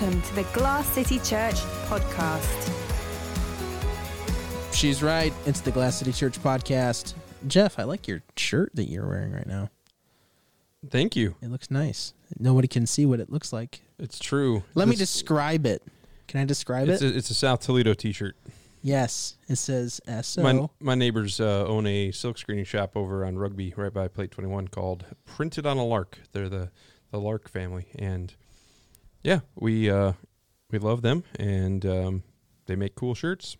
welcome 0.00 0.22
to 0.22 0.34
the 0.34 0.42
Glass 0.54 0.86
City 0.88 1.18
Church 1.18 1.56
podcast. 1.86 2.72
She's 4.72 5.02
right. 5.02 5.32
It's 5.44 5.60
the 5.60 5.70
Glass 5.70 5.96
City 5.96 6.12
Church 6.12 6.40
podcast. 6.42 7.14
Jeff, 7.46 7.78
I 7.78 7.82
like 7.84 8.06
your 8.08 8.22
shirt 8.36 8.70
that 8.74 8.88
you're 8.88 9.06
wearing 9.06 9.32
right 9.32 9.46
now. 9.46 9.70
Thank 10.88 11.14
you. 11.16 11.34
It 11.42 11.50
looks 11.50 11.70
nice. 11.70 12.14
Nobody 12.38 12.68
can 12.68 12.86
see 12.86 13.04
what 13.06 13.20
it 13.20 13.30
looks 13.30 13.52
like. 13.52 13.82
It's 13.98 14.18
true. 14.18 14.62
Let 14.74 14.88
me 14.88 14.96
describe 14.96 15.66
it. 15.66 15.82
Can 16.28 16.40
I 16.40 16.44
describe 16.44 16.88
It's 16.88 17.02
it? 17.02 17.14
a, 17.14 17.18
it's 17.18 17.30
a 17.30 17.34
South 17.34 17.60
Toledo 17.60 17.92
T-shirt. 17.94 18.36
yes. 18.82 19.36
It 19.48 19.56
says 19.56 20.00
SO. 20.22 20.42
My 20.42 20.68
my 20.80 20.94
neighbors 20.94 21.38
uh, 21.40 21.66
own 21.66 21.86
a 21.86 22.12
silk 22.12 22.38
screening 22.38 22.64
shop 22.64 22.92
over 22.96 23.24
on 23.24 23.36
Rugby, 23.36 23.74
right 23.76 23.92
by 23.92 24.08
Plate 24.08 24.30
Twenty 24.30 24.48
One, 24.48 24.68
called 24.68 25.04
Printed 25.26 25.66
on 25.66 25.76
a 25.76 25.84
Lark. 25.84 26.18
They're 26.32 26.48
the 26.48 26.70
the 27.10 27.20
Lark 27.20 27.48
family, 27.48 27.88
and 27.96 28.34
yeah, 29.22 29.40
we 29.54 29.90
uh, 29.90 30.12
we 30.70 30.78
love 30.78 31.02
them, 31.02 31.24
and 31.38 31.84
um, 31.86 32.22
they 32.66 32.76
make 32.76 32.94
cool 32.94 33.14
shirts. 33.14 33.56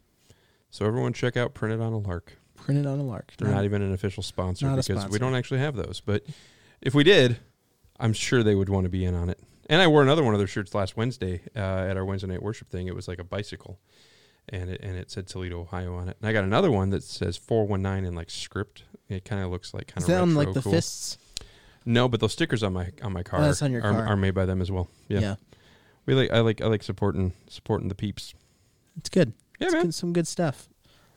So 0.70 0.86
everyone 0.86 1.12
check 1.12 1.36
out 1.36 1.54
Printed 1.54 1.80
on 1.80 1.92
a 1.92 1.98
Lark. 1.98 2.38
Printed 2.56 2.86
on 2.86 2.98
a 3.00 3.02
lark. 3.02 3.32
They're 3.38 3.48
not 3.50 3.64
even 3.64 3.82
an 3.82 3.92
official 3.92 4.22
sponsor 4.22 4.70
because 4.70 4.86
sponsor. 4.86 5.08
we 5.08 5.18
don't 5.18 5.34
actually 5.34 5.58
have 5.58 5.74
those. 5.74 6.00
But 6.04 6.22
if 6.80 6.94
we 6.94 7.02
did, 7.02 7.38
I'm 7.98 8.12
sure 8.12 8.44
they 8.44 8.54
would 8.54 8.68
want 8.68 8.84
to 8.84 8.88
be 8.88 9.04
in 9.04 9.14
on 9.16 9.28
it. 9.30 9.40
And 9.68 9.82
I 9.82 9.88
wore 9.88 10.00
another 10.00 10.22
one 10.22 10.32
of 10.32 10.38
their 10.38 10.46
shirts 10.46 10.72
last 10.74 10.96
Wednesday 10.96 11.40
uh, 11.56 11.58
at 11.58 11.96
our 11.96 12.04
Wednesday 12.04 12.28
night 12.28 12.42
worship 12.42 12.70
thing. 12.70 12.86
It 12.86 12.94
was 12.94 13.08
like 13.08 13.18
a 13.18 13.24
bicycle, 13.24 13.80
and 14.48 14.70
it 14.70 14.80
and 14.80 14.96
it 14.96 15.10
said 15.10 15.26
Toledo, 15.26 15.60
Ohio 15.60 15.94
on 15.96 16.08
it. 16.08 16.16
And 16.20 16.28
I 16.28 16.32
got 16.32 16.44
another 16.44 16.70
one 16.70 16.90
that 16.90 17.02
says 17.02 17.36
419 17.36 18.04
in 18.06 18.14
like 18.14 18.30
script. 18.30 18.84
It 19.08 19.24
kind 19.24 19.42
of 19.42 19.50
looks 19.50 19.74
like 19.74 19.88
kind 19.88 20.04
of 20.04 20.08
retro 20.08 20.26
like 20.44 20.54
the 20.54 20.62
cool. 20.62 20.72
fists? 20.72 21.18
No, 21.84 22.08
but 22.08 22.20
those 22.20 22.32
stickers 22.32 22.62
on 22.62 22.72
my 22.72 22.90
on 23.02 23.12
my 23.12 23.22
car, 23.24 23.40
Oh, 23.42 23.64
on 23.64 23.72
your 23.72 23.82
are, 23.82 23.92
car. 23.92 24.06
are 24.06 24.16
made 24.16 24.34
by 24.34 24.46
them 24.46 24.60
as 24.62 24.70
well. 24.70 24.88
Yeah. 25.08 25.34
We 26.06 26.14
like 26.14 26.30
I 26.32 26.40
like 26.40 26.60
I 26.60 26.66
like 26.66 26.82
supporting 26.82 27.32
supporting 27.48 27.88
the 27.88 27.94
peeps. 27.94 28.34
It's 28.96 29.08
good. 29.08 29.32
Yeah, 29.58 29.66
It's 29.66 29.74
man. 29.74 29.82
good- 29.84 29.94
some 29.94 30.12
good 30.12 30.26
stuff. 30.28 30.68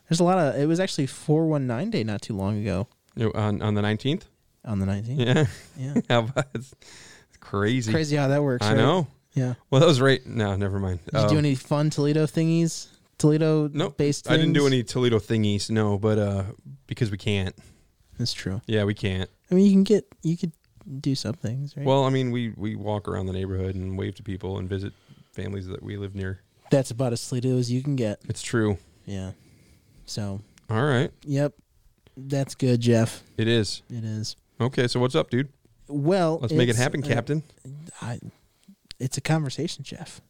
There's 0.08 0.20
a 0.20 0.24
lot 0.24 0.38
of. 0.38 0.54
It 0.60 0.66
was 0.66 0.78
actually 0.78 1.06
419 1.06 1.90
day 1.90 2.04
not 2.04 2.22
too 2.22 2.34
long 2.36 2.60
ago 2.60 2.86
You 3.16 3.24
know, 3.26 3.32
on 3.34 3.60
on 3.62 3.74
the 3.74 3.82
19th. 3.82 4.22
on 4.64 4.78
the 4.78 4.86
19th. 4.86 5.18
Yeah, 5.18 5.46
Yeah. 5.94 6.00
how 6.08 6.18
about 6.20 6.46
it's, 6.54 6.72
it's 7.28 7.36
crazy. 7.40 7.92
Crazy 7.92 8.16
how 8.16 8.28
that 8.28 8.42
works. 8.42 8.64
I 8.64 8.70
right? 8.70 8.76
know. 8.78 9.08
Yeah. 9.34 9.54
Well, 9.70 9.80
that 9.80 9.86
was 9.86 10.00
right. 10.00 10.24
No, 10.24 10.54
never 10.56 10.78
mind. 10.78 11.00
Did 11.12 11.22
you 11.22 11.28
do 11.28 11.32
Um, 11.34 11.38
any 11.38 11.54
fun 11.56 11.90
Toledo 11.90 12.24
thingies? 12.26 12.86
Toledo 13.18 13.68
Nope. 13.72 13.96
based. 13.96 14.30
I 14.30 14.36
didn't 14.36 14.52
do 14.54 14.66
any 14.66 14.82
Toledo 14.82 15.18
thingies, 15.18 15.70
no, 15.70 15.98
but 15.98 16.18
uh, 16.18 16.44
because 16.86 17.10
we 17.10 17.18
can't. 17.18 17.54
That's 18.18 18.32
true. 18.32 18.60
Yeah, 18.66 18.84
we 18.84 18.94
can't. 18.94 19.28
I 19.50 19.54
mean, 19.54 19.66
you 19.66 19.72
can 19.72 19.82
get. 19.84 20.06
You 20.22 20.36
could 20.38 20.52
do 21.00 21.14
some 21.14 21.34
things, 21.34 21.76
right? 21.76 21.84
Well, 21.86 22.04
I 22.04 22.10
mean, 22.10 22.30
we 22.30 22.52
we 22.56 22.76
walk 22.76 23.08
around 23.08 23.26
the 23.26 23.32
neighborhood 23.32 23.74
and 23.74 23.98
wave 23.98 24.14
to 24.16 24.22
people 24.22 24.58
and 24.58 24.68
visit 24.68 24.92
families 25.32 25.66
that 25.66 25.82
we 25.82 25.96
live 25.96 26.14
near. 26.14 26.40
that's 26.70 26.90
about 26.90 27.12
as 27.12 27.26
Toledo 27.28 27.58
as 27.58 27.70
you 27.70 27.82
can 27.82 27.96
get. 27.96 28.20
It's 28.28 28.42
true. 28.42 28.78
Yeah. 29.04 29.32
So, 30.06 30.40
All 30.70 30.84
right, 30.84 31.10
yep. 31.24 31.52
That's 32.16 32.54
good, 32.54 32.80
Jeff. 32.80 33.22
it 33.36 33.48
is. 33.48 33.82
It 33.90 34.04
is. 34.04 34.36
Okay, 34.60 34.86
so 34.88 35.00
what's 35.00 35.14
up, 35.14 35.30
dude? 35.30 35.48
Well, 35.88 36.38
Let's 36.40 36.54
make 36.54 36.68
it 36.68 36.76
happen, 36.76 37.04
uh, 37.04 37.06
Captain. 37.08 37.42
I, 38.00 38.18
it's 38.98 39.16
a 39.18 39.20
conversation, 39.20 39.84
Jeff, 39.84 40.20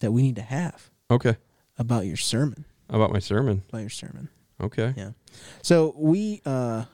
that 0.00 0.12
we 0.12 0.22
need 0.22 0.36
to 0.36 0.42
have 0.42 0.90
Okay, 1.10 1.36
about 1.76 2.06
your 2.06 2.16
sermon. 2.16 2.64
about 2.88 3.12
my 3.12 3.18
sermon. 3.18 3.62
About 3.68 3.80
your 3.82 3.90
sermon. 3.90 4.28
Okay. 4.60 4.92
Yeah. 4.96 5.10
So 5.62 5.94
we 5.96 6.42
uh 6.44 6.84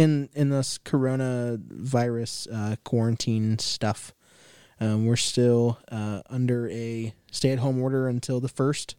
in 0.00 0.28
in 0.34 0.48
this 0.50 0.78
coronavirus 0.78 2.48
uh 2.52 2.76
quarantine 2.84 3.58
stuff, 3.58 4.12
um 4.80 5.06
we're 5.06 5.16
still 5.16 5.78
uh 5.90 6.22
under 6.30 6.68
a 6.70 7.14
stay 7.30 7.50
at 7.52 7.58
home 7.58 7.80
order 7.80 8.08
until 8.08 8.40
the 8.40 8.48
first. 8.48 8.96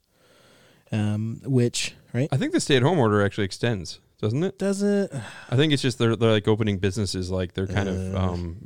Um 0.92 1.42
which, 1.46 1.96
right? 2.14 2.28
I 2.32 2.38
think 2.38 2.52
the 2.52 2.60
stay-at-home 2.60 3.00
order 3.00 3.24
actually 3.24 3.46
extends, 3.46 4.00
doesn't 4.20 4.44
it? 4.44 4.60
Does 4.60 4.82
it 4.84 5.12
I 5.50 5.56
think 5.56 5.72
it's 5.74 5.82
just 5.82 5.98
they're 6.00 6.16
they're 6.16 6.32
like 6.32 6.48
opening 6.48 6.78
businesses, 6.78 7.32
like 7.32 7.54
they're 7.54 7.68
kind 7.68 7.88
of 7.90 8.16
Uh. 8.16 8.20
um 8.20 8.58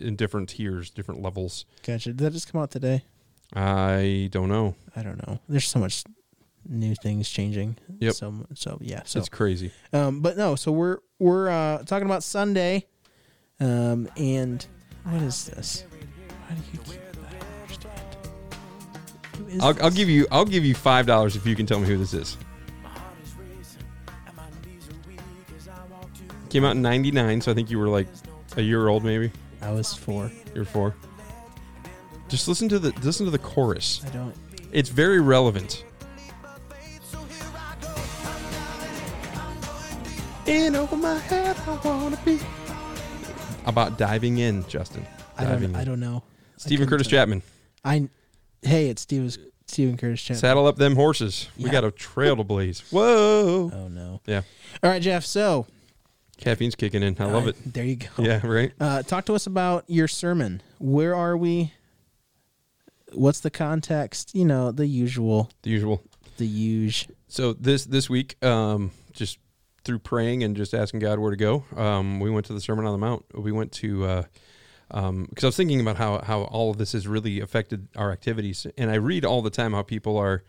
in 0.00 0.16
different 0.16 0.48
tiers, 0.48 0.90
different 0.90 1.22
levels. 1.22 1.64
gotcha. 1.86 2.10
Did 2.10 2.18
that 2.18 2.32
just 2.32 2.50
come 2.50 2.60
out 2.60 2.70
today? 2.70 3.04
I 3.54 4.28
don't 4.30 4.48
know. 4.48 4.74
I 4.94 5.02
don't 5.02 5.26
know. 5.26 5.40
There's 5.48 5.66
so 5.66 5.80
much 5.80 6.04
new 6.68 6.94
things 6.94 7.28
changing. 7.28 7.78
Yep. 8.00 8.14
So 8.14 8.46
so 8.54 8.78
yeah. 8.80 9.02
So 9.04 9.18
it's 9.20 9.28
crazy. 9.28 9.72
Um, 9.92 10.20
but 10.20 10.36
no, 10.36 10.54
so 10.56 10.70
we're 10.72 10.98
we're 11.20 11.48
uh, 11.48 11.84
talking 11.84 12.06
about 12.06 12.24
Sunday, 12.24 12.86
um, 13.60 14.08
and 14.16 14.66
what 15.04 15.22
is 15.22 15.44
this? 15.46 15.84
Why 16.48 16.56
do 16.56 16.62
you 16.72 16.78
keep? 16.80 17.00
I 17.22 17.62
understand. 17.62 18.00
Who 19.36 19.46
is 19.46 19.60
I'll, 19.60 19.68
I'll 19.68 19.90
this? 19.90 19.94
give 19.94 20.08
you 20.08 20.26
I'll 20.32 20.44
give 20.44 20.64
you 20.64 20.74
five 20.74 21.06
dollars 21.06 21.36
if 21.36 21.46
you 21.46 21.54
can 21.54 21.66
tell 21.66 21.78
me 21.78 21.86
who 21.86 21.96
this 21.96 22.14
is. 22.14 22.36
Came 26.48 26.64
out 26.64 26.74
in 26.74 26.82
'99, 26.82 27.42
so 27.42 27.52
I 27.52 27.54
think 27.54 27.70
you 27.70 27.78
were 27.78 27.88
like 27.88 28.08
a 28.56 28.62
year 28.62 28.88
old, 28.88 29.04
maybe. 29.04 29.30
I 29.62 29.70
was 29.70 29.94
four. 29.94 30.32
You're 30.52 30.64
four. 30.64 30.96
Just 32.28 32.48
listen 32.48 32.68
to 32.70 32.78
the 32.80 32.90
listen 33.02 33.24
to 33.26 33.30
the 33.30 33.38
chorus. 33.38 34.02
I 34.04 34.08
don't. 34.08 34.34
It's 34.72 34.88
very 34.88 35.20
relevant. 35.20 35.84
In 40.46 40.74
over 40.74 40.96
my 40.96 41.18
head, 41.18 41.56
I 41.66 41.76
wanna 41.84 42.18
be. 42.24 42.38
About 43.66 43.98
diving 43.98 44.38
in, 44.38 44.66
Justin. 44.68 45.06
I 45.36 45.44
don't. 45.44 45.74
I 45.76 45.80
in. 45.80 45.86
don't 45.86 46.00
know. 46.00 46.22
Steven 46.56 46.86
couldn't 46.86 46.90
Curtis 46.90 47.06
tell. 47.08 47.20
Chapman. 47.20 47.42
I. 47.84 48.08
Hey, 48.62 48.88
it's 48.88 49.02
Steve, 49.02 49.36
Steven 49.66 49.96
Curtis 49.96 50.20
Chapman. 50.22 50.40
Saddle 50.40 50.66
up 50.66 50.76
them 50.76 50.96
horses. 50.96 51.48
We 51.56 51.64
Yeah. 51.66 51.72
got 51.72 51.84
a 51.84 51.90
trail 51.90 52.36
to 52.36 52.44
blaze. 52.44 52.80
Whoa. 52.90 53.70
Oh 53.74 53.88
no. 53.88 54.20
Yeah. 54.26 54.42
All 54.82 54.90
right, 54.90 55.00
Jeff. 55.02 55.24
So 55.24 55.66
Caffeine's 56.38 56.74
kicking 56.74 57.02
in. 57.02 57.16
I 57.18 57.24
love 57.26 57.46
uh, 57.46 57.50
it. 57.50 57.72
There 57.72 57.84
you 57.84 57.96
go. 57.96 58.08
Yeah, 58.18 58.44
right? 58.46 58.72
Uh, 58.80 59.02
talk 59.02 59.26
to 59.26 59.34
us 59.34 59.46
about 59.46 59.84
your 59.88 60.08
sermon. 60.08 60.62
Where 60.78 61.14
are 61.14 61.36
we? 61.36 61.72
What's 63.12 63.40
the 63.40 63.50
context? 63.50 64.34
You 64.34 64.44
know, 64.46 64.72
the 64.72 64.86
usual. 64.86 65.50
The 65.62 65.70
usual. 65.70 66.02
The 66.38 66.46
huge. 66.46 67.08
So 67.28 67.52
this 67.52 67.84
this 67.84 68.08
week, 68.08 68.42
um, 68.44 68.90
just 69.12 69.38
through 69.84 69.98
praying 70.00 70.42
and 70.44 70.56
just 70.56 70.74
asking 70.74 71.00
God 71.00 71.18
where 71.18 71.30
to 71.30 71.36
go, 71.36 71.64
um, 71.76 72.20
we 72.20 72.30
went 72.30 72.46
to 72.46 72.52
the 72.52 72.60
Sermon 72.60 72.84
on 72.86 72.92
the 72.92 72.98
Mount. 72.98 73.24
We 73.34 73.52
went 73.52 73.72
to 73.72 74.04
uh, 74.04 74.22
um, 74.90 75.26
because 75.28 75.44
I 75.44 75.48
was 75.48 75.56
thinking 75.56 75.80
about 75.80 75.96
how 75.96 76.20
how 76.20 76.42
all 76.42 76.70
of 76.70 76.78
this 76.78 76.92
has 76.92 77.06
really 77.06 77.40
affected 77.40 77.88
our 77.96 78.12
activities, 78.12 78.66
and 78.76 78.90
I 78.90 78.96
read 78.96 79.24
all 79.24 79.42
the 79.42 79.50
time 79.50 79.72
how 79.72 79.82
people 79.82 80.16
are. 80.16 80.42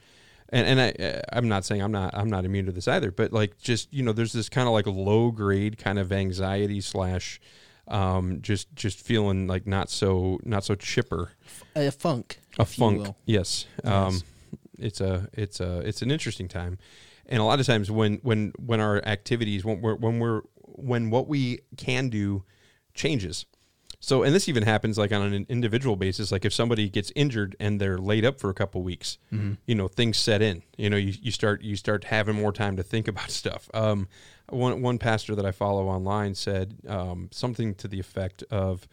And, 0.54 0.80
and 0.80 0.82
I, 0.82 1.22
I'm 1.32 1.48
not 1.48 1.64
saying 1.64 1.82
I'm 1.82 1.94
not 1.94 2.14
I'm 2.14 2.30
not 2.30 2.44
immune 2.44 2.66
to 2.66 2.74
this 2.74 2.88
either, 2.88 3.10
but 3.10 3.32
like 3.32 3.58
just 3.58 3.94
you 3.94 4.04
know, 4.04 4.12
there's 4.12 4.34
this 4.34 4.50
kind 4.50 4.68
of 4.68 4.74
like 4.74 4.86
low 4.86 5.32
grade 5.32 5.78
kind 5.78 5.98
of 5.98 6.12
anxiety 6.12 6.82
slash, 6.82 7.40
um, 7.88 8.42
just 8.42 8.68
just 8.76 9.00
feeling 9.00 9.48
like 9.48 9.66
not 9.66 9.90
so 9.90 10.40
not 10.44 10.66
so 10.66 10.76
chipper 10.76 11.32
A 11.74 11.90
funk. 11.90 12.40
a 12.60 12.66
funk 12.66 12.98
will. 13.00 13.18
yes 13.26 13.66
um 13.86 14.20
it's 14.78 15.00
a 15.00 15.30
it's 15.34 15.62
a 15.62 15.80
it's 15.80 16.02
an 16.02 16.12
interesting 16.12 16.50
time 16.50 16.78
and 17.32 17.40
a 17.40 17.44
lot 17.44 17.60
of 17.60 17.66
times 17.66 17.90
when 17.90 18.20
when 18.22 18.54
when 18.60 18.80
our 18.80 19.04
activities 19.06 19.66
when 19.66 19.82
we're 19.82 19.96
when 19.96 20.20
we're 20.20 20.42
when 20.64 21.10
what 21.10 21.28
we 21.28 21.62
can 21.78 22.10
do 22.10 22.44
changes. 22.94 23.46
So 24.00 24.24
and 24.24 24.36
this 24.36 24.50
even 24.50 24.64
happens 24.64 24.98
like 24.98 25.12
on 25.12 25.34
an 25.34 25.46
individual 25.48 25.96
basis 25.96 26.32
like 26.32 26.44
if 26.44 26.54
somebody 26.54 26.90
gets 26.90 27.12
injured 27.16 27.56
and 27.60 27.80
they're 27.80 28.00
laid 28.00 28.26
up 28.26 28.40
for 28.40 28.50
a 28.50 28.54
couple 28.54 28.82
weeks 28.82 29.18
you 29.66 29.76
know 29.76 29.88
things 29.88 30.18
set 30.18 30.42
in. 30.42 30.62
You 30.78 30.90
know 30.90 30.98
you, 30.98 31.14
you 31.22 31.32
start 31.32 31.62
you 31.62 31.76
start 31.76 32.04
having 32.04 32.36
more 32.36 32.52
time 32.52 32.76
to 32.78 32.84
think 32.84 33.08
about 33.14 33.32
stuff. 33.32 33.70
Um 33.74 34.08
one 34.50 34.82
one 34.82 34.98
pastor 34.98 35.34
that 35.36 35.46
i 35.46 35.52
follow 35.52 35.88
online 35.88 36.36
said 36.36 36.76
um 36.90 37.30
something 37.32 37.74
to 37.76 37.88
the 37.88 38.02
effect 38.02 38.44
of 38.52 38.86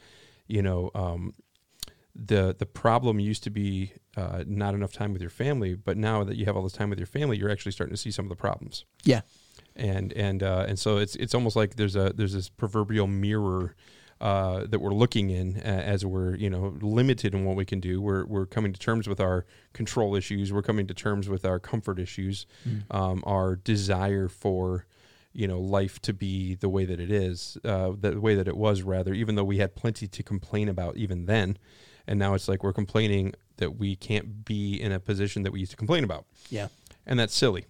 you 0.46 0.62
know 0.62 0.92
um 0.94 1.34
the 2.18 2.54
the 2.58 2.66
problem 2.66 3.20
used 3.20 3.44
to 3.44 3.50
be 3.50 3.92
uh, 4.16 4.42
not 4.46 4.74
enough 4.74 4.92
time 4.92 5.12
with 5.12 5.22
your 5.22 5.30
family, 5.30 5.74
but 5.74 5.96
now 5.96 6.24
that 6.24 6.36
you 6.36 6.44
have 6.46 6.56
all 6.56 6.64
this 6.64 6.72
time 6.72 6.90
with 6.90 6.98
your 6.98 7.06
family, 7.06 7.38
you're 7.38 7.50
actually 7.50 7.72
starting 7.72 7.94
to 7.94 8.00
see 8.00 8.10
some 8.10 8.24
of 8.24 8.28
the 8.28 8.36
problems. 8.36 8.84
Yeah. 9.04 9.20
And 9.76 10.12
and 10.14 10.42
uh, 10.42 10.66
and 10.66 10.78
so 10.78 10.98
it's 10.98 11.14
it's 11.16 11.34
almost 11.34 11.54
like 11.54 11.76
there's 11.76 11.94
a 11.94 12.12
there's 12.14 12.32
this 12.32 12.48
proverbial 12.48 13.06
mirror 13.06 13.76
uh, 14.20 14.66
that 14.66 14.80
we're 14.80 14.94
looking 14.94 15.30
in 15.30 15.56
as 15.58 16.04
we're 16.04 16.34
you 16.34 16.50
know 16.50 16.76
limited 16.80 17.34
in 17.34 17.44
what 17.44 17.54
we 17.54 17.64
can 17.64 17.78
do. 17.78 18.00
We're 18.00 18.26
we're 18.26 18.46
coming 18.46 18.72
to 18.72 18.80
terms 18.80 19.06
with 19.06 19.20
our 19.20 19.46
control 19.72 20.16
issues. 20.16 20.52
We're 20.52 20.62
coming 20.62 20.88
to 20.88 20.94
terms 20.94 21.28
with 21.28 21.44
our 21.44 21.60
comfort 21.60 22.00
issues, 22.00 22.46
um, 22.90 23.22
our 23.24 23.54
desire 23.54 24.26
for 24.28 24.86
you 25.32 25.46
know 25.46 25.60
life 25.60 26.00
to 26.02 26.12
be 26.12 26.56
the 26.56 26.68
way 26.68 26.84
that 26.84 26.98
it 26.98 27.12
is, 27.12 27.56
uh, 27.64 27.92
the 27.96 28.20
way 28.20 28.34
that 28.34 28.48
it 28.48 28.56
was 28.56 28.82
rather. 28.82 29.14
Even 29.14 29.36
though 29.36 29.44
we 29.44 29.58
had 29.58 29.76
plenty 29.76 30.08
to 30.08 30.22
complain 30.24 30.68
about 30.68 30.96
even 30.96 31.26
then, 31.26 31.56
and 32.08 32.18
now 32.18 32.34
it's 32.34 32.48
like 32.48 32.64
we're 32.64 32.72
complaining 32.72 33.34
that 33.58 33.76
we 33.78 33.94
can't 33.94 34.44
be 34.44 34.74
in 34.80 34.90
a 34.92 34.98
position 34.98 35.42
that 35.44 35.52
we 35.52 35.60
used 35.60 35.70
to 35.72 35.76
complain 35.76 36.02
about 36.04 36.24
Yeah. 36.50 36.68
and 37.06 37.18
that's 37.20 37.34
silly. 37.36 37.66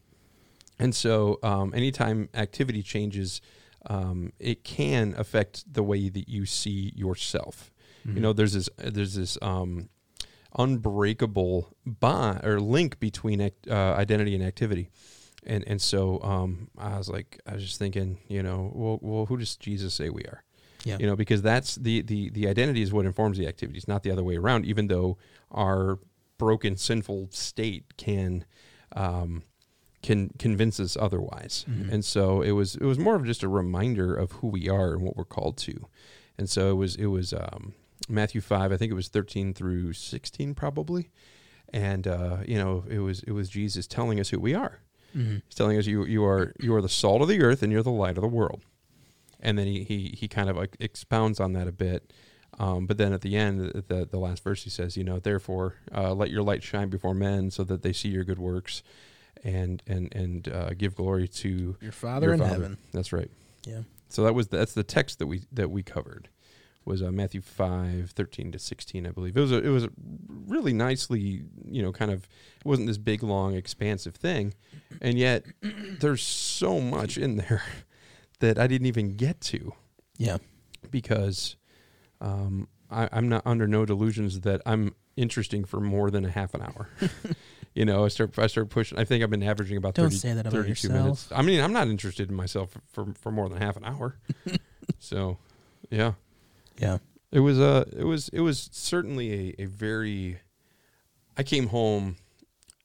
And 0.79 0.95
so, 0.95 1.39
um, 1.43 1.75
anytime 1.75 2.29
activity 2.35 2.83
changes, 2.85 3.41
um, 3.87 4.33
it 4.39 4.63
can 4.65 5.15
affect 5.19 5.65
the 5.73 5.83
way 5.83 6.09
that 6.09 6.29
you 6.29 6.47
see 6.47 6.93
yourself. 6.95 7.73
You 8.05 8.21
know, 8.21 8.33
there's 8.33 8.55
this 8.55 8.71
there's 8.79 9.15
this 9.17 9.37
um, 9.43 9.89
unbreakable 10.59 11.77
bond 11.85 12.45
or 12.45 12.61
link 12.61 12.99
between 13.01 13.41
act- 13.41 13.69
uh, 13.69 13.95
identity 13.99 14.35
and 14.35 14.43
activity. 14.45 14.89
And 15.47 15.65
and 15.67 15.81
so 15.81 16.21
um, 16.23 16.69
I 16.79 16.97
was 16.99 17.09
like, 17.09 17.41
I 17.47 17.55
was 17.55 17.63
just 17.65 17.79
thinking, 17.79 18.19
you 18.29 18.43
know, 18.43 18.71
well, 18.75 18.99
well, 19.03 19.27
who 19.27 19.37
does 19.37 19.57
Jesus 19.57 19.95
say 19.95 20.11
we 20.11 20.23
are? 20.23 20.43
Yeah. 20.85 20.97
You 21.01 21.07
know, 21.07 21.17
because 21.17 21.43
that's 21.43 21.75
the 21.75 22.03
the 22.03 22.31
the 22.31 22.49
identity 22.49 22.83
is 22.83 22.93
what 22.93 23.07
informs 23.07 23.37
the 23.39 23.47
activities, 23.49 23.89
not 23.89 24.03
the 24.03 24.11
other 24.11 24.23
way 24.23 24.37
around. 24.37 24.65
Even 24.65 24.87
though 24.87 25.19
our 25.51 25.99
broken, 26.39 26.77
sinful 26.77 27.29
state 27.33 27.97
can 27.97 28.45
um, 28.95 29.43
can 30.03 30.31
convince 30.39 30.79
us 30.79 30.97
otherwise. 30.97 31.67
And 31.91 32.05
so 32.05 32.43
it 32.43 32.53
was 32.53 32.77
it 32.77 32.85
was 32.85 32.99
more 32.99 33.17
of 33.17 33.27
just 33.27 33.43
a 33.43 33.49
reminder 33.49 34.15
of 34.15 34.33
who 34.33 34.49
we 34.49 34.69
are 34.69 34.93
and 34.93 35.03
what 35.03 35.17
we're 35.17 35.25
called 35.25 35.57
to. 35.59 35.89
And 36.39 36.49
so 36.49 36.71
it 36.71 36.75
was 36.75 36.95
it 36.97 37.07
was 37.07 37.33
um, 37.33 37.75
Matthew 38.09 38.41
five, 38.41 38.71
I 38.73 38.77
think 38.77 38.93
it 38.93 38.95
was 38.95 39.09
thirteen 39.09 39.53
through 39.55 39.93
sixteen, 39.95 40.55
probably. 40.55 41.11
And 41.73 42.07
uh, 42.07 42.39
you 42.47 42.57
know, 42.57 42.85
it 42.89 43.01
was 43.01 43.23
it 43.25 43.33
was 43.33 43.49
Jesus 43.51 43.87
telling 43.87 44.21
us 44.21 44.31
who 44.31 44.39
we 44.39 44.55
are. 44.55 44.81
He's 45.47 45.55
telling 45.55 45.77
us 45.77 45.87
you 45.87 46.05
you 46.05 46.25
are 46.25 46.55
you 46.61 46.75
are 46.75 46.83
the 46.83 46.89
salt 46.89 47.21
of 47.23 47.29
the 47.29 47.43
earth 47.43 47.63
and 47.63 47.73
you're 47.73 47.83
the 47.83 47.91
light 47.91 48.17
of 48.17 48.23
the 48.23 48.29
world. 48.29 48.63
And 49.41 49.59
then 49.59 49.67
he 49.67 49.85
he 49.85 50.15
he 50.19 50.29
kind 50.29 50.49
of 50.51 50.57
like 50.57 50.77
expounds 50.81 51.39
on 51.41 51.53
that 51.53 51.69
a 51.69 51.73
bit. 51.73 52.13
Um, 52.59 52.87
but 52.87 52.99
then 52.99 53.13
at 53.13 53.21
the 53.21 53.37
end, 53.37 53.61
the 53.61 54.09
the 54.11 54.19
last 54.19 54.43
verse, 54.43 54.65
he 54.65 54.71
says, 54.71 54.97
you 54.97 55.05
know, 55.05 55.19
therefore, 55.21 55.75
uh, 55.95 56.13
let 56.15 56.31
your 56.31 56.43
light 56.43 56.63
shine 56.63 56.89
before 56.89 57.15
men, 57.15 57.51
so 57.51 57.63
that 57.65 57.83
they 57.83 57.93
see 57.93 58.09
your 58.09 58.25
good 58.25 58.39
works, 58.39 58.83
and 59.45 59.83
and 59.87 60.13
and 60.15 60.49
uh, 60.49 60.71
give 60.71 60.97
glory 60.97 61.29
to 61.29 61.77
Your 61.81 61.93
Father 61.93 62.27
your 62.29 62.35
in 62.35 62.41
Father. 62.41 62.53
heaven. 62.55 62.79
That's 62.93 63.13
right. 63.13 63.31
Yeah. 63.65 63.83
So 64.09 64.25
that 64.25 64.35
was 64.35 64.49
that's 64.49 64.73
the 64.75 64.83
text 64.83 65.19
that 65.21 65.27
we 65.27 65.43
that 65.53 65.71
we 65.71 65.83
covered 65.83 66.31
was 66.85 67.03
uh, 67.03 67.13
Matthew 67.13 67.43
five 67.43 68.11
thirteen 68.17 68.51
to 68.53 68.59
sixteen, 68.59 69.07
I 69.07 69.11
believe. 69.11 69.37
It 69.37 69.41
was 69.41 69.53
a, 69.53 69.59
it 69.63 69.69
was 69.69 69.85
a 69.85 69.91
really 70.47 70.73
nicely, 70.73 71.43
you 71.65 71.83
know, 71.83 71.93
kind 71.93 72.11
of 72.11 72.25
it 72.25 72.65
wasn't 72.65 72.89
this 72.89 72.99
big 72.99 73.23
long 73.23 73.55
expansive 73.55 74.17
thing, 74.17 74.55
and 75.01 75.19
yet 75.19 75.45
there's 76.01 76.23
so 76.23 76.81
much 76.81 77.19
in 77.19 77.37
there 77.37 77.63
that 78.41 78.59
I 78.59 78.67
didn't 78.67 78.87
even 78.87 79.17
get 79.17 79.41
to 79.43 79.73
Yeah. 80.17 80.39
because 80.91 81.57
um, 82.21 82.69
I, 82.91 83.09
I'm 83.13 83.29
not 83.29 83.43
under 83.47 83.67
no 83.67 83.85
delusions 83.85 84.41
that 84.41 84.61
I'm 84.67 84.95
interesting 85.17 85.65
for 85.65 85.81
more 85.81 86.11
than 86.11 86.25
a 86.25 86.31
half 86.31 86.55
an 86.55 86.63
hour. 86.63 86.89
you 87.75 87.85
know, 87.85 88.05
I 88.05 88.09
start 88.09 88.39
I 88.39 88.47
start 88.47 88.71
pushing. 88.71 88.99
I 88.99 89.05
think 89.05 89.23
I've 89.23 89.31
been 89.31 89.43
averaging 89.43 89.77
about 89.77 89.95
Don't 89.95 90.07
30, 90.07 90.17
say 90.17 90.33
that 90.35 90.41
about 90.43 90.53
32 90.53 90.69
yourself. 90.71 90.93
minutes. 90.93 91.29
I 91.35 91.43
mean, 91.43 91.61
I'm 91.61 91.73
not 91.73 91.89
interested 91.89 92.29
in 92.31 92.35
myself 92.37 92.71
for 92.73 92.81
for, 92.93 93.13
for 93.21 93.33
more 93.33 93.49
than 93.49 93.59
half 93.59 93.77
an 93.77 93.85
hour. 93.85 94.17
so, 94.99 95.39
yeah, 95.91 96.13
Yeah. 96.81 96.99
it 97.33 97.41
was 97.41 97.59
uh 97.61 97.85
it 97.97 98.05
was 98.05 98.29
it 98.31 98.41
was 98.41 98.69
certainly 98.73 99.55
a, 99.59 99.63
a 99.63 99.67
very. 99.67 100.39
I 101.37 101.43
came 101.45 101.69
home 101.69 102.17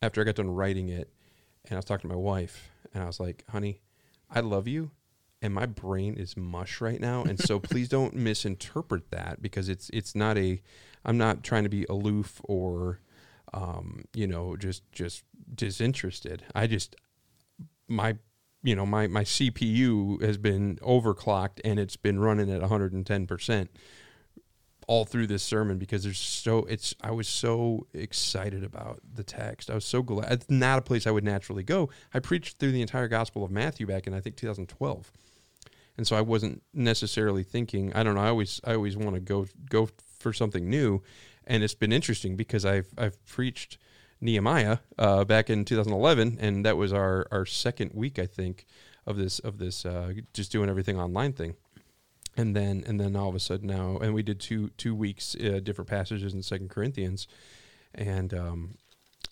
after 0.01 0.21
I 0.21 0.25
got 0.25 0.35
done 0.35 0.50
writing 0.53 0.89
it, 0.89 1.09
and 1.65 1.73
I 1.73 1.75
was 1.77 1.85
talking 1.85 2.07
to 2.09 2.15
my 2.15 2.21
wife, 2.21 2.69
and 2.94 3.03
I 3.03 3.07
was 3.07 3.19
like, 3.19 3.44
"Honey, 3.50 3.81
I 4.29 4.41
love 4.41 4.67
you." 4.67 4.91
And 5.44 5.54
my 5.54 5.68
brain 5.68 6.16
is 6.16 6.36
mush 6.36 6.81
right 6.81 7.00
now, 7.00 7.24
and 7.24 7.40
so 7.40 7.60
please 7.72 7.90
don't 7.90 8.16
misinterpret 8.16 9.12
that 9.12 9.42
because 9.42 9.69
it's 9.69 9.90
it's 9.92 10.16
not 10.16 10.38
a. 10.38 10.62
I'm 11.06 11.18
not 11.18 11.44
trying 11.44 11.63
to 11.63 11.69
be 11.69 11.86
aloof 11.90 12.40
or, 12.45 13.01
um, 13.54 14.06
you 14.13 14.25
know, 14.25 14.56
just 14.56 14.90
just 14.92 15.25
disinterested. 15.54 16.44
I 16.56 16.66
just 16.66 16.95
my 17.88 18.16
you 18.63 18.75
know 18.75 18.86
my 18.86 19.07
my 19.07 19.24
CPU 19.24 20.22
has 20.24 20.38
been 20.38 20.78
overclocked 20.78 21.60
and 21.63 21.78
it's 21.78 21.98
been 21.98 22.19
running 22.19 22.50
at 22.50 22.62
110 22.62 23.28
percent 23.28 23.69
all 24.88 25.06
through 25.06 25.28
this 25.28 25.44
sermon 25.44 25.78
because 25.78 26.04
there's 26.04 26.19
so 26.19 26.60
it's 26.66 26.96
I 27.01 27.12
was 27.12 27.28
so 27.28 27.88
excited 27.94 28.63
about 28.63 29.00
the 29.13 29.24
text. 29.24 29.69
I 29.69 29.75
was 29.75 29.86
so 29.86 30.01
glad. 30.01 30.31
It's 30.31 30.50
not 30.50 30.80
a 30.80 30.81
place 30.81 31.07
I 31.07 31.12
would 31.12 31.24
naturally 31.24 31.63
go. 31.63 31.89
I 32.13 32.19
preached 32.19 32.60
through 32.60 32.72
the 32.72 32.81
entire 32.81 33.07
Gospel 33.07 33.44
of 33.44 33.51
Matthew 33.51 33.86
back 33.86 34.07
in 34.07 34.13
I 34.13 34.19
think 34.19 34.36
2012, 34.36 35.12
and 35.98 36.07
so 36.07 36.16
I 36.16 36.22
wasn't 36.22 36.63
necessarily 36.74 37.44
thinking. 37.44 37.94
I 37.94 38.04
don't 38.04 38.16
know. 38.16 38.22
I 38.22 38.30
always 38.30 38.62
I 38.63 38.74
always 38.75 38.98
want 38.98 39.16
to 39.16 39.19
go 39.19 39.48
go 39.69 39.90
for 40.19 40.34
something 40.34 40.69
new, 40.69 41.01
and 41.45 41.63
it's 41.63 41.75
been 41.75 41.94
interesting 41.94 42.36
because 42.36 42.66
I've 42.66 42.88
I've 42.98 43.24
preached 43.25 43.78
Nehemiah 44.22 44.80
uh, 44.98 45.24
back 45.25 45.50
in 45.50 45.66
2011, 45.66 46.38
and 46.40 46.66
that 46.66 46.78
was 46.78 46.94
our 46.94 47.28
our 47.31 47.45
second 47.45 47.92
week 47.94 48.19
I 48.19 48.25
think 48.25 48.66
of 49.06 49.18
this 49.18 49.40
of 49.40 49.57
this 49.57 49.86
uh, 49.86 50.13
just 50.34 50.51
doing 50.51 50.69
everything 50.69 51.00
online 51.00 51.34
thing 51.34 51.56
and 52.36 52.56
then 52.56 52.84
and 52.88 53.00
then 53.00 53.16
all 53.16 53.30
of 53.30 53.36
a 53.36 53.39
sudden 53.39 53.68
now 53.68 53.98
and 53.98 54.13
we 54.13 54.24
did 54.24 54.39
two 54.39 54.69
two 54.78 54.96
weeks 54.96 55.36
uh, 55.36 55.60
different 55.62 55.89
passages 55.89 56.34
in 56.34 56.42
second 56.42 56.69
corinthians 56.69 57.28
and 57.94 58.34
um 58.34 58.75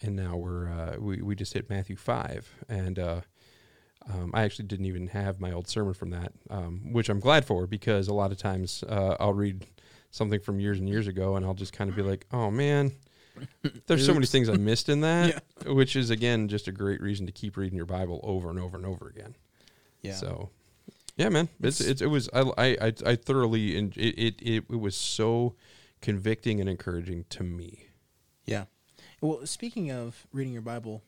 and 0.01 0.15
now 0.15 0.35
we're 0.35 0.69
uh 0.69 0.95
we, 0.99 1.21
we 1.21 1.35
just 1.35 1.53
hit 1.53 1.69
matthew 1.69 1.95
5 1.95 2.65
and 2.69 2.99
uh 2.99 3.21
um, 4.09 4.31
I 4.33 4.43
actually 4.43 4.65
didn't 4.65 4.85
even 4.87 5.07
have 5.07 5.39
my 5.39 5.51
old 5.51 5.67
sermon 5.67 5.93
from 5.93 6.09
that, 6.11 6.31
um, 6.49 6.91
which 6.93 7.09
I'm 7.09 7.19
glad 7.19 7.45
for 7.45 7.67
because 7.67 8.07
a 8.07 8.13
lot 8.13 8.31
of 8.31 8.37
times 8.37 8.83
uh, 8.89 9.15
I'll 9.19 9.33
read 9.33 9.65
something 10.09 10.39
from 10.39 10.59
years 10.59 10.79
and 10.79 10.89
years 10.89 11.07
ago 11.07 11.35
and 11.35 11.45
I'll 11.45 11.53
just 11.53 11.73
kind 11.73 11.89
of 11.89 11.95
be 11.95 12.01
like, 12.01 12.25
oh 12.31 12.49
man, 12.51 12.91
there's 13.87 14.05
so 14.05 14.13
many 14.13 14.25
things 14.25 14.49
I 14.49 14.55
missed 14.57 14.89
in 14.89 15.01
that, 15.01 15.43
which 15.65 15.95
is 15.95 16.09
again 16.09 16.47
just 16.47 16.67
a 16.67 16.71
great 16.71 16.99
reason 17.01 17.25
to 17.27 17.31
keep 17.31 17.57
reading 17.57 17.77
your 17.77 17.85
Bible 17.85 18.19
over 18.23 18.49
and 18.49 18.59
over 18.59 18.75
and 18.75 18.85
over 18.85 19.07
again. 19.07 19.35
Yeah. 20.01 20.15
So, 20.15 20.49
yeah, 21.15 21.29
man, 21.29 21.47
it's, 21.61 21.79
It's- 21.79 21.91
it's 21.91 22.01
it 22.01 22.07
was 22.07 22.29
I 22.33 22.41
I 22.57 22.77
I, 22.87 22.93
I 23.05 23.15
thoroughly 23.15 23.77
and 23.77 23.95
it, 23.95 24.15
it 24.19 24.41
it 24.41 24.63
it 24.69 24.79
was 24.79 24.95
so 24.95 25.55
convicting 26.01 26.59
and 26.59 26.67
encouraging 26.67 27.25
to 27.29 27.43
me. 27.43 27.85
Yeah. 28.45 28.65
Well, 29.21 29.45
speaking 29.45 29.91
of 29.91 30.25
reading 30.33 30.51
your 30.53 30.63
Bible 30.63 31.03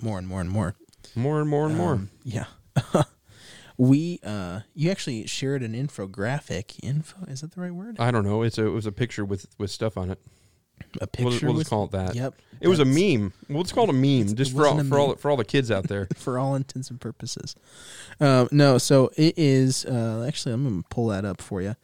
more 0.00 0.18
and 0.18 0.28
more 0.28 0.40
and 0.40 0.48
more, 0.48 0.76
More 1.14 1.40
and 1.40 1.48
more 1.48 1.66
and 1.66 1.76
more. 1.76 1.92
um, 1.94 2.10
yeah. 2.24 2.44
we 3.78 4.18
uh 4.24 4.60
you 4.74 4.90
actually 4.90 5.26
shared 5.26 5.62
an 5.62 5.72
infographic 5.74 6.76
info 6.82 7.24
is 7.28 7.42
that 7.42 7.52
the 7.52 7.60
right 7.60 7.72
word 7.74 7.96
I 7.98 8.10
don't 8.10 8.24
know. 8.24 8.42
It's 8.42 8.58
a 8.58 8.66
it 8.66 8.70
was 8.70 8.86
a 8.86 8.92
picture 8.92 9.24
with 9.24 9.46
with 9.58 9.70
stuff 9.70 9.96
on 9.98 10.10
it. 10.10 10.18
a 11.00 11.06
We'll, 11.18 11.30
picture 11.30 11.46
we'll 11.46 11.54
with 11.56 11.62
just 11.64 11.70
call 11.70 11.84
it 11.84 11.90
that. 11.92 12.14
yep 12.14 12.34
It 12.60 12.68
was 12.68 12.78
a 12.80 12.84
meme. 12.86 13.32
Well, 13.50 13.60
it's 13.60 13.72
called 13.72 13.90
a 13.90 13.92
meme, 13.92 14.34
just 14.34 14.54
for 14.54 14.66
all, 14.66 14.82
for 14.84 14.98
all 14.98 15.14
for 15.16 15.30
all 15.30 15.36
the 15.36 15.44
kids 15.44 15.70
out 15.70 15.88
there. 15.88 16.08
for 16.16 16.38
all 16.38 16.54
intents 16.54 16.88
and 16.90 16.98
purposes. 17.00 17.54
Um, 18.20 18.48
no, 18.50 18.78
so 18.78 19.10
it 19.16 19.34
is. 19.36 19.84
Uh, 19.84 20.24
actually, 20.26 20.54
I'm 20.54 20.62
going 20.64 20.82
to 20.82 20.88
pull 20.88 21.08
that 21.08 21.24
up 21.26 21.42
for 21.42 21.60
you. 21.60 21.76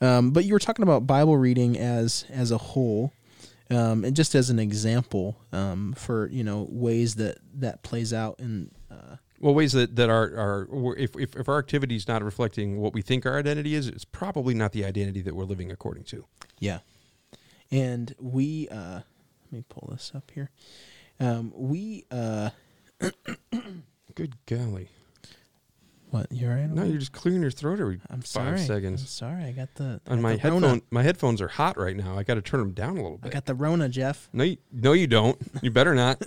Um, 0.00 0.30
but 0.30 0.44
you 0.44 0.52
were 0.52 0.58
talking 0.60 0.82
about 0.84 1.06
Bible 1.08 1.36
reading 1.36 1.76
as 1.78 2.24
as 2.30 2.50
a 2.52 2.58
whole, 2.58 3.12
um, 3.72 4.04
and 4.04 4.14
just 4.14 4.34
as 4.34 4.50
an 4.50 4.58
example 4.58 5.36
um, 5.52 5.92
for 5.94 6.28
you 6.28 6.44
know 6.44 6.66
ways 6.70 7.14
that 7.16 7.38
that 7.54 7.82
plays 7.82 8.12
out 8.12 8.38
in. 8.38 8.70
Uh, 8.90 9.16
Well, 9.40 9.54
ways 9.54 9.72
that 9.72 9.96
that 9.96 10.10
are 10.10 10.24
are 10.36 10.94
if 10.96 11.16
if 11.16 11.34
if 11.36 11.48
our 11.48 11.58
activity 11.58 11.96
is 11.96 12.06
not 12.06 12.22
reflecting 12.22 12.78
what 12.80 12.92
we 12.94 13.02
think 13.02 13.26
our 13.26 13.38
identity 13.38 13.74
is, 13.74 13.88
it's 13.88 14.04
probably 14.04 14.54
not 14.54 14.72
the 14.72 14.84
identity 14.84 15.22
that 15.22 15.34
we're 15.34 15.44
living 15.44 15.70
according 15.72 16.04
to. 16.04 16.24
yeah, 16.60 16.80
and 17.70 18.14
we. 18.20 18.68
Uh, 18.68 19.00
let 19.44 19.52
me 19.58 19.64
pull 19.68 19.88
this 19.92 20.12
up 20.14 20.30
here. 20.34 20.50
Um, 21.20 21.52
we. 21.54 22.04
Uh, 22.10 22.50
Good 24.14 24.34
golly! 24.46 24.88
What 26.12 26.30
you 26.30 26.48
all 26.48 26.54
right? 26.54 26.68
No, 26.70 26.84
you're 26.84 26.98
just 26.98 27.12
clearing 27.12 27.42
your 27.42 27.50
throat 27.50 27.80
every 27.80 28.00
I'm 28.08 28.20
five 28.20 28.26
sorry. 28.26 28.50
I'm 28.60 28.66
seconds. 28.66 29.10
sorry. 29.10 29.44
I 29.44 29.52
got 29.52 29.74
the. 29.74 30.00
I 30.06 30.12
And 30.12 30.20
got 30.20 30.20
my 30.22 30.36
the 30.36 30.48
Rona. 30.50 30.66
headphone 30.68 30.82
my 30.90 31.02
headphones 31.02 31.40
are 31.42 31.48
hot 31.48 31.76
right 31.78 31.96
now. 31.96 32.16
I 32.18 32.22
got 32.22 32.34
to 32.34 32.42
turn 32.42 32.60
them 32.60 32.72
down 32.72 32.92
a 32.98 33.02
little 33.02 33.16
bit. 33.18 33.24
I 33.24 33.28
bit. 33.28 33.32
got 33.34 33.46
the 33.46 33.54
Rona, 33.54 33.88
Jeff. 33.88 34.28
no, 34.32 34.44
you, 34.44 34.56
no, 34.70 34.92
you 34.92 35.06
don't. 35.08 35.36
You 35.62 35.70
better 35.70 35.94
not. 35.94 36.22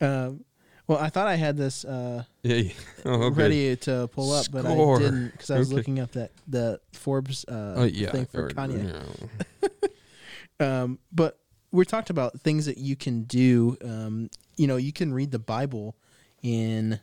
Um, 0.00 0.44
well, 0.86 0.98
I 0.98 1.08
thought 1.08 1.28
I 1.28 1.36
had 1.36 1.56
this 1.56 1.84
uh, 1.84 2.24
yeah. 2.42 2.72
Oh, 3.04 3.22
okay. 3.24 3.36
ready 3.42 3.76
to 3.76 4.08
pull 4.12 4.32
up, 4.32 4.46
but 4.50 4.64
Score. 4.64 4.96
I 4.96 4.98
didn't 4.98 5.28
because 5.30 5.50
I 5.50 5.58
was 5.58 5.68
Okay. 5.68 5.76
looking 5.76 6.00
up 6.00 6.10
that 6.12 6.32
the 6.48 6.80
Forbes 6.92 7.44
uh, 7.46 7.74
Oh, 7.76 7.84
yeah. 7.84 8.10
thing 8.10 8.26
for 8.26 8.46
or- 8.46 8.50
Kanye. 8.50 9.28
Um, 10.58 10.98
but 11.12 11.38
we 11.72 11.84
talked 11.84 12.10
about 12.10 12.40
things 12.40 12.66
that 12.66 12.76
you 12.78 12.96
can 12.96 13.22
do. 13.22 13.76
Um, 13.82 14.28
you 14.56 14.66
know, 14.66 14.76
you 14.76 14.92
can 14.92 15.12
read 15.14 15.30
the 15.30 15.38
Bible 15.38 15.96
in 16.42 17.00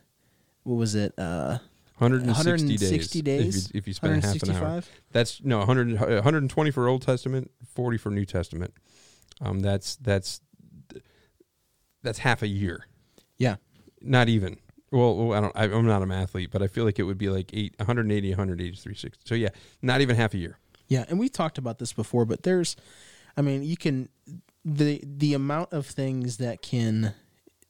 what 0.68 0.76
was 0.76 0.94
it? 0.94 1.14
Uh, 1.18 1.58
160, 1.98 2.28
160 2.28 3.22
days. 3.22 3.44
days? 3.44 3.66
If 3.66 3.74
you, 3.74 3.78
if 3.78 3.88
you 3.88 3.94
spend 3.94 4.22
half 4.22 4.42
an 4.42 4.50
hour. 4.50 4.60
165. 4.60 5.02
That's 5.12 5.42
no 5.42 5.58
100, 5.58 5.98
120 5.98 6.70
for 6.70 6.86
Old 6.86 7.02
Testament, 7.02 7.50
40 7.74 7.98
for 7.98 8.10
New 8.10 8.24
Testament. 8.24 8.74
Um, 9.40 9.60
that's 9.60 9.96
that's 9.96 10.40
that's 12.02 12.18
half 12.18 12.42
a 12.42 12.46
year. 12.46 12.86
Yeah, 13.38 13.56
Not 14.00 14.28
even. 14.28 14.58
Well, 14.90 15.32
I 15.32 15.40
don't. 15.40 15.56
I, 15.56 15.64
I'm 15.64 15.86
not 15.86 16.02
a 16.02 16.06
mathlete, 16.06 16.50
but 16.50 16.62
I 16.62 16.66
feel 16.66 16.84
like 16.84 16.98
it 16.98 17.02
would 17.04 17.18
be 17.18 17.28
like 17.28 17.50
eight, 17.52 17.74
180, 17.78 18.30
180, 18.30 18.70
360. 18.76 19.20
So 19.24 19.34
yeah, 19.34 19.48
not 19.82 20.00
even 20.00 20.16
half 20.16 20.34
a 20.34 20.38
year. 20.38 20.58
yeah, 20.88 21.04
and 21.08 21.18
we 21.18 21.28
talked 21.28 21.58
about 21.58 21.78
this 21.78 21.92
before, 21.92 22.24
but 22.24 22.42
there's, 22.42 22.74
I 23.36 23.42
mean, 23.42 23.62
you 23.62 23.76
can 23.76 24.08
the 24.64 25.00
the 25.04 25.34
amount 25.34 25.72
of 25.72 25.86
things 25.86 26.38
that 26.38 26.62
can, 26.62 27.14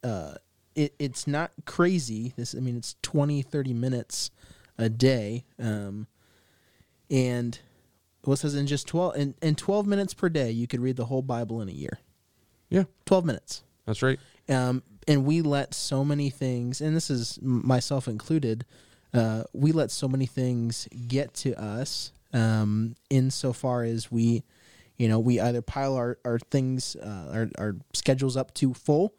uh, 0.04 0.34
it 0.74 0.94
it's 0.98 1.26
not 1.26 1.50
crazy. 1.64 2.32
This, 2.36 2.54
I 2.54 2.60
mean, 2.60 2.76
it's 2.76 2.96
20, 3.02 3.42
30 3.42 3.72
minutes 3.74 4.30
a 4.78 4.88
day, 4.88 5.44
um, 5.58 6.06
and 7.10 7.58
it 8.26 8.36
says 8.36 8.54
in 8.54 8.66
just 8.66 8.86
twelve 8.86 9.16
in, 9.16 9.34
in 9.40 9.54
twelve 9.54 9.86
minutes 9.86 10.12
per 10.14 10.28
day, 10.28 10.50
you 10.50 10.66
could 10.66 10.80
read 10.80 10.96
the 10.96 11.06
whole 11.06 11.22
Bible 11.22 11.60
in 11.62 11.68
a 11.68 11.72
year. 11.72 11.98
Yeah, 12.68 12.84
Twelve 13.06 13.24
minutes. 13.24 13.62
that's 13.86 14.02
right. 14.02 14.18
Um, 14.48 14.82
and 15.06 15.24
we 15.24 15.40
let 15.40 15.72
so 15.74 16.04
many 16.04 16.28
things, 16.30 16.80
and 16.82 16.94
this 16.94 17.10
is 17.10 17.38
myself 17.42 18.06
included. 18.08 18.66
Uh, 19.14 19.44
we 19.54 19.72
let 19.72 19.90
so 19.90 20.06
many 20.06 20.26
things 20.26 20.86
get 21.08 21.32
to 21.32 21.58
us, 21.58 22.12
um, 22.34 22.94
insofar 23.08 23.82
as 23.84 24.12
we, 24.12 24.42
you 24.98 25.08
know, 25.08 25.18
we 25.18 25.40
either 25.40 25.62
pile 25.62 25.94
our 25.96 26.18
our 26.26 26.38
things, 26.38 26.94
uh, 26.96 27.30
our 27.32 27.48
our 27.58 27.76
schedules 27.94 28.36
up 28.36 28.52
too 28.52 28.74
full, 28.74 29.14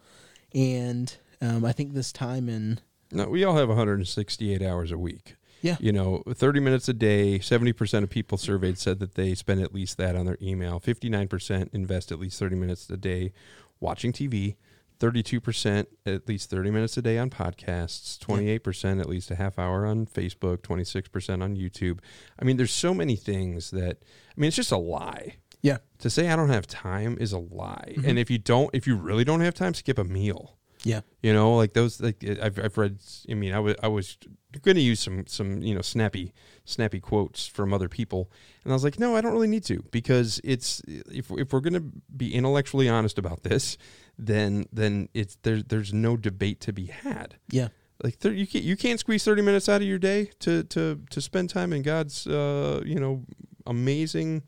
and 0.54 1.18
um, 1.42 1.66
I 1.66 1.72
think 1.72 1.94
this 1.94 2.12
time 2.12 2.50
in 2.50 2.80
No, 3.12 3.28
we 3.28 3.44
all 3.44 3.56
have 3.56 3.70
168 3.70 4.62
hours 4.62 4.92
a 4.92 4.98
week. 4.98 5.36
Yeah. 5.62 5.78
You 5.80 5.92
know, 5.92 6.24
30 6.30 6.60
minutes 6.60 6.88
a 6.88 6.94
day, 6.94 7.40
70% 7.40 8.04
of 8.04 8.10
people 8.10 8.38
surveyed 8.38 8.78
said 8.78 9.00
that 9.00 9.16
they 9.16 9.36
spend 9.36 9.62
at 9.62 9.74
least 9.74 9.98
that 9.98 10.16
on 10.16 10.26
their 10.26 10.38
email. 10.42 10.80
59% 10.80 11.74
invest 11.74 12.12
at 12.12 12.20
least 12.20 12.40
30 12.40 12.56
minutes 12.56 12.90
a 12.90 12.98
day 12.98 13.34
watching 13.80 14.14
TV. 14.14 14.56
32% 15.00 15.86
at 16.06 16.28
least 16.28 16.50
30 16.50 16.72
minutes 16.72 16.98
a 16.98 17.02
day 17.02 17.18
on 17.18 17.30
podcasts. 17.30 18.18
28% 18.20 19.00
at 19.00 19.08
least 19.08 19.32
a 19.32 19.36
half 19.36 19.58
hour 19.58 19.86
on 19.86 20.06
Facebook. 20.06 20.58
26% 20.58 21.42
on 21.42 21.56
YouTube. 21.56 22.00
I 22.38 22.46
mean, 22.46 22.58
there's 22.58 22.74
so 22.74 22.94
many 22.94 23.16
things 23.16 23.72
that, 23.72 23.98
I 24.02 24.40
mean, 24.40 24.50
it's 24.50 24.58
just 24.58 24.72
a 24.72 24.78
lie. 24.78 25.38
yeah, 25.62 25.78
To 26.00 26.10
say 26.10 26.30
I 26.30 26.36
don't 26.36 26.50
have 26.50 26.68
time 26.68 27.18
is 27.20 27.32
a 27.32 27.40
lie. 27.40 27.94
Mm-hmm. 27.98 28.10
And 28.10 28.20
if 28.20 28.30
you 28.30 28.38
don't, 28.38 28.70
if 28.74 28.88
you 28.88 28.96
really 28.96 29.24
don't 29.24 29.42
have 29.42 29.54
time, 29.54 29.74
skip 29.74 29.98
a 29.98 30.04
meal. 30.04 30.59
Yeah, 30.84 31.02
You 31.22 31.34
know, 31.34 31.56
like 31.56 31.74
those. 31.74 32.00
Like 32.00 32.24
I've 32.42 32.58
I've 32.58 32.78
read. 32.78 33.00
I 33.30 33.34
mean, 33.34 33.54
I 33.54 33.60
was 33.60 33.76
I 33.84 33.88
was 33.88 34.18
going 34.62 34.76
to 34.76 34.82
use 34.82 35.00
some 35.00 35.28
some 35.28 35.62
you 35.62 35.76
know 35.76 35.82
snappy 35.82 36.34
snappy 36.64 37.00
quotes 37.00 37.48
from 37.48 37.74
other 37.74 37.90
people, 37.90 38.32
and 38.64 38.72
I 38.72 38.76
was 38.76 38.84
like, 38.84 38.98
no, 39.00 39.16
I 39.16 39.22
don't 39.22 39.34
really 39.34 39.48
need 39.48 39.66
to 39.66 39.84
because 39.92 40.40
it's 40.44 40.82
if 40.88 41.32
if 41.32 41.52
we're 41.52 41.60
going 41.60 41.74
to 41.74 41.84
be 42.16 42.34
intellectually 42.34 42.88
honest 42.88 43.18
about 43.18 43.44
this, 43.44 43.78
then 44.18 44.66
then 44.72 45.10
it's 45.14 45.38
there's 45.44 45.66
there's 45.66 45.94
no 45.94 46.16
debate 46.16 46.62
to 46.62 46.74
be 46.74 46.86
had. 46.86 47.36
yeah, 47.50 47.68
Like 48.02 48.20
there, 48.20 48.32
you 48.32 48.48
can't 48.48 48.64
you 48.64 48.78
can't 48.78 49.00
squeeze 49.00 49.26
thirty 49.26 49.42
minutes 49.42 49.68
out 49.68 49.82
of 49.82 49.88
your 49.88 50.00
day 50.00 50.32
to 50.40 50.64
to 50.64 51.02
to 51.10 51.22
spend 51.22 51.50
time 51.50 51.74
in 51.74 51.82
God's 51.82 52.26
uh 52.26 52.82
you 52.86 53.00
know 53.00 53.26
amazing, 53.66 54.44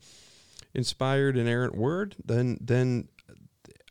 inspired, 0.74 1.36
inerrant 1.36 1.76
word. 1.76 2.16
Then 2.24 2.56
then 2.60 3.08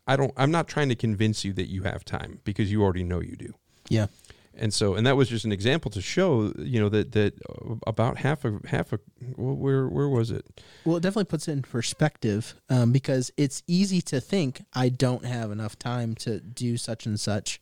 I 0.06 0.16
don't. 0.16 0.32
I'm 0.36 0.50
not 0.50 0.68
trying 0.68 0.88
to 0.88 0.94
convince 0.94 1.44
you 1.44 1.52
that 1.54 1.68
you 1.68 1.82
have 1.84 2.04
time 2.04 2.40
because 2.44 2.70
you 2.72 2.82
already 2.82 3.04
know 3.04 3.20
you 3.20 3.36
do. 3.36 3.54
yeah, 3.88 4.06
And 4.54 4.74
so, 4.74 4.94
and 4.94 5.06
that 5.06 5.16
was 5.16 5.28
just 5.28 5.44
an 5.44 5.52
example 5.52 5.90
to 5.92 6.00
show, 6.00 6.52
you 6.58 6.80
know, 6.80 6.88
that 6.88 7.12
that 7.12 7.34
uh, 7.48 7.76
about 7.86 8.18
half 8.18 8.44
of 8.44 8.64
half 8.64 8.92
of 8.92 9.00
where 9.36 9.88
where 9.88 10.08
was 10.08 10.30
it? 10.30 10.44
Well, 10.84 10.96
it 10.96 11.02
definitely 11.02 11.26
puts 11.26 11.46
it 11.46 11.52
in 11.52 11.62
perspective 11.62 12.54
um, 12.68 12.90
because 12.92 13.30
it's 13.36 13.62
easy 13.66 14.00
to 14.02 14.20
think 14.20 14.62
I 14.74 14.88
don't 14.88 15.24
have 15.24 15.50
enough 15.52 15.78
time 15.78 16.14
to 16.16 16.40
do 16.40 16.76
such 16.76 17.06
and 17.06 17.18
such. 17.18 17.60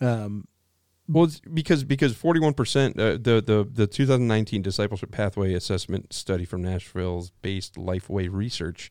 Um, 0.00 0.48
Well, 1.06 1.24
it's 1.24 1.40
because 1.40 1.84
because 1.84 2.16
41 2.16 2.54
percent 2.54 2.98
uh, 2.98 3.12
the 3.12 3.42
the 3.44 3.68
the 3.70 3.86
2019 3.86 4.62
discipleship 4.62 5.10
pathway 5.10 5.52
assessment 5.52 6.14
study 6.14 6.46
from 6.46 6.62
Nashville's 6.62 7.30
based 7.42 7.74
Lifeway 7.74 8.28
Research, 8.32 8.90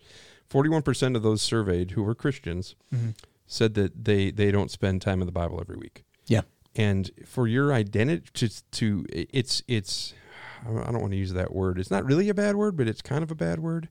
41 0.50 0.82
percent 0.82 1.16
of 1.16 1.24
those 1.24 1.42
surveyed 1.42 1.92
who 1.92 2.04
were 2.04 2.16
Christians 2.16 2.76
said 3.48 3.74
that 3.76 4.06
they 4.06 4.32
they 4.32 4.52
don't 4.52 4.72
spend 4.72 5.02
time 5.02 5.22
in 5.22 5.26
the 5.26 5.32
Bible 5.32 5.60
every 5.60 5.78
week. 5.78 6.04
yeah, 6.28 6.42
and 6.76 7.10
for 7.26 7.48
your 7.48 7.74
identity 7.74 8.28
to 8.34 8.50
to 8.72 9.06
it's 9.10 9.62
it's 9.68 10.14
I 10.66 10.92
don't 10.92 11.02
want 11.02 11.12
to 11.12 11.18
use 11.18 11.34
that 11.34 11.54
word. 11.54 11.78
It's 11.80 11.92
not 11.92 12.06
really 12.06 12.30
a 12.30 12.34
bad 12.34 12.56
word, 12.56 12.78
but 12.78 12.88
it's 12.88 13.02
kind 13.02 13.22
of 13.24 13.32
a 13.32 13.36
bad 13.36 13.60
word. 13.60 13.90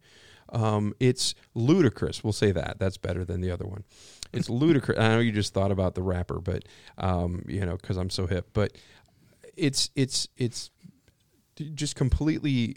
Um, 0.50 0.94
it's 1.00 1.34
ludicrous. 1.54 2.22
We'll 2.24 2.32
say 2.32 2.52
that. 2.52 2.78
That's 2.78 2.96
better 2.96 3.24
than 3.24 3.40
the 3.40 3.50
other 3.50 3.66
one. 3.66 3.84
It's 4.32 4.48
ludicrous. 4.62 4.98
I 4.98 5.08
know 5.08 5.18
you 5.20 5.32
just 5.32 5.52
thought 5.54 5.70
about 5.70 5.94
the 5.94 6.02
rapper, 6.02 6.40
but 6.40 6.64
um, 6.98 7.44
you 7.46 7.64
know, 7.64 7.76
because 7.76 7.96
I'm 7.96 8.10
so 8.10 8.26
hip. 8.26 8.48
But 8.52 8.72
it's 9.56 9.90
it's 9.94 10.28
it's 10.36 10.70
just 11.56 11.96
completely 11.96 12.76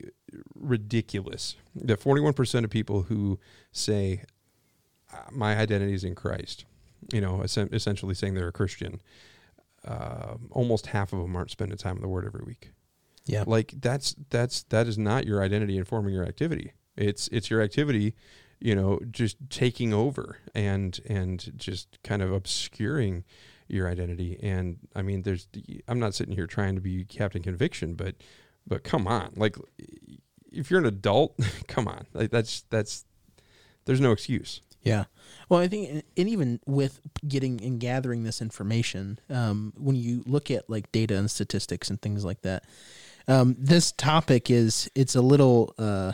ridiculous 0.54 1.56
that 1.76 2.00
41% 2.00 2.64
of 2.64 2.70
people 2.70 3.04
who 3.04 3.40
say 3.72 4.24
"Uh, 5.14 5.18
my 5.32 5.56
identity 5.58 5.94
is 5.94 6.04
in 6.04 6.16
Christ, 6.16 6.66
you 7.14 7.22
know, 7.22 7.42
essentially 7.42 8.14
saying 8.14 8.34
they're 8.34 8.48
a 8.48 8.54
Christian, 8.54 9.02
uh, 9.86 10.36
almost 10.52 10.88
half 10.88 11.14
of 11.14 11.20
them 11.20 11.36
aren't 11.36 11.52
spending 11.52 11.78
time 11.78 11.96
in 11.98 12.02
the 12.02 12.08
Word 12.08 12.26
every 12.26 12.44
week. 12.46 12.72
yeah, 13.26 13.44
Like 13.46 13.74
that's 13.80 14.16
that's 14.30 14.64
that 14.64 14.88
is 14.88 14.98
not 14.98 15.26
your 15.26 15.42
identity 15.42 15.78
informing 15.78 16.14
your 16.14 16.26
activity. 16.26 16.74
It's 16.96 17.28
it's 17.32 17.50
your 17.50 17.62
activity, 17.62 18.16
you 18.60 18.76
know, 18.76 19.00
just 19.12 19.38
taking 19.50 19.94
over 19.94 20.38
and 20.54 21.00
and 21.08 21.52
just 21.58 22.00
kind 22.04 22.22
of 22.22 22.32
obscuring 22.32 23.24
your 23.68 23.90
identity. 23.90 24.40
And 24.42 24.78
I 24.96 25.02
mean, 25.02 25.24
there's 25.24 25.48
I'm 25.88 26.00
not 26.00 26.14
sitting 26.14 26.36
here 26.36 26.48
trying 26.48 26.76
to 26.76 26.82
be 26.82 27.04
Captain 27.04 27.42
Conviction, 27.42 27.96
but 27.96 28.16
but 28.68 28.84
come 28.84 29.08
on, 29.08 29.34
like 29.36 29.58
if 30.52 30.70
you're 30.70 30.80
an 30.80 30.86
adult, 30.86 31.40
come 31.68 31.88
on, 31.88 32.06
like 32.14 32.32
that's 32.32 32.62
that's 32.70 33.06
there's 33.86 34.02
no 34.02 34.12
excuse. 34.12 34.62
Yeah. 34.82 35.06
Well, 35.50 35.60
I 35.60 35.68
think, 35.68 36.06
and 36.16 36.30
even 36.30 36.60
with 36.68 37.02
getting 37.28 37.60
and 37.64 37.80
gathering 37.80 38.24
this 38.24 38.40
information, 38.40 39.20
um, 39.32 39.74
when 39.78 39.96
you 39.96 40.24
look 40.28 40.52
at 40.52 40.70
like 40.70 40.92
data 40.92 41.18
and 41.18 41.30
statistics 41.30 41.90
and 41.90 42.00
things 42.00 42.24
like 42.24 42.44
that, 42.44 42.66
um, 43.28 43.56
this 43.58 43.92
topic 43.92 44.52
is 44.52 44.90
it's 44.94 45.16
a 45.16 45.22
little 45.22 45.74
uh, 45.80 46.14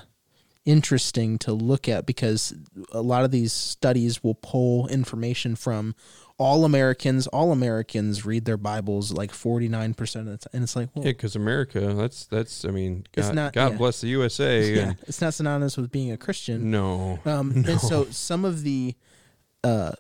interesting 0.66 1.38
to 1.40 1.52
look 1.52 1.90
at 1.90 2.06
because 2.06 2.54
a 2.94 3.02
lot 3.02 3.26
of 3.26 3.32
these 3.32 3.52
studies 3.52 4.24
will 4.24 4.36
pull 4.36 4.88
information 4.88 5.56
from 5.56 5.94
all 6.42 6.66
Americans. 6.66 7.28
All 7.28 7.52
Americans 7.52 8.26
read 8.26 8.46
their 8.46 8.58
Bibles 8.58 9.12
like 9.14 9.32
forty 9.32 9.68
nine 9.70 9.94
percent 9.94 10.28
of 10.28 10.32
the 10.34 10.38
time, 10.40 10.50
and 10.54 10.64
it's 10.64 10.76
like, 10.76 10.90
well, 10.96 11.06
Yeah, 11.06 11.12
because 11.12 11.36
America, 11.36 11.80
that's 11.94 12.26
that's. 12.26 12.66
I 12.66 12.72
mean, 12.72 13.06
It's 13.14 13.28
God, 13.28 13.36
not- 13.36 13.54
God 13.54 13.72
yeah. 13.74 13.78
bless 13.78 14.02
the 14.02 14.08
USA. 14.08 14.74
yeah, 14.76 14.82
And 14.90 14.98
it's 15.08 15.22
not 15.22 15.34
synonymous 15.34 15.78
with 15.78 15.92
being 15.92 16.12
a 16.12 16.18
Christian. 16.18 16.72
no, 16.72 17.20
Um, 17.26 17.52
And 17.68 17.80
so 17.80 18.06
some 18.06 18.44
of 18.46 18.64
the, 18.64 18.96
uh, 19.64 19.92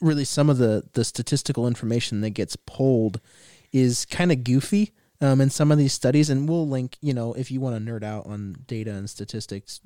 really 0.00 0.24
some 0.24 0.48
of 0.50 0.58
the 0.58 0.84
the 0.94 1.04
statistical 1.04 1.66
information 1.66 2.20
that 2.22 2.30
gets 2.30 2.56
pulled 2.66 3.20
is 3.72 4.04
kind 4.06 4.32
of 4.32 4.42
goofy. 4.44 4.92
Um, 5.20 5.40
in 5.40 5.48
some 5.48 5.72
of 5.72 5.78
these 5.78 5.94
studies, 5.94 6.28
and 6.28 6.46
we'll 6.48 6.68
link. 6.68 6.98
You 7.00 7.14
know, 7.14 7.32
if 7.32 7.50
you 7.50 7.58
want 7.60 7.74
to 7.76 7.90
nerd 7.92 8.02
out 8.04 8.26
on 8.26 8.54
data 8.66 8.92
and 8.92 9.08
statistics, 9.08 9.80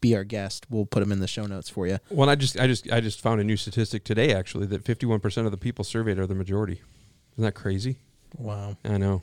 be 0.00 0.14
our 0.16 0.24
guest. 0.24 0.66
We'll 0.70 0.86
put 0.86 1.00
them 1.00 1.10
in 1.12 1.20
the 1.20 1.26
show 1.26 1.46
notes 1.46 1.68
for 1.68 1.86
you. 1.86 1.98
Well, 2.10 2.28
I 2.28 2.34
just, 2.34 2.58
I 2.58 2.66
just, 2.66 2.90
I 2.92 3.00
just 3.00 3.20
found 3.20 3.40
a 3.40 3.44
new 3.44 3.56
statistic 3.56 4.04
today. 4.04 4.32
Actually, 4.34 4.66
that 4.66 4.84
fifty-one 4.84 5.20
percent 5.20 5.46
of 5.46 5.50
the 5.50 5.58
people 5.58 5.84
surveyed 5.84 6.18
are 6.18 6.26
the 6.26 6.34
majority. 6.34 6.80
Isn't 7.34 7.44
that 7.44 7.54
crazy? 7.54 7.96
Wow, 8.36 8.76
I 8.84 8.98
know. 8.98 9.22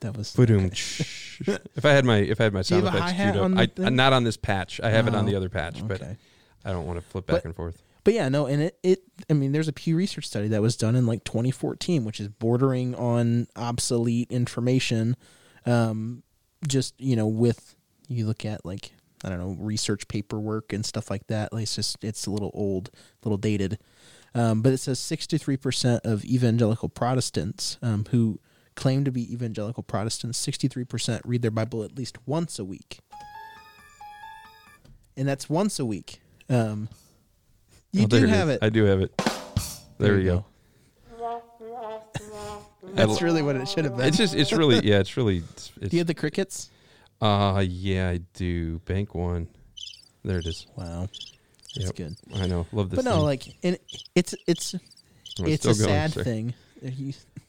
that 0.00 0.16
was 0.16 0.34
if 0.38 1.84
I 1.84 1.90
had 1.92 2.04
my, 2.04 2.16
if 2.18 2.40
I 2.40 2.44
had 2.44 2.52
my 2.52 2.62
sound 2.62 2.86
effects 2.86 3.12
queued 3.12 3.36
up, 3.36 3.52
I, 3.56 3.66
thing? 3.66 3.94
not 3.96 4.12
on 4.12 4.24
this 4.24 4.36
patch. 4.36 4.80
I 4.82 4.90
have 4.90 5.06
it 5.06 5.14
on 5.14 5.24
Oh, 5.24 5.28
the 5.28 5.36
other 5.36 5.48
patch, 5.48 5.86
but. 5.86 6.02
I 6.64 6.72
don't 6.72 6.84
want 6.86 6.98
to 6.98 7.04
flip 7.06 7.26
back 7.26 7.36
But- 7.36 7.44
and 7.44 7.54
forth. 7.56 7.82
But 8.02 8.14
yeah, 8.14 8.28
no, 8.28 8.46
and 8.46 8.62
it, 8.62 8.78
it 8.84 9.02
I 9.28 9.32
mean, 9.32 9.50
there's 9.50 9.66
a 9.66 9.72
Pew 9.72 9.96
Research 9.96 10.26
study 10.26 10.46
that 10.48 10.62
was 10.62 10.76
done 10.76 10.94
in 10.94 11.06
like 11.06 11.24
2014, 11.24 12.04
which 12.04 12.20
is 12.20 12.28
bordering 12.28 12.94
on 12.94 13.48
obsolete 13.56 14.30
information. 14.30 15.16
Um, 15.64 16.22
just 16.68 16.94
you 17.00 17.16
know, 17.16 17.26
with 17.26 17.74
you 18.08 18.26
look 18.26 18.44
at 18.44 18.64
like 18.64 18.92
I 19.24 19.28
don't 19.30 19.38
know 19.38 19.56
research 19.58 20.08
paperwork 20.08 20.72
and 20.72 20.84
stuff 20.84 21.10
like 21.10 21.26
that. 21.28 21.52
Like 21.52 21.62
it's 21.64 21.74
just 21.74 22.02
it's 22.04 22.26
a 22.26 22.30
little 22.30 22.50
old, 22.54 22.90
a 22.94 23.28
little 23.28 23.38
dated. 23.38 23.78
Um, 24.34 24.60
but 24.60 24.74
it 24.74 24.78
says 24.78 24.98
63% 25.00 26.00
of 26.04 26.22
evangelical 26.24 26.90
Protestants 26.90 27.78
um, 27.80 28.04
who 28.10 28.38
claim 28.74 29.02
to 29.06 29.10
be 29.10 29.32
evangelical 29.32 29.82
Protestants, 29.82 30.44
63% 30.46 31.22
read 31.24 31.40
their 31.40 31.50
Bible 31.50 31.82
at 31.82 31.96
least 31.96 32.18
once 32.26 32.58
a 32.58 32.64
week, 32.64 32.98
and 35.16 35.26
that's 35.26 35.48
once 35.48 35.78
a 35.78 35.86
week. 35.86 36.20
Um, 36.50 36.90
you 37.92 38.04
Oh, 38.04 38.06
do 38.08 38.26
have 38.26 38.50
it. 38.50 38.58
I 38.60 38.68
do 38.68 38.84
have 38.84 39.00
it. 39.00 39.18
There, 39.98 40.16
we 40.16 40.24
go. 40.24 40.44
That's 42.92 43.22
really 43.22 43.42
what 43.42 43.56
it 43.56 43.66
should 43.68 43.84
have 43.84 43.96
been. 43.96 44.06
It's 44.06 44.16
just, 44.18 44.34
it's 44.34 44.52
really, 44.52 44.80
yeah, 44.86 44.98
it's 44.98 45.16
really, 45.16 45.38
it's, 45.52 45.68
do 45.70 45.88
you 45.92 45.98
have 45.98 46.06
the 46.06 46.14
crickets? 46.14 46.70
Uh, 47.20 47.64
yeah, 47.66 48.10
I 48.10 48.18
do. 48.34 48.78
Bank 48.80 49.14
one. 49.14 49.48
There 50.24 50.38
it 50.38 50.46
is. 50.46 50.66
Wow, 50.76 51.08
that's 51.74 51.86
Yep. 51.86 51.94
good. 51.96 52.16
I 52.34 52.46
know. 52.46 52.66
Love 52.72 52.90
this. 52.90 52.96
But 52.96 53.04
no, 53.04 53.16
thing. 53.16 53.22
like, 53.24 53.42
and 53.62 53.78
it's 54.14 54.34
it's 54.46 54.74
Oh, 55.38 55.44
it's 55.44 55.62
still 55.68 55.72
a 55.72 55.74
going, 55.74 56.10
sad 56.10 56.12
thing. 56.24 56.54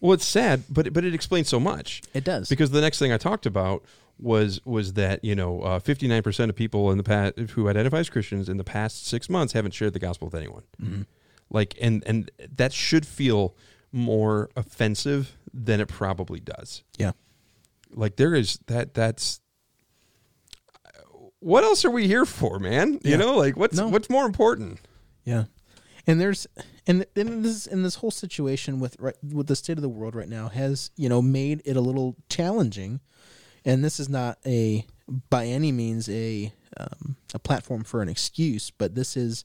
Well, 0.01 0.13
it's 0.13 0.25
sad, 0.25 0.63
but 0.69 0.91
but 0.93 1.03
it 1.05 1.13
explains 1.13 1.47
so 1.50 1.59
much. 1.59 2.01
It 2.13 2.24
does 2.24 2.50
because 2.50 2.71
the 2.71 2.81
next 2.81 3.00
thing 3.00 3.12
I 3.12 3.17
talked 3.17 3.45
about 3.45 3.83
was 4.19 4.59
was 4.65 4.93
that 4.93 5.24
you 5.24 5.36
know 5.36 5.79
fifty 5.79 6.07
nine 6.07 6.21
percent 6.24 6.50
of 6.50 6.55
people 6.55 6.91
in 6.91 6.97
the 6.97 7.03
past 7.03 7.38
who 7.38 7.67
identify 7.69 8.00
as 8.00 8.09
Christians 8.09 8.50
in 8.50 8.57
the 8.57 8.63
past 8.63 9.07
six 9.07 9.29
months 9.29 9.53
haven't 9.53 9.71
shared 9.74 9.93
the 9.93 10.00
gospel 10.00 10.27
with 10.27 10.36
anyone. 10.36 10.63
Mm-hmm. 10.81 11.01
Like, 11.50 11.77
and 11.81 12.03
and 12.05 12.29
that 12.57 12.74
should 12.74 13.05
feel 13.07 13.55
more 13.91 14.50
offensive 14.57 15.38
than 15.53 15.79
it 15.79 15.88
probably 15.88 16.39
does. 16.41 16.83
yeah, 16.97 17.12
Like 17.89 18.17
there 18.17 18.36
is 18.36 18.59
that 18.67 18.93
that's 18.93 19.39
what 21.47 21.63
else 21.63 21.85
are 21.85 21.91
we 21.91 22.07
here 22.07 22.25
for, 22.25 22.59
man? 22.59 22.93
You 23.03 23.11
Yeah. 23.11 23.17
know, 23.17 23.37
like 23.37 23.55
what's 23.55 23.77
No. 23.77 23.87
what's 23.87 24.09
more 24.09 24.25
important? 24.25 24.79
Yeah, 25.23 25.45
and 26.05 26.19
there's 26.19 26.45
and 26.85 27.05
in 27.15 27.41
this 27.41 27.65
in 27.67 27.83
this 27.83 27.95
whole 27.95 28.11
situation 28.11 28.79
with 28.79 28.97
right, 28.99 29.15
with 29.23 29.47
the 29.47 29.55
state 29.55 29.77
of 29.77 29.81
the 29.81 29.89
world 29.89 30.15
right 30.15 30.29
now 30.29 30.49
has 30.49 30.91
you 30.97 31.09
know 31.09 31.21
made 31.21 31.61
it 31.65 31.75
a 31.77 31.81
little 31.81 32.15
challenging, 32.29 32.99
and 33.65 33.83
this 33.83 33.99
is 33.99 34.09
not 34.09 34.37
a 34.45 34.85
by 35.29 35.45
any 35.45 35.71
means 35.71 36.09
a 36.09 36.51
um, 36.77 37.15
a 37.33 37.39
platform 37.39 37.83
for 37.83 38.01
an 38.01 38.09
excuse, 38.09 38.71
but 38.71 38.93
this 38.95 39.15
is 39.17 39.43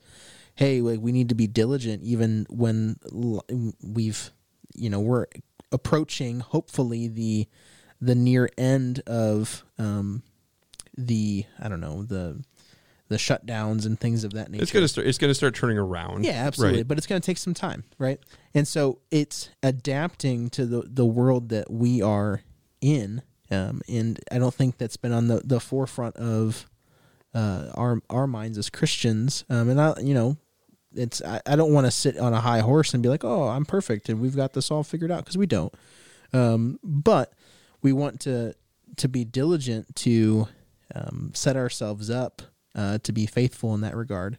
hey 0.56 0.80
like 0.80 1.00
we 1.00 1.12
need 1.12 1.28
to 1.28 1.34
be 1.34 1.46
diligent 1.46 2.02
even 2.02 2.46
when 2.50 2.96
we've 3.82 4.30
you 4.74 4.90
know 4.90 5.00
we're 5.00 5.26
approaching 5.70 6.40
hopefully 6.40 7.08
the 7.08 7.46
the 8.00 8.14
near 8.14 8.50
end 8.58 9.00
of 9.06 9.64
um, 9.78 10.22
the 10.96 11.44
I 11.58 11.68
don't 11.68 11.80
know 11.80 12.02
the 12.02 12.42
the 13.08 13.16
shutdowns 13.16 13.84
and 13.84 14.00
things 14.00 14.24
of 14.24 14.32
that 14.32 14.50
nature. 14.50 14.62
It's 14.62 14.72
gonna 14.72 14.88
start. 14.88 15.06
It's 15.06 15.18
gonna 15.18 15.34
start 15.34 15.54
turning 15.54 15.78
around. 15.78 16.24
Yeah, 16.24 16.32
absolutely. 16.32 16.78
Right. 16.78 16.88
But 16.88 16.98
it's 16.98 17.06
going 17.06 17.20
to 17.20 17.24
take 17.24 17.38
some 17.38 17.54
time, 17.54 17.84
right? 17.98 18.18
And 18.54 18.66
so 18.66 19.00
it's 19.10 19.50
adapting 19.62 20.48
to 20.50 20.66
the 20.66 20.82
the 20.86 21.06
world 21.06 21.50
that 21.50 21.70
we 21.70 22.02
are 22.02 22.42
in. 22.80 23.22
Um, 23.50 23.82
and 23.86 24.18
I 24.30 24.38
don't 24.38 24.54
think 24.54 24.78
that's 24.78 24.96
been 24.96 25.12
on 25.12 25.28
the, 25.28 25.42
the 25.44 25.60
forefront 25.60 26.16
of 26.16 26.70
uh, 27.34 27.70
our 27.74 28.00
our 28.08 28.26
minds 28.26 28.56
as 28.56 28.70
Christians. 28.70 29.44
Um, 29.50 29.68
and 29.68 29.80
I, 29.80 29.94
you 30.00 30.14
know, 30.14 30.38
it's 30.94 31.20
I, 31.22 31.42
I 31.46 31.56
don't 31.56 31.72
want 31.72 31.86
to 31.86 31.90
sit 31.90 32.16
on 32.18 32.32
a 32.32 32.40
high 32.40 32.60
horse 32.60 32.94
and 32.94 33.02
be 33.02 33.10
like, 33.10 33.24
oh, 33.24 33.48
I'm 33.48 33.66
perfect 33.66 34.08
and 34.08 34.20
we've 34.20 34.36
got 34.36 34.54
this 34.54 34.70
all 34.70 34.82
figured 34.82 35.10
out 35.10 35.18
because 35.18 35.36
we 35.36 35.46
don't. 35.46 35.72
Um, 36.32 36.78
but 36.82 37.34
we 37.82 37.92
want 37.92 38.20
to 38.20 38.54
to 38.96 39.08
be 39.08 39.24
diligent 39.24 39.94
to 39.96 40.48
um, 40.94 41.30
set 41.34 41.56
ourselves 41.56 42.10
up 42.10 42.42
uh, 42.74 42.98
to 43.02 43.12
be 43.12 43.26
faithful 43.26 43.74
in 43.74 43.80
that 43.82 43.96
regard 43.96 44.38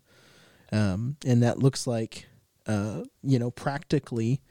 um, 0.72 1.18
and 1.26 1.44
that 1.44 1.60
looks 1.60 1.86
like 1.88 2.28
uh, 2.68 3.04
you 3.24 3.38
know 3.40 3.52
practically 3.52 4.42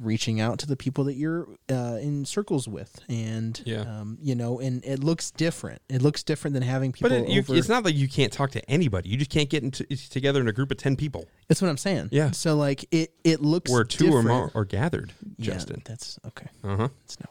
reaching 0.00 0.40
out 0.40 0.60
to 0.60 0.66
the 0.66 0.76
people 0.76 1.02
that 1.04 1.14
you're 1.16 1.48
uh, 1.72 1.98
in 2.00 2.24
circles 2.24 2.68
with 2.68 3.00
and 3.08 3.60
Yeah. 3.66 3.80
um, 3.80 4.16
you 4.22 4.36
know 4.36 4.60
and 4.60 4.84
it 4.84 5.02
looks 5.02 5.32
different 5.32 5.82
it 5.88 6.02
looks 6.02 6.22
different 6.22 6.54
than 6.54 6.62
having 6.62 6.92
people 6.92 7.08
But 7.10 7.22
it, 7.22 7.28
you, 7.28 7.42
it's 7.48 7.68
not 7.68 7.84
like 7.84 7.96
you 7.96 8.06
can't 8.08 8.32
talk 8.32 8.52
to 8.52 8.70
anybody. 8.70 9.08
You 9.08 9.16
just 9.16 9.30
can't 9.30 9.50
get 9.50 9.64
into, 9.64 9.84
together 10.08 10.40
in 10.40 10.46
a 10.46 10.52
group 10.52 10.70
of 10.70 10.76
ten 10.76 10.94
people 10.94 11.26
that's 11.48 11.60
what 11.60 11.68
i'm 11.68 11.76
saying 11.76 12.10
Yeah. 12.12 12.30
so 12.30 12.54
like 12.54 12.84
it 12.92 13.12
it 13.24 13.40
looks 13.42 13.72
where 13.72 13.82
two 13.82 14.12
or 14.12 14.22
more 14.22 14.52
are 14.54 14.64
gathered. 14.64 15.12
yeah, 15.36 15.52
Justin. 15.54 15.82
that's 15.84 16.18
okay 16.26 16.46
Uh 16.62 16.76
huh. 16.76 16.88
that's 17.02 17.18
not 17.18 17.30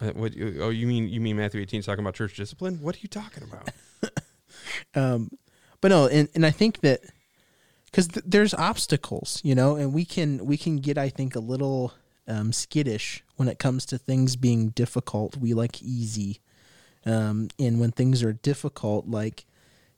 what 0.00 0.32
Oh, 0.36 0.70
you 0.70 0.86
mean 0.86 1.08
you 1.08 1.20
mean 1.20 1.36
Matthew 1.36 1.60
18 1.60 1.80
is 1.80 1.86
talking 1.86 2.02
about 2.02 2.14
church 2.14 2.36
discipline? 2.36 2.80
What 2.80 2.96
are 2.96 3.00
you 3.00 3.08
talking 3.08 3.42
about? 3.42 3.70
um, 4.94 5.30
but 5.80 5.88
no, 5.88 6.06
and, 6.06 6.28
and 6.34 6.44
I 6.44 6.50
think 6.50 6.80
that 6.80 7.00
because 7.86 8.08
th- 8.08 8.24
there's 8.26 8.54
obstacles, 8.54 9.40
you 9.44 9.54
know, 9.54 9.76
and 9.76 9.92
we 9.92 10.04
can 10.04 10.44
we 10.46 10.56
can 10.56 10.78
get 10.78 10.96
I 10.96 11.08
think 11.08 11.34
a 11.34 11.40
little 11.40 11.92
um, 12.26 12.52
skittish 12.52 13.22
when 13.36 13.48
it 13.48 13.58
comes 13.58 13.84
to 13.86 13.98
things 13.98 14.36
being 14.36 14.70
difficult. 14.70 15.36
We 15.36 15.54
like 15.54 15.82
easy, 15.82 16.40
um, 17.04 17.48
and 17.58 17.80
when 17.80 17.92
things 17.92 18.22
are 18.22 18.32
difficult, 18.32 19.06
like 19.06 19.44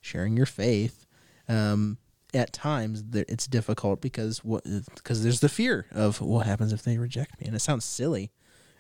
sharing 0.00 0.36
your 0.36 0.46
faith, 0.46 1.06
um, 1.48 1.98
at 2.34 2.52
times 2.52 3.04
it's 3.12 3.46
difficult 3.46 4.00
because 4.00 4.42
what 4.44 4.64
because 4.96 5.22
there's 5.22 5.40
the 5.40 5.48
fear 5.48 5.86
of 5.92 6.20
what 6.20 6.46
happens 6.46 6.72
if 6.72 6.82
they 6.82 6.98
reject 6.98 7.40
me, 7.40 7.46
and 7.46 7.54
it 7.54 7.60
sounds 7.60 7.84
silly 7.84 8.32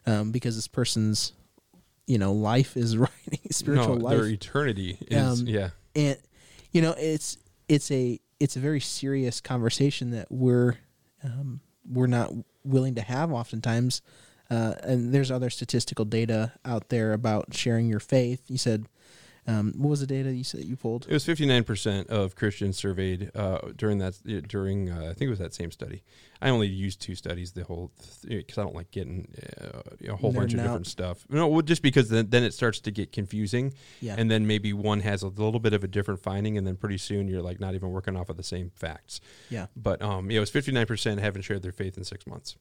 um, 0.06 0.30
because 0.32 0.56
this 0.56 0.68
person's 0.68 1.32
you 2.06 2.18
know 2.18 2.32
life 2.32 2.76
is 2.76 2.96
writing 2.98 3.40
spiritual 3.50 3.96
no, 3.96 4.04
life. 4.04 4.16
their 4.18 4.26
eternity 4.26 4.98
is 5.08 5.40
Um, 5.40 5.46
yeah. 5.46 5.70
and 5.94 6.16
you 6.72 6.82
know 6.82 6.94
it's 6.98 7.36
it's 7.68 7.90
a 7.90 8.18
it's 8.40 8.56
a 8.56 8.60
very 8.60 8.80
serious 8.80 9.40
conversation 9.40 10.10
that 10.10 10.26
we're 10.30 10.74
um, 11.24 11.60
we're 11.88 12.08
not 12.08 12.32
willing 12.64 12.94
to 12.96 13.02
have 13.02 13.32
oftentimes. 13.32 14.02
Uh, 14.50 14.74
and 14.82 15.14
there's 15.14 15.30
other 15.30 15.48
statistical 15.48 16.04
data 16.04 16.52
out 16.64 16.90
there 16.90 17.12
about 17.14 17.54
sharing 17.54 17.88
your 17.88 18.00
faith. 18.00 18.42
You 18.48 18.58
said 18.58 18.86
um, 19.46 19.72
what 19.76 19.90
was 19.90 20.00
the 20.00 20.06
data 20.06 20.32
you 20.32 20.44
said 20.44 20.64
you 20.64 20.76
pulled 20.76 21.06
It 21.08 21.12
was 21.12 21.26
59% 21.26 22.06
of 22.06 22.36
Christians 22.36 22.76
surveyed 22.76 23.30
uh, 23.34 23.58
during 23.76 23.98
that 23.98 24.14
during 24.46 24.88
uh, 24.88 25.08
I 25.10 25.14
think 25.14 25.22
it 25.22 25.30
was 25.30 25.40
that 25.40 25.52
same 25.52 25.72
study. 25.72 26.02
I 26.40 26.50
only 26.50 26.68
used 26.68 27.00
two 27.00 27.14
studies 27.16 27.52
the 27.52 27.64
whole 27.64 27.90
because 28.26 28.58
I 28.58 28.62
don't 28.62 28.74
like 28.74 28.90
getting 28.92 29.34
uh, 29.60 29.80
a 30.08 30.16
whole 30.16 30.32
bunch 30.32 30.54
of 30.54 30.60
different 30.60 30.86
stuff. 30.86 31.24
No, 31.28 31.48
well, 31.48 31.62
just 31.62 31.82
because 31.82 32.08
then, 32.08 32.30
then 32.30 32.44
it 32.44 32.54
starts 32.54 32.78
to 32.80 32.90
get 32.92 33.10
confusing, 33.10 33.74
yeah 34.00 34.14
and 34.16 34.30
then 34.30 34.46
maybe 34.46 34.72
one 34.72 35.00
has 35.00 35.22
a 35.22 35.28
little 35.28 35.60
bit 35.60 35.72
of 35.72 35.82
a 35.82 35.88
different 35.88 36.20
finding, 36.20 36.56
and 36.56 36.66
then 36.66 36.76
pretty 36.76 36.98
soon 36.98 37.26
you're 37.26 37.42
like 37.42 37.58
not 37.58 37.74
even 37.74 37.90
working 37.90 38.16
off 38.16 38.28
of 38.28 38.36
the 38.36 38.42
same 38.44 38.70
facts. 38.76 39.20
yeah 39.50 39.66
But 39.76 40.02
um, 40.02 40.30
yeah, 40.30 40.36
it 40.36 40.40
was 40.40 40.50
59% 40.52 41.18
haven't 41.18 41.42
shared 41.42 41.62
their 41.62 41.72
faith 41.72 41.96
in 41.96 42.04
six 42.04 42.26
months. 42.26 42.56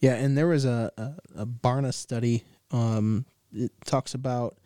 Yeah, 0.00 0.14
and 0.14 0.36
there 0.36 0.48
was 0.48 0.64
a 0.64 0.90
a, 0.96 1.42
a 1.42 1.46
Barna 1.46 1.94
study. 1.94 2.44
Um, 2.72 3.24
it 3.52 3.72
talks 3.84 4.14
about, 4.14 4.56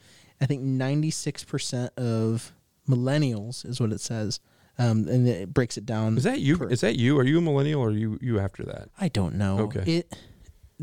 I 0.43 0.47
think 0.47 0.61
ninety 0.63 1.11
six 1.11 1.45
percent 1.45 1.93
of 1.97 2.53
millennials 2.89 3.65
is 3.65 3.81
what 3.81 3.93
it 3.93 4.01
says, 4.01 4.41
um, 4.79 5.07
and 5.09 5.27
it 5.29 5.55
breaks 5.55 5.77
it 5.79 5.87
down. 5.87 6.17
Is 6.19 6.25
that 6.25 6.41
you? 6.41 6.59
per- 6.59 6.69
Is 6.69 6.81
that 6.83 6.97
you? 6.97 7.19
Are 7.19 7.25
you 7.25 7.39
a 7.39 7.41
millennial 7.41 7.81
or 7.81 7.89
are 7.89 7.93
you 7.93 8.19
you 8.21 8.39
after 8.39 8.65
that? 8.65 8.89
I 9.01 9.09
don't 9.09 9.37
know. 9.37 9.61
Okay. 9.61 9.99
It 9.99 10.17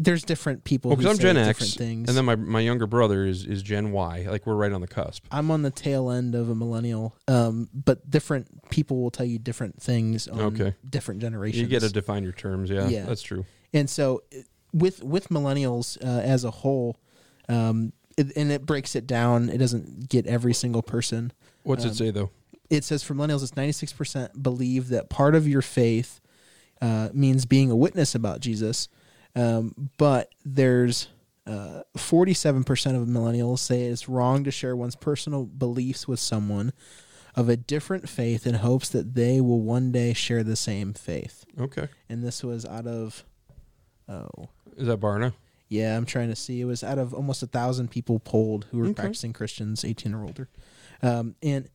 there's 0.02 0.24
different 0.24 0.63
people. 0.63 0.89
Well, 0.89 0.95
because 0.95 1.17
I'm 1.19 1.22
Gen 1.22 1.36
different 1.36 1.62
X, 1.62 1.74
things. 1.76 2.08
and 2.08 2.17
then 2.17 2.24
my, 2.24 2.38
my 2.38 2.62
younger 2.62 2.88
brother 2.88 3.26
is 3.26 3.45
is 3.45 3.62
Gen 3.62 3.91
Y. 3.91 4.28
Like 4.30 4.45
we're 4.48 4.56
right 4.56 4.72
on 4.72 4.80
the 4.80 4.88
cusp. 4.88 5.26
I'm 5.30 5.52
on 5.52 5.62
the 5.62 5.72
tail 5.72 6.10
end 6.10 6.36
of 6.36 6.50
a 6.50 6.56
millennial, 6.56 7.15
um, 7.28 7.67
but 7.74 8.10
different 8.10 8.69
people 8.69 9.02
will 9.02 9.12
tell 9.12 9.26
you 9.26 9.39
different 9.39 9.82
things 9.82 10.28
on 10.30 10.39
Okay. 10.39 10.74
different 10.89 11.19
generations. 11.19 11.62
You 11.62 11.67
get 11.67 11.82
to 11.82 11.89
define 11.91 12.24
your 12.24 12.32
terms. 12.32 12.69
Yeah, 12.69 12.88
Yeah. 12.88 13.06
that's 13.06 13.22
true. 13.22 13.45
and 13.74 13.89
so 13.89 14.24
with 14.72 15.04
with 15.04 15.28
millennials 15.30 15.98
uh, 16.02 16.22
as 16.22 16.45
a 16.45 16.52
whole, 16.52 16.95
um, 17.50 17.91
it, 18.19 18.38
and 18.38 18.51
it 18.51 18.65
breaks 18.65 18.95
it 18.95 19.08
down. 19.08 19.49
It 19.49 19.58
doesn't 19.58 20.10
get 20.10 20.27
every 20.27 20.53
single 20.53 20.82
person. 20.82 21.32
What's 21.63 21.86
Um, 21.86 21.91
it 21.91 21.95
say 21.95 22.12
though? 22.12 22.29
It 22.69 22.84
says 22.84 23.01
for 23.03 23.15
millennials, 23.15 23.41
it's 23.41 23.55
ninety 23.55 23.71
six 23.71 23.91
percent 23.93 24.43
believe 24.43 24.89
that 24.89 25.10
part 25.10 25.36
of 25.36 25.47
your 25.47 25.62
faith 25.62 26.19
uh, 26.82 27.10
means 27.13 27.45
being 27.45 27.71
a 27.71 27.75
witness 27.75 28.13
about 28.15 28.39
Jesus, 28.41 28.88
um, 29.36 29.89
but 29.97 30.32
there's 30.45 31.08
forty 31.97 32.34
seven 32.34 32.63
percent 32.63 32.95
of 32.95 33.08
millennials 33.08 33.60
say 33.60 33.84
it's 33.84 34.08
wrong 34.08 34.43
to 34.43 34.51
share 34.51 34.75
one's 34.75 34.95
personal 34.95 35.45
beliefs 35.45 36.08
with 36.08 36.19
someone 36.19 36.71
of 37.36 37.49
a 37.49 37.58
different 37.58 38.08
faith 38.08 38.45
in 38.45 38.55
hopes 38.55 38.89
that 38.89 39.15
they 39.15 39.41
will 39.41 39.62
one 39.62 39.91
day 39.91 40.13
share 40.13 40.43
the 40.43 40.55
same 40.55 40.93
faith. 40.93 41.45
Okay, 41.60 41.88
And 42.10 42.23
this 42.23 42.43
was 42.43 42.65
out 42.65 42.86
of 42.86 43.23
oh 44.08 44.49
is 44.77 44.88
that 44.88 44.99
Barna? 44.99 45.34
Yeah, 45.69 45.95
I'm 45.95 46.05
trying 46.05 46.29
to 46.29 46.36
see. 46.36 46.60
It 46.62 46.65
was 46.65 46.84
out 46.84 46.97
of 46.97 47.13
almost 47.13 47.41
a 47.43 47.47
thousand 47.47 47.89
people 47.89 48.19
polled 48.19 48.65
who 48.71 48.79
were 48.79 48.86
Okay. 48.86 48.93
practicing 48.95 49.32
Christians, 49.34 49.86
18 49.86 50.13
or 50.13 50.23
older. 50.23 50.49
Um, 51.01 51.36
and 51.41 51.69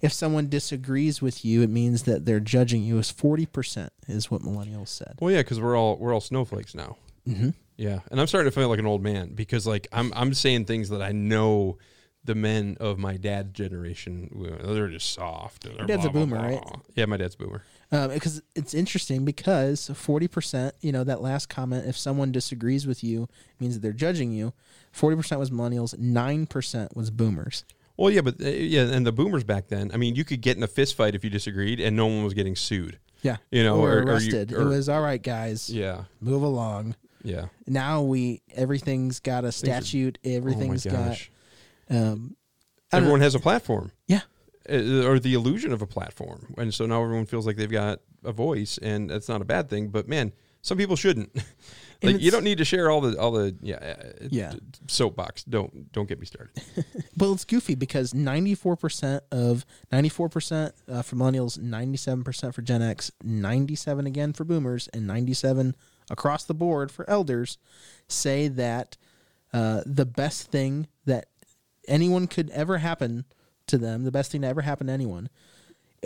if 0.00 0.12
someone 0.12 0.48
disagrees 0.48 1.20
with 1.20 1.44
you, 1.44 1.60
it 1.62 1.68
means 1.70 2.04
that 2.04 2.24
they're 2.24 2.40
judging 2.40 2.82
you. 2.82 2.98
As 2.98 3.12
40% 3.12 3.90
is 4.08 4.30
what 4.30 4.40
millennials 4.42 4.88
said. 4.88 5.16
Well, 5.20 5.30
yeah, 5.30 5.40
because 5.42 5.60
we're 5.60 5.76
all 5.76 5.96
we're 5.98 6.14
all 6.14 6.20
snowflakes 6.22 6.74
now. 6.74 6.96
Mm-hmm. 7.28 7.50
Yeah, 7.76 8.00
and 8.10 8.20
I'm 8.20 8.26
starting 8.26 8.50
to 8.50 8.54
feel 8.58 8.68
like 8.68 8.78
an 8.78 8.86
old 8.86 9.02
man 9.02 9.34
because 9.34 9.66
like 9.66 9.88
I'm 9.92 10.12
I'm 10.14 10.32
saying 10.34 10.64
things 10.66 10.88
that 10.90 11.02
I 11.02 11.12
know 11.12 11.78
the 12.24 12.34
men 12.34 12.76
of 12.80 12.98
my 12.98 13.16
dad's 13.16 13.52
generation 13.52 14.28
they're 14.62 14.88
just 14.88 15.12
soft. 15.14 15.64
they're 15.64 15.72
Your 15.74 15.86
dad's 15.86 16.04
a 16.04 16.10
blah, 16.10 16.24
blah, 16.26 16.36
boomer, 16.38 16.48
blah. 16.50 16.58
right? 16.60 16.76
Yeah, 16.94 17.06
my 17.06 17.16
dad's 17.16 17.34
a 17.34 17.38
boomer. 17.38 17.64
Because 17.90 18.38
Um, 18.38 18.42
it's 18.54 18.72
interesting 18.72 19.24
because 19.24 19.90
40%, 19.92 20.72
you 20.80 20.92
know, 20.92 21.02
that 21.04 21.20
last 21.20 21.48
comment, 21.48 21.86
if 21.86 21.96
someone 21.98 22.30
disagrees 22.30 22.86
with 22.86 23.02
you, 23.02 23.28
means 23.58 23.74
that 23.74 23.80
they're 23.80 23.92
judging 23.92 24.30
you. 24.32 24.52
40% 24.94 25.38
was 25.38 25.50
millennials, 25.50 25.94
9% 25.98 26.94
was 26.96 27.10
boomers. 27.10 27.64
Well, 27.96 28.10
yeah, 28.10 28.20
but 28.22 28.40
uh, 28.40 28.48
yeah, 28.48 28.82
and 28.82 29.04
the 29.06 29.12
boomers 29.12 29.44
back 29.44 29.68
then. 29.68 29.90
I 29.92 29.96
mean, 29.96 30.14
you 30.14 30.24
could 30.24 30.40
get 30.40 30.56
in 30.56 30.62
a 30.62 30.66
fist 30.68 30.94
fight 30.94 31.14
if 31.14 31.24
you 31.24 31.30
disagreed, 31.30 31.80
and 31.80 31.96
no 31.96 32.06
one 32.06 32.22
was 32.24 32.32
getting 32.32 32.56
sued. 32.56 32.98
Yeah. 33.22 33.36
You 33.50 33.62
know, 33.64 33.76
or, 33.80 33.90
or- 33.90 34.02
or 34.02 34.02
you- 34.04 34.12
arrested. 34.12 34.52
or- 34.52 34.62
it 34.62 34.64
was 34.66 34.88
all 34.88 35.02
right, 35.02 35.22
guys. 35.22 35.68
Yeah, 35.68 36.04
Move 36.20 36.42
along. 36.42 36.94
yeah. 37.22 37.46
now 37.66 38.00
we 38.02 38.40
everything's 38.54 39.20
got 39.20 39.44
a 39.44 39.52
statute 39.52 40.16
everything's 40.24 40.86
oh 40.86 40.90
got 40.90 41.28
um 41.90 42.34
everyone 42.92 43.20
has 43.20 43.34
a 43.34 43.38
platform. 43.40 43.92
Yeah. 44.06 44.20
Uh, 44.70 45.06
or 45.08 45.18
the 45.18 45.34
illusion 45.34 45.72
of 45.72 45.82
a 45.82 45.86
platform, 45.86 46.54
and 46.56 46.72
so 46.72 46.86
now 46.86 47.02
everyone 47.02 47.26
feels 47.26 47.46
like 47.46 47.56
they've 47.56 47.70
got 47.70 48.00
a 48.24 48.32
voice, 48.32 48.78
and 48.80 49.10
that's 49.10 49.28
not 49.28 49.40
a 49.42 49.44
bad 49.44 49.68
thing. 49.68 49.88
But 49.88 50.06
man, 50.08 50.32
some 50.62 50.78
people 50.78 50.94
shouldn't. 50.96 51.34
like 52.02 52.20
you 52.20 52.30
don't 52.30 52.44
need 52.44 52.58
to 52.58 52.64
share 52.64 52.88
all 52.90 53.00
the 53.00 53.18
all 53.18 53.32
the 53.32 53.56
yeah 53.60 53.76
uh, 53.76 54.28
Yeah. 54.30 54.52
soapbox. 54.86 55.44
Don't 55.44 55.90
don't 55.92 56.08
get 56.08 56.20
me 56.20 56.26
started. 56.26 56.52
well, 57.18 57.32
it's 57.32 57.44
goofy 57.44 57.74
because 57.74 58.12
94% 58.12 59.20
of 59.32 59.66
94% 59.92 60.72
uh, 60.88 61.02
for 61.02 61.16
millennials 61.16 61.58
97% 61.58 62.54
for 62.54 62.62
gen 62.62 62.82
x 62.82 63.10
97 63.24 64.06
again 64.06 64.32
for 64.32 64.44
boomers 64.44 64.88
and 64.94 65.06
97 65.06 65.74
across 66.10 66.44
the 66.44 66.54
board 66.54 66.90
for 66.90 67.08
elders 67.08 67.58
say 68.08 68.48
that 68.48 68.96
uh, 69.52 69.82
the 69.84 70.06
best 70.06 70.50
thing 70.50 70.86
that 71.06 71.26
anyone 71.88 72.26
could 72.26 72.50
ever 72.50 72.78
happen 72.78 73.24
to 73.70 73.78
them, 73.78 74.04
the 74.04 74.10
best 74.12 74.30
thing 74.32 74.42
to 74.42 74.46
ever 74.48 74.60
happen 74.62 74.86
to 74.88 74.92
anyone, 74.92 75.28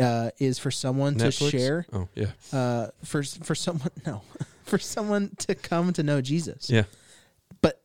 uh, 0.00 0.30
is 0.38 0.58
for 0.58 0.70
someone 0.70 1.16
to 1.16 1.30
share, 1.30 1.86
Oh 1.92 2.08
yeah, 2.14 2.26
uh, 2.52 2.88
for 3.04 3.22
for 3.22 3.54
someone 3.54 3.90
no, 4.06 4.22
for 4.64 4.78
someone 4.78 5.30
to 5.38 5.54
come 5.54 5.92
to 5.94 6.02
know 6.02 6.20
Jesus. 6.20 6.70
yeah. 6.70 6.84
But 7.60 7.80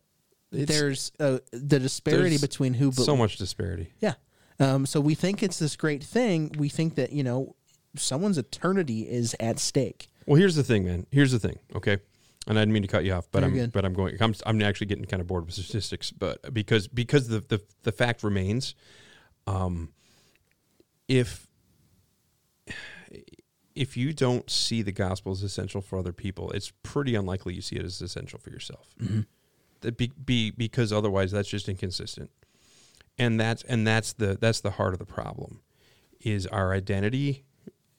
It's- 0.51 0.67
there's 0.67 1.11
uh, 1.19 1.39
the 1.51 1.79
disparity 1.79 2.29
there's 2.29 2.41
between 2.41 2.73
who. 2.75 2.91
so 2.91 3.15
much 3.17 3.37
disparity. 3.37 3.91
Yeah. 3.99 4.13
Um, 4.59 4.85
so 4.85 4.99
we 4.99 5.15
think 5.15 5.41
it's 5.41 5.57
this 5.59 5.75
great 5.77 6.03
thing. 6.03 6.51
We 6.57 6.67
think 6.69 6.95
that 6.95 7.11
you 7.13 7.23
know 7.23 7.55
someone's 7.95 8.37
eternity 8.37 9.01
is 9.09 9.35
at 9.39 9.57
stake. 9.59 10.09
Well, 10.25 10.35
here's 10.37 10.55
the 10.55 10.63
thing, 10.63 10.85
man. 10.85 11.05
Here's 11.11 11.31
the 11.31 11.39
thing. 11.39 11.59
Okay, 11.75 11.97
and 12.45 12.57
I 12.57 12.61
didn't 12.61 12.73
mean 12.73 12.81
to 12.83 12.87
cut 12.89 13.05
you 13.05 13.13
off, 13.13 13.27
but 13.31 13.39
You're 13.39 13.47
I'm 13.49 13.55
good. 13.55 13.71
but 13.71 13.85
I'm 13.85 13.93
going. 13.93 14.17
I'm 14.19 14.33
I'm 14.45 14.61
actually 14.61 14.87
getting 14.87 15.05
kind 15.05 15.21
of 15.21 15.27
bored 15.27 15.45
with 15.45 15.53
statistics, 15.55 16.11
but 16.11 16.53
because 16.53 16.87
because 16.89 17.27
the 17.29 17.39
the 17.47 17.61
the 17.83 17.91
fact 17.93 18.21
remains, 18.23 18.75
um, 19.49 19.89
if 21.07 21.47
if 23.75 23.95
you 23.95 24.13
don't 24.13 24.49
see 24.49 24.81
the 24.81 24.91
gospel 24.91 25.31
as 25.31 25.41
essential 25.41 25.81
for 25.81 25.97
other 25.97 26.11
people, 26.11 26.51
it's 26.51 26.71
pretty 26.83 27.15
unlikely 27.15 27.53
you 27.53 27.61
see 27.61 27.77
it 27.77 27.85
as 27.85 28.01
essential 28.01 28.37
for 28.39 28.49
yourself. 28.49 28.89
That 29.81 29.97
be, 29.97 30.11
be 30.23 30.51
because 30.51 30.91
otherwise 30.91 31.31
that's 31.31 31.49
just 31.49 31.69
inconsistent, 31.69 32.29
and 33.17 33.39
that's 33.39 33.63
and 33.63 33.87
that's 33.87 34.13
the 34.13 34.37
that's 34.39 34.61
the 34.61 34.71
heart 34.71 34.93
of 34.93 34.99
the 34.99 35.05
problem, 35.05 35.61
is 36.21 36.45
our 36.47 36.73
identity 36.73 37.45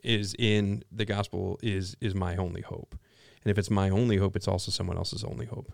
is 0.05 0.35
in 0.39 0.83
the 0.93 1.05
gospel 1.05 1.59
is 1.63 1.97
is 2.01 2.15
my 2.15 2.37
only 2.37 2.61
hope, 2.61 2.95
and 3.43 3.51
if 3.51 3.59
it's 3.59 3.71
my 3.71 3.89
only 3.89 4.19
hope, 4.19 4.37
it's 4.37 4.49
also 4.49 4.71
someone 4.71 4.99
else's 4.99 5.25
only 5.25 5.47
hope. 5.47 5.73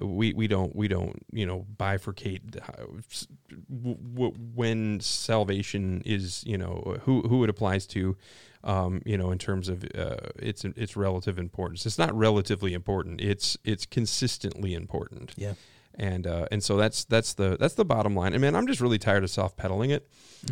We 0.00 0.32
we 0.32 0.48
don't 0.48 0.74
we 0.74 0.88
don't 0.88 1.24
you 1.32 1.46
know 1.46 1.66
bifurcate 1.76 2.58
how- 2.60 2.96
s- 3.10 3.28
w- 3.72 3.96
w- 4.14 4.34
when 4.54 4.98
salvation 5.00 6.02
is 6.04 6.42
you 6.46 6.58
know 6.58 6.96
who 7.02 7.22
who 7.22 7.44
it 7.44 7.50
applies 7.50 7.86
to, 7.88 8.16
um, 8.64 9.02
you 9.04 9.16
know 9.16 9.30
in 9.30 9.38
terms 9.38 9.68
of 9.68 9.84
uh, 9.96 10.16
its 10.36 10.64
its 10.64 10.96
relative 10.96 11.38
importance. 11.38 11.86
It's 11.86 11.98
not 11.98 12.12
relatively 12.14 12.74
important. 12.74 13.20
It's 13.20 13.56
it's 13.64 13.86
consistently 13.86 14.74
important 14.74 15.32
Yeah. 15.36 15.54
and 15.94 16.26
uh, 16.26 16.46
and 16.50 16.60
so 16.62 16.76
that's 16.76 17.04
that's 17.04 17.34
the 17.34 17.56
that's 17.60 17.74
the 17.74 17.84
bottom 17.84 18.16
line. 18.16 18.32
And 18.32 18.40
man, 18.40 18.56
I'm 18.56 18.66
just 18.66 18.80
really 18.80 18.98
tired 18.98 19.22
of 19.22 19.30
soft 19.30 19.56
pedaling 19.56 19.90
it, 19.90 20.08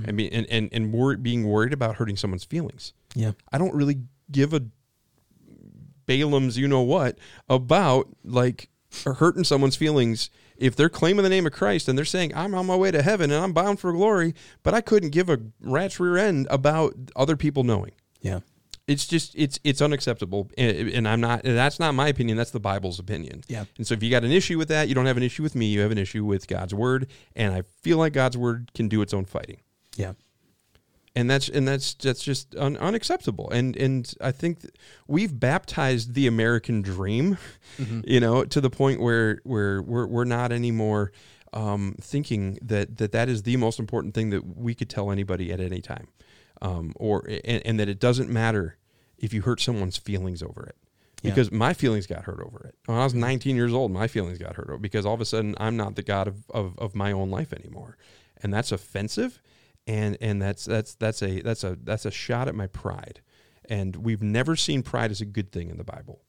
and 0.07 0.16
be, 0.16 0.31
and 0.33 0.46
and 0.50 0.68
and 0.72 0.92
wor- 0.92 1.16
being 1.16 1.48
worried 1.48 1.72
about 1.72 1.96
hurting 1.96 2.16
someone's 2.16 2.44
feelings. 2.44 2.92
Yeah. 3.16 3.33
I 3.52 3.59
don't 3.59 3.74
really 3.74 4.02
give 4.31 4.52
a 4.55 4.62
Balaam's 6.07 6.59
you 6.59 6.66
know 6.68 6.83
what 6.83 7.16
about 7.48 8.09
like 8.24 8.68
hurting 9.05 9.44
someone's 9.44 9.76
feelings 9.76 10.31
if 10.57 10.76
they're 10.76 10.88
claiming 10.88 11.22
the 11.22 11.28
name 11.31 11.46
of 11.46 11.52
Christ 11.52 11.88
and 11.88 11.96
they're 11.96 12.05
saying 12.05 12.33
I'm 12.35 12.55
on 12.55 12.66
my 12.66 12.76
way 12.76 12.90
to 12.90 13.02
heaven 13.02 13.31
and 13.31 13.42
I'm 13.42 13.52
bound 13.52 13.81
for 13.81 13.92
glory, 13.92 14.35
but 14.62 14.74
I 14.74 14.81
couldn't 14.81 15.11
give 15.11 15.28
a 15.28 15.38
rat's 15.61 15.98
rear 15.98 16.16
end 16.18 16.46
about 16.50 16.94
other 17.16 17.37
people 17.37 17.64
knowing 17.64 17.92
Yeah. 18.20 18.40
it's 18.87 19.07
just 19.07 19.35
it's 19.37 19.59
it's 19.64 19.81
unacceptable 19.81 20.50
and, 20.59 20.88
and 20.90 21.07
i'm 21.09 21.20
not 21.20 21.44
and 21.44 21.57
that's 21.57 21.78
not 21.78 21.94
my 21.94 22.09
opinion 22.09 22.37
that's 22.37 22.50
the 22.50 22.61
bible's 22.61 22.98
opinion 22.98 23.42
Yeah. 23.48 23.64
and 23.78 23.87
so 23.87 23.94
if 23.94 24.02
you 24.02 24.11
got 24.11 24.24
an 24.24 24.33
issue 24.33 24.59
with 24.59 24.68
that 24.68 24.88
you 24.88 24.94
don't 24.94 25.07
have 25.07 25.16
an 25.16 25.22
issue 25.22 25.42
with 25.44 25.55
me 25.55 25.66
you 25.66 25.81
have 25.81 25.92
an 25.92 25.98
issue 25.98 26.24
with 26.24 26.46
god's 26.48 26.74
word 26.74 27.07
and 27.37 27.55
i 27.55 27.62
feel 27.83 27.98
like 27.98 28.12
god's 28.12 28.37
word 28.37 28.70
can 28.74 28.88
do 28.88 29.00
its 29.00 29.14
own 29.14 29.24
fighting 29.24 29.61
Yeah. 29.96 30.12
And 31.14 31.31
that's 31.31 31.48
and 31.48 31.68
that's 31.68 31.94
that's 31.94 32.22
just 32.22 32.57
un, 32.57 32.77
unacceptable. 32.79 33.51
And 33.51 33.77
and 33.77 34.12
i 34.20 34.33
think 34.33 34.61
we've 35.07 35.38
baptized 35.38 36.14
the 36.14 36.27
american 36.27 36.83
dream 36.83 37.38
you 38.05 38.20
know 38.20 38.44
to 38.44 38.61
the 38.61 38.70
point 38.70 39.01
where 39.01 39.40
where 39.44 39.83
we're, 39.83 40.07
we're 40.07 40.25
not 40.25 40.53
anymore 40.53 41.12
um, 41.53 41.96
thinking 42.01 42.59
that 42.62 42.96
that 42.98 43.12
that 43.12 43.29
is 43.29 43.42
the 43.42 43.57
most 43.57 43.79
important 43.79 44.14
thing 44.14 44.31
that 44.31 44.57
we 44.57 44.75
could 44.75 44.88
tell 44.88 45.11
anybody 45.11 45.53
at 45.53 45.61
any 45.61 45.81
time. 45.81 46.09
Um, 46.61 46.92
or 46.96 47.29
and, 47.44 47.62
and 47.64 47.81
that 47.81 47.88
it 47.88 47.98
doesn't 47.98 48.31
matter 48.31 48.77
if 49.18 49.33
you 49.35 49.42
hurt 49.42 49.61
someone's 49.61 49.96
feelings 49.96 50.42
over 50.42 50.64
it. 50.64 50.77
Yeah. 51.22 51.31
because 51.31 51.53
my 51.53 51.72
feelings 51.72 52.09
got 52.09 52.25
hurt 52.25 52.40
over 52.40 52.66
it. 52.66 52.75
When 52.87 52.98
i 52.98 53.05
was 53.05 53.14
19 53.14 53.55
years 53.55 53.72
old 53.72 53.92
my 53.92 54.09
feelings 54.09 54.38
got 54.38 54.57
hurt 54.57 54.68
over 54.68 54.79
because 54.79 55.07
all 55.07 55.14
of 55.14 55.20
a 55.20 55.25
sudden 55.25 55.55
i'm 55.59 55.77
not 55.77 55.94
the 55.94 56.03
god 56.03 56.27
of, 56.27 56.51
of, 56.51 56.77
of 56.79 56.96
my 56.96 57.12
own 57.12 57.31
life 57.31 57.53
anymore. 57.53 57.96
And 58.42 58.53
that's 58.53 58.72
offensive 58.72 59.40
and 59.87 60.16
and 60.21 60.40
that's 60.40 60.64
that's 60.64 60.95
that's 60.95 61.23
a 61.23 61.40
that's 61.40 61.64
a 61.64 61.77
that's 61.83 62.05
a 62.05 62.11
shot 62.11 62.49
at 62.49 62.55
my 62.55 62.66
pride. 62.66 63.21
And 63.68 63.97
we've 63.97 64.23
never 64.23 64.57
seen 64.57 64.83
pride 64.83 65.11
as 65.11 65.21
a 65.21 65.25
good 65.25 65.53
thing 65.53 65.71
in 65.71 65.77
the 65.77 65.85
bible. 65.85 66.21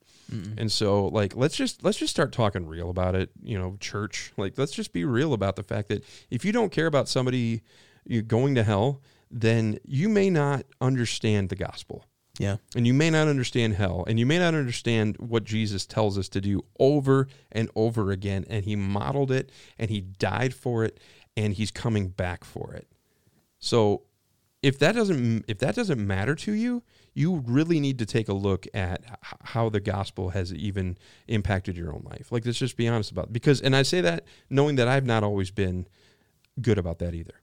And 0.57 0.71
so 0.71 1.07
like 1.07 1.35
let's 1.35 1.55
just 1.55 1.83
let's 1.83 1.97
just 1.97 2.11
start 2.11 2.31
talking 2.31 2.65
real 2.65 2.89
about 2.89 3.13
it 3.15 3.29
you 3.41 3.57
know 3.57 3.77
church. 3.79 4.33
Like 4.37 4.57
let's 4.57 4.71
just 4.71 4.93
be 4.93 5.05
real 5.05 5.33
about 5.33 5.55
the 5.55 5.63
fact 5.63 5.89
that 5.89 6.03
if 6.31 6.43
you 6.43 6.51
don't 6.51 6.71
care 6.71 6.87
about 6.87 7.07
somebody 7.07 7.61
you 8.05 8.21
going 8.21 8.55
to 8.55 8.63
hell 8.63 9.01
then 9.29 9.79
you 9.83 10.09
may 10.09 10.29
not 10.29 10.63
understand 10.79 11.49
the 11.49 11.55
gospel. 11.55 12.05
Yeah. 12.39 12.57
and 12.75 12.87
you 12.87 12.95
may 12.95 13.11
not 13.11 13.27
understand 13.27 13.75
hell. 13.75 14.05
And 14.07 14.19
you 14.19 14.25
may 14.25 14.39
not 14.39 14.55
understand 14.55 15.17
what 15.19 15.43
Jesus 15.43 15.85
tells 15.85 16.17
us 16.17 16.27
to 16.29 16.41
do 16.41 16.65
over 16.79 17.27
and 17.51 17.69
over 17.75 18.09
again. 18.09 18.43
And 18.49 18.65
he 18.65 18.75
modeled 18.75 19.31
it 19.31 19.51
and 19.77 19.91
he 19.91 20.01
died 20.01 20.55
for 20.55 20.83
it 20.83 20.99
and 21.37 21.53
he's 21.53 21.69
coming 21.69 22.07
back 22.07 22.43
for 22.43 22.73
it. 22.73 22.87
So 23.63 24.03
if 24.61 24.77
that 24.79 24.93
doesn't 24.93 25.45
if 25.47 25.57
that 25.59 25.75
doesn't 25.75 26.05
matter 26.05 26.35
to 26.35 26.51
you, 26.53 26.83
you 27.13 27.43
really 27.45 27.79
need 27.79 27.97
to 27.99 28.05
take 28.05 28.27
a 28.27 28.33
look 28.33 28.65
at 28.73 29.03
how 29.43 29.69
the 29.69 29.79
gospel 29.79 30.29
has 30.31 30.53
even 30.53 30.97
impacted 31.27 31.77
your 31.77 31.93
own 31.93 32.03
life. 32.09 32.31
Like 32.31 32.45
let's 32.45 32.57
just 32.57 32.75
be 32.75 32.87
honest 32.87 33.11
about 33.11 33.25
it. 33.27 33.33
because 33.33 33.61
and 33.61 33.75
I 33.75 33.83
say 33.83 34.01
that 34.01 34.25
knowing 34.49 34.75
that 34.75 34.87
I've 34.87 35.05
not 35.05 35.23
always 35.23 35.49
been 35.51 35.87
good 36.61 36.77
about 36.77 36.99
that 36.99 37.13
either. 37.13 37.35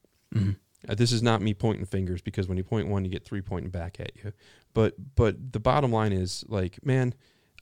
Uh, 0.88 0.94
this 0.94 1.12
is 1.12 1.22
not 1.22 1.42
me 1.42 1.52
pointing 1.54 1.85
fingers 1.87 2.22
because 2.22 2.48
when 2.48 2.56
you 2.56 2.64
point 2.64 2.88
one, 2.88 3.04
you 3.04 3.11
get 3.11 3.24
three 3.24 3.42
pointing 3.42 3.70
back 3.70 3.98
at 4.00 4.12
you. 4.22 4.33
But 4.74 4.94
but 5.14 5.52
the 5.52 5.61
bottom 5.61 5.90
line 5.92 6.12
is 6.12 6.44
like, 6.48 6.85
man, 6.85 7.14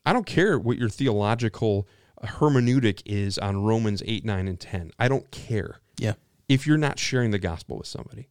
I 0.07 0.13
don't 0.13 0.27
care 0.27 0.59
what 0.59 0.79
your 0.79 0.89
theological 0.89 1.89
hermeneutic 2.23 3.03
is 3.07 3.39
on 3.39 3.63
Romans 3.63 4.03
eight, 4.07 4.25
nine, 4.25 4.47
and 4.49 4.59
ten. 4.59 4.91
I 4.99 5.09
don't 5.09 5.31
care 5.31 5.81
Yeah. 5.99 6.15
if 6.49 6.67
you're 6.67 6.77
not 6.79 6.99
sharing 6.99 7.31
the 7.33 7.39
gospel 7.39 7.79
with 7.79 7.87
somebody. 7.87 8.29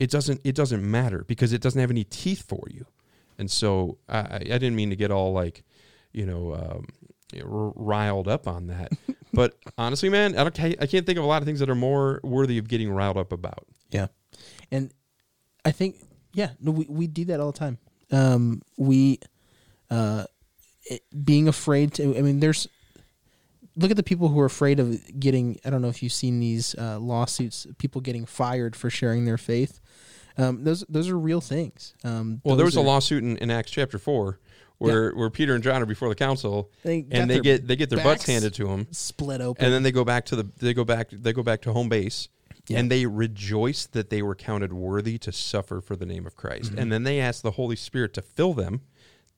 It 0.00 0.10
doesn't 0.10 0.40
it 0.42 0.56
doesn't 0.56 0.82
matter 0.82 1.24
because 1.28 1.52
it 1.52 1.60
doesn't 1.60 1.80
have 1.80 1.90
any 1.90 2.04
teeth 2.04 2.42
for 2.48 2.66
you. 2.70 2.86
And 3.38 3.50
so 3.50 3.98
I, 4.08 4.36
I 4.36 4.38
didn't 4.38 4.74
mean 4.74 4.90
to 4.90 4.96
get 4.96 5.10
all 5.10 5.32
like, 5.32 5.62
you 6.12 6.26
know, 6.26 6.54
um, 6.54 6.86
you 7.32 7.44
know, 7.44 7.46
r- 7.46 7.72
riled 7.76 8.26
up 8.26 8.48
on 8.48 8.66
that. 8.66 8.92
but 9.32 9.54
honestly, 9.78 10.08
man, 10.08 10.36
I 10.36 10.42
don't 10.42 10.58
I 10.58 10.86
can't 10.86 11.06
think 11.06 11.18
of 11.18 11.24
a 11.24 11.26
lot 11.26 11.42
of 11.42 11.46
things 11.46 11.60
that 11.60 11.70
are 11.70 11.74
more 11.74 12.20
worthy 12.24 12.58
of 12.58 12.66
getting 12.66 12.90
riled 12.90 13.16
up 13.16 13.30
about. 13.30 13.66
Yeah. 13.90 14.08
And 14.72 14.92
I 15.64 15.70
think 15.70 15.96
yeah, 16.32 16.50
no, 16.60 16.72
we 16.72 16.86
we 16.88 17.06
do 17.06 17.26
that 17.26 17.40
all 17.40 17.52
the 17.52 17.58
time. 17.58 17.78
Um, 18.10 18.62
we 18.76 19.20
uh, 19.90 20.24
it, 20.84 21.02
being 21.24 21.48
afraid 21.48 21.94
to. 21.94 22.16
I 22.16 22.22
mean, 22.22 22.40
there's 22.40 22.68
look 23.80 23.90
at 23.90 23.96
the 23.96 24.02
people 24.02 24.28
who 24.28 24.38
are 24.40 24.46
afraid 24.46 24.78
of 24.80 25.00
getting. 25.18 25.58
I 25.64 25.70
don't 25.70 25.82
know 25.82 25.88
if 25.88 26.02
you've 26.02 26.12
seen 26.12 26.40
these 26.40 26.74
uh, 26.76 26.98
lawsuits. 26.98 27.66
People 27.78 28.00
getting 28.00 28.26
fired 28.26 28.76
for 28.76 28.90
sharing 28.90 29.24
their 29.24 29.38
faith. 29.38 29.80
Um, 30.38 30.64
those 30.64 30.84
those 30.88 31.08
are 31.08 31.18
real 31.18 31.40
things. 31.40 31.94
Um, 32.04 32.40
Well, 32.44 32.56
there 32.56 32.64
was 32.66 32.76
a 32.76 32.80
lawsuit 32.80 33.22
in, 33.24 33.36
in 33.38 33.50
Acts 33.50 33.70
chapter 33.70 33.98
four 33.98 34.38
where, 34.78 35.10
where 35.12 35.28
Peter 35.28 35.54
and 35.54 35.62
John 35.62 35.82
are 35.82 35.86
before 35.86 36.08
the 36.08 36.14
council 36.14 36.70
They 36.82 37.04
and 37.10 37.28
they 37.28 37.40
get 37.40 37.66
they 37.66 37.76
get 37.76 37.90
their 37.90 38.02
butts 38.02 38.24
handed 38.24 38.54
to 38.54 38.66
them 38.68 38.86
split 38.92 39.40
open. 39.42 39.62
and 39.64 39.74
then 39.74 39.82
they 39.82 39.92
go 39.92 40.04
back 40.04 40.24
to 40.26 40.36
the 40.36 40.48
they 40.58 40.72
go 40.72 40.84
back 40.84 41.08
they 41.10 41.32
go 41.34 41.42
back 41.42 41.60
to 41.62 41.72
home 41.74 41.88
base 41.90 42.28
Yeah. 42.68 42.78
and 42.78 42.90
they 42.90 43.04
rejoice 43.04 43.84
that 43.88 44.08
they 44.08 44.22
were 44.22 44.34
counted 44.34 44.72
worthy 44.72 45.18
to 45.18 45.32
suffer 45.32 45.80
for 45.82 45.96
the 45.96 46.06
name 46.06 46.26
of 46.26 46.34
Christ. 46.36 46.72
And 46.78 46.90
then 46.90 47.02
they 47.02 47.20
ask 47.20 47.42
the 47.42 47.50
Holy 47.52 47.76
Spirit 47.76 48.14
to 48.14 48.22
fill 48.22 48.54
them. 48.54 48.80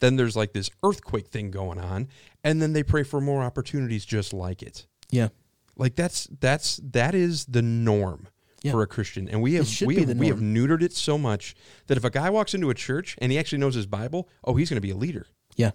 Then 0.03 0.17
there's 0.17 0.37
like 0.37 0.53
this 0.53 0.69
earthquake 0.83 1.29
thing 1.29 1.51
going 1.51 1.79
on 1.79 2.09
and 2.45 2.61
then 2.61 2.73
they 2.75 2.83
pray 2.83 3.05
for 3.05 3.21
more 3.21 3.43
opportunities 3.43 4.05
just 4.05 4.33
like 4.33 4.61
it. 4.63 4.87
yeah, 5.11 5.29
Like 5.77 5.95
that's 5.95 6.29
that's 6.41 6.79
that 6.83 7.15
is 7.15 7.47
the 7.47 7.63
norm 7.63 8.27
Yeah. 8.63 8.73
for 8.73 8.83
a 8.83 8.87
Christian, 8.87 9.29
and 9.29 9.41
we 9.41 9.55
have 9.55 9.69
we 9.87 9.97
have, 9.97 10.19
we 10.19 10.27
have 10.29 10.41
neutered 10.41 10.83
it 10.83 10.93
so 10.93 11.17
much 11.17 11.55
that 11.87 11.97
if 11.97 12.05
a 12.05 12.11
guy 12.11 12.29
walks 12.31 12.53
into 12.53 12.69
a 12.71 12.75
church 12.75 13.17
and 13.19 13.31
he 13.33 13.39
actually 13.39 13.59
knows 13.59 13.75
his 13.77 13.87
Bible, 13.87 14.29
oh, 14.45 14.55
he's 14.57 14.69
going 14.71 14.77
to 14.83 14.89
be 14.89 14.91
a 14.91 14.97
leader. 14.97 15.27
yeah, 15.57 15.71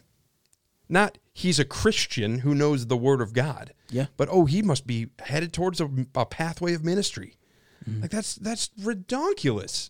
Not 0.89 1.17
he's 1.33 1.57
a 1.59 1.65
Christian 1.65 2.39
who 2.39 2.53
knows 2.55 2.87
the 2.87 2.97
Word 2.97 3.21
of 3.21 3.31
God. 3.33 3.73
Yeah. 3.89 4.07
but 4.17 4.27
oh, 4.31 4.45
he 4.45 4.61
must 4.61 4.85
be 4.85 5.07
headed 5.19 5.53
towards 5.53 5.79
a, 5.79 5.89
a 6.15 6.25
pathway 6.25 6.73
of 6.73 6.83
ministry. 6.83 7.37
Like 8.01 8.11
that's 8.11 8.35
that's 8.35 8.69
redonkulous. 8.81 9.89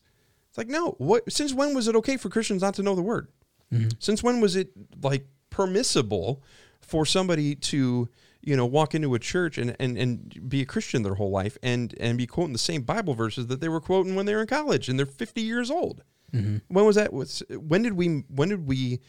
It's 0.50 0.58
like 0.58 0.68
no, 0.68 0.92
what? 1.00 1.32
Since 1.32 1.52
when 1.54 1.74
was 1.74 1.88
it 1.88 1.96
okay 1.96 2.18
for 2.18 2.30
Christians 2.30 2.62
not 2.62 2.76
to 2.76 2.84
know 2.84 2.94
the 2.96 3.02
Word? 3.02 3.30
Mm-hmm. 3.74 3.90
Since 4.00 4.24
when 4.24 4.42
was 4.42 4.56
it 4.56 4.72
like 5.02 5.26
permissible 5.50 6.44
for 6.82 7.06
somebody 7.06 7.56
to 7.56 8.08
you 8.42 8.56
know 8.56 8.66
walk 8.66 8.96
into 8.96 9.14
a 9.14 9.20
church 9.20 9.58
and, 9.58 9.76
and, 9.80 9.98
and 9.98 10.50
be 10.50 10.62
a 10.62 10.66
Christian 10.66 11.04
their 11.04 11.16
whole 11.16 11.32
life 11.32 11.58
and 11.62 11.94
and 12.00 12.18
be 12.18 12.28
quoting 12.28 12.54
the 12.54 12.60
same 12.60 12.84
Bible 12.84 13.14
verses 13.14 13.48
that 13.48 13.60
they 13.60 13.70
were 13.70 13.82
quoting 13.82 14.16
when 14.16 14.26
they 14.26 14.36
were 14.36 14.42
in 14.42 14.48
college 14.48 14.88
and 14.88 14.98
they're 14.98 15.06
fifty 15.06 15.42
years 15.42 15.70
old? 15.70 16.04
Mm-hmm. 16.34 16.58
When 16.68 16.86
was 16.86 16.96
that? 16.96 17.12
Was 17.12 17.44
when 17.50 17.84
did 17.84 17.94
we 17.94 18.24
when 18.30 18.50
did 18.50 18.68
we 18.68 19.00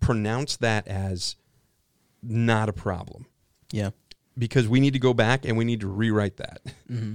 pronounce 0.00 0.56
that 0.56 0.86
as 0.88 1.36
not 2.22 2.68
a 2.68 2.72
problem? 2.72 3.26
yeah, 3.72 3.90
Because 4.38 4.68
we 4.68 4.80
need 4.80 4.92
to 4.92 4.98
go 4.98 5.12
back 5.14 5.44
and 5.44 5.56
we 5.56 5.64
need 5.64 5.80
to 5.80 5.88
rewrite 5.88 6.36
that. 6.36 6.60
Mm-hmm. 6.90 7.14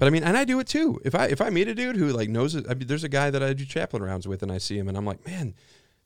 But 0.00 0.06
I 0.06 0.10
mean, 0.10 0.24
and 0.24 0.34
I 0.34 0.46
do 0.46 0.58
it 0.60 0.66
too. 0.66 0.98
If 1.04 1.14
I 1.14 1.26
if 1.26 1.42
I 1.42 1.50
meet 1.50 1.68
a 1.68 1.74
dude 1.74 1.96
who 1.96 2.08
like 2.08 2.30
knows 2.30 2.54
it, 2.54 2.64
I 2.70 2.72
mean, 2.72 2.88
there's 2.88 3.04
a 3.04 3.08
guy 3.08 3.30
that 3.30 3.42
I 3.42 3.52
do 3.52 3.66
chaplain 3.66 4.02
rounds 4.02 4.26
with, 4.26 4.42
and 4.42 4.50
I 4.50 4.56
see 4.56 4.78
him, 4.78 4.88
and 4.88 4.96
I'm 4.96 5.04
like, 5.04 5.26
man, 5.26 5.54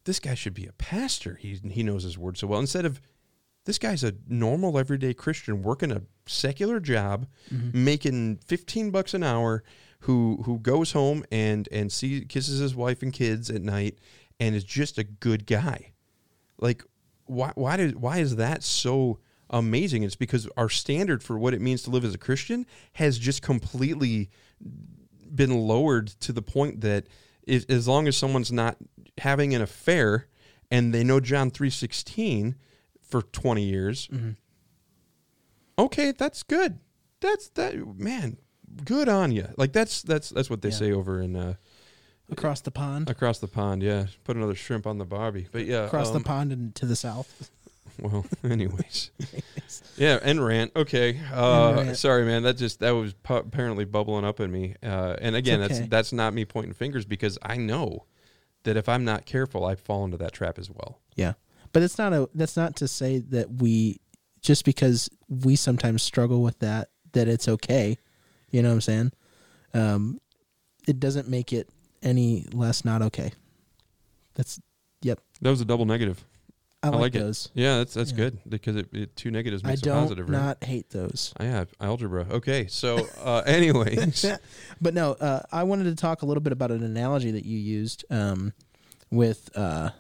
this 0.02 0.18
guy 0.18 0.34
should 0.34 0.52
be 0.52 0.66
a 0.66 0.72
pastor. 0.72 1.36
He 1.36 1.60
he 1.70 1.84
knows 1.84 2.02
his 2.02 2.18
word 2.18 2.36
so 2.36 2.48
well. 2.48 2.58
Instead 2.58 2.86
of 2.86 3.00
this 3.66 3.78
guy's 3.78 4.02
a 4.02 4.14
normal 4.26 4.80
everyday 4.80 5.14
Christian 5.14 5.62
working 5.62 5.92
a 5.92 6.02
secular 6.26 6.80
job, 6.80 7.28
mm-hmm. 7.54 7.84
making 7.84 8.40
15 8.44 8.90
bucks 8.90 9.14
an 9.14 9.22
hour, 9.22 9.62
who 10.00 10.42
who 10.44 10.58
goes 10.58 10.90
home 10.90 11.24
and 11.30 11.68
and 11.70 11.92
see 11.92 12.24
kisses 12.24 12.58
his 12.58 12.74
wife 12.74 13.00
and 13.00 13.12
kids 13.12 13.48
at 13.48 13.62
night, 13.62 14.00
and 14.40 14.56
is 14.56 14.64
just 14.64 14.98
a 14.98 15.04
good 15.04 15.46
guy. 15.46 15.92
Like, 16.58 16.82
why 17.26 17.52
why 17.54 17.76
did 17.76 17.94
why 17.94 18.18
is 18.18 18.34
that 18.34 18.64
so 18.64 19.20
amazing? 19.50 20.02
It's 20.02 20.16
because 20.16 20.48
our 20.56 20.68
standard 20.68 21.22
for 21.22 21.38
what 21.38 21.54
it 21.54 21.60
means 21.60 21.82
to 21.84 21.90
live 21.90 22.04
as 22.04 22.14
a 22.14 22.18
Christian 22.18 22.66
has 22.94 23.18
just 23.18 23.42
completely 23.42 24.30
been 25.34 25.54
lowered 25.66 26.08
to 26.08 26.32
the 26.32 26.42
point 26.42 26.80
that 26.82 27.06
if, 27.46 27.68
as 27.70 27.86
long 27.88 28.06
as 28.08 28.16
someone's 28.16 28.52
not 28.52 28.76
having 29.18 29.54
an 29.54 29.62
affair 29.62 30.26
and 30.70 30.94
they 30.94 31.04
know 31.04 31.20
John 31.20 31.50
3:16 31.50 32.54
for 33.02 33.22
20 33.22 33.62
years, 33.64 34.08
okay, 35.78 36.12
that's 36.12 36.42
good. 36.42 36.78
That's 37.20 37.48
that 37.50 37.74
man, 37.98 38.38
good 38.84 39.08
on 39.08 39.32
you. 39.32 39.48
Like 39.56 39.72
that's 39.72 40.02
that's 40.02 40.30
that's 40.30 40.50
what 40.50 40.62
they 40.62 40.68
Yeah. 40.70 40.74
say 40.74 40.92
over 40.92 41.20
in 41.20 41.36
uh, 41.36 41.54
Across 42.30 42.62
the 42.62 42.70
pond, 42.70 43.10
across 43.10 43.38
the 43.38 43.46
pond. 43.48 43.82
Yeah, 43.82 44.06
put 44.24 44.36
another 44.36 44.54
shrimp 44.54 44.86
on 44.86 44.96
the 44.98 45.04
barbie. 45.04 45.46
But 45.52 45.66
yeah, 45.66 45.84
across 45.84 46.08
the 46.10 46.16
um, 46.16 46.24
pond 46.24 46.52
and 46.52 46.74
to 46.76 46.86
the 46.86 46.96
south. 46.96 47.50
Well, 48.02 48.26
anyways, 48.44 49.10
yeah, 49.96 50.18
and 50.22 50.44
rant. 50.44 50.72
Okay, 50.74 51.20
uh, 51.32 51.74
rant. 51.76 51.96
sorry, 51.96 52.24
man. 52.24 52.42
That 52.42 52.56
just 52.56 52.80
that 52.80 52.90
was 52.90 53.14
pu- 53.14 53.34
apparently 53.34 53.84
bubbling 53.84 54.24
up 54.24 54.40
in 54.40 54.50
me. 54.50 54.74
Uh, 54.82 55.16
and 55.20 55.36
again, 55.36 55.62
okay. 55.62 55.74
that's 55.74 55.88
that's 55.88 56.12
not 56.12 56.34
me 56.34 56.44
pointing 56.44 56.72
fingers 56.72 57.04
because 57.04 57.38
I 57.42 57.56
know 57.56 58.04
that 58.64 58.76
if 58.76 58.88
I'm 58.88 59.04
not 59.04 59.26
careful, 59.26 59.64
I 59.64 59.74
fall 59.74 60.04
into 60.04 60.16
that 60.18 60.32
trap 60.32 60.58
as 60.58 60.68
well. 60.68 61.00
Yeah. 61.14 61.34
But 61.72 61.82
it's 61.82 61.98
not 61.98 62.12
a 62.12 62.28
that's 62.34 62.56
not 62.56 62.76
to 62.76 62.88
say 62.88 63.18
that 63.18 63.60
we 63.62 64.00
just 64.40 64.64
because 64.64 65.08
we 65.28 65.56
sometimes 65.56 66.02
struggle 66.02 66.42
with 66.42 66.58
that 66.58 66.88
that 67.12 67.28
it's 67.28 67.48
okay. 67.48 67.98
You 68.50 68.62
know 68.62 68.68
what 68.68 68.74
I'm 68.74 68.80
saying? 68.80 69.12
Um 69.72 70.20
it 70.86 71.00
doesn't 71.00 71.28
make 71.28 71.52
it 71.52 71.68
any 72.02 72.46
less 72.52 72.84
not 72.84 73.02
okay. 73.02 73.32
That's 74.34 74.60
yep. 75.02 75.20
That 75.40 75.50
was 75.50 75.60
a 75.60 75.64
double 75.64 75.86
negative. 75.86 76.24
I, 76.84 76.88
like, 76.90 77.00
like 77.00 77.14
it. 77.16 77.18
those. 77.20 77.48
Yeah, 77.54 77.78
that's 77.78 77.94
that's 77.94 78.10
Yeah. 78.12 78.16
good 78.16 78.38
because 78.48 78.76
it, 78.76 78.88
it 78.92 79.16
two 79.16 79.30
negatives 79.30 79.62
I 79.64 79.68
makes 79.68 79.82
a 79.82 79.86
positive. 79.90 79.94
I 79.94 80.00
don't 80.00 80.08
positive. 80.08 80.30
Right? 80.30 80.46
not 80.46 80.64
hate 80.64 80.90
those. 80.90 81.32
I 81.38 81.44
have 81.44 81.68
algebra. 81.80 82.26
Okay, 82.30 82.66
so 82.68 83.06
uh, 83.22 83.42
anyways, 83.46 84.24
but 84.80 84.94
no, 84.94 85.12
uh, 85.12 85.40
I 85.52 85.62
wanted 85.64 85.84
to 85.84 85.94
talk 85.96 86.22
a 86.22 86.26
little 86.26 86.42
bit 86.42 86.52
about 86.52 86.70
an 86.70 86.82
analogy 86.82 87.30
that 87.32 87.44
you 87.44 87.58
used 87.58 88.04
um, 88.10 88.52
with 89.10 89.50
uh, 89.56 89.90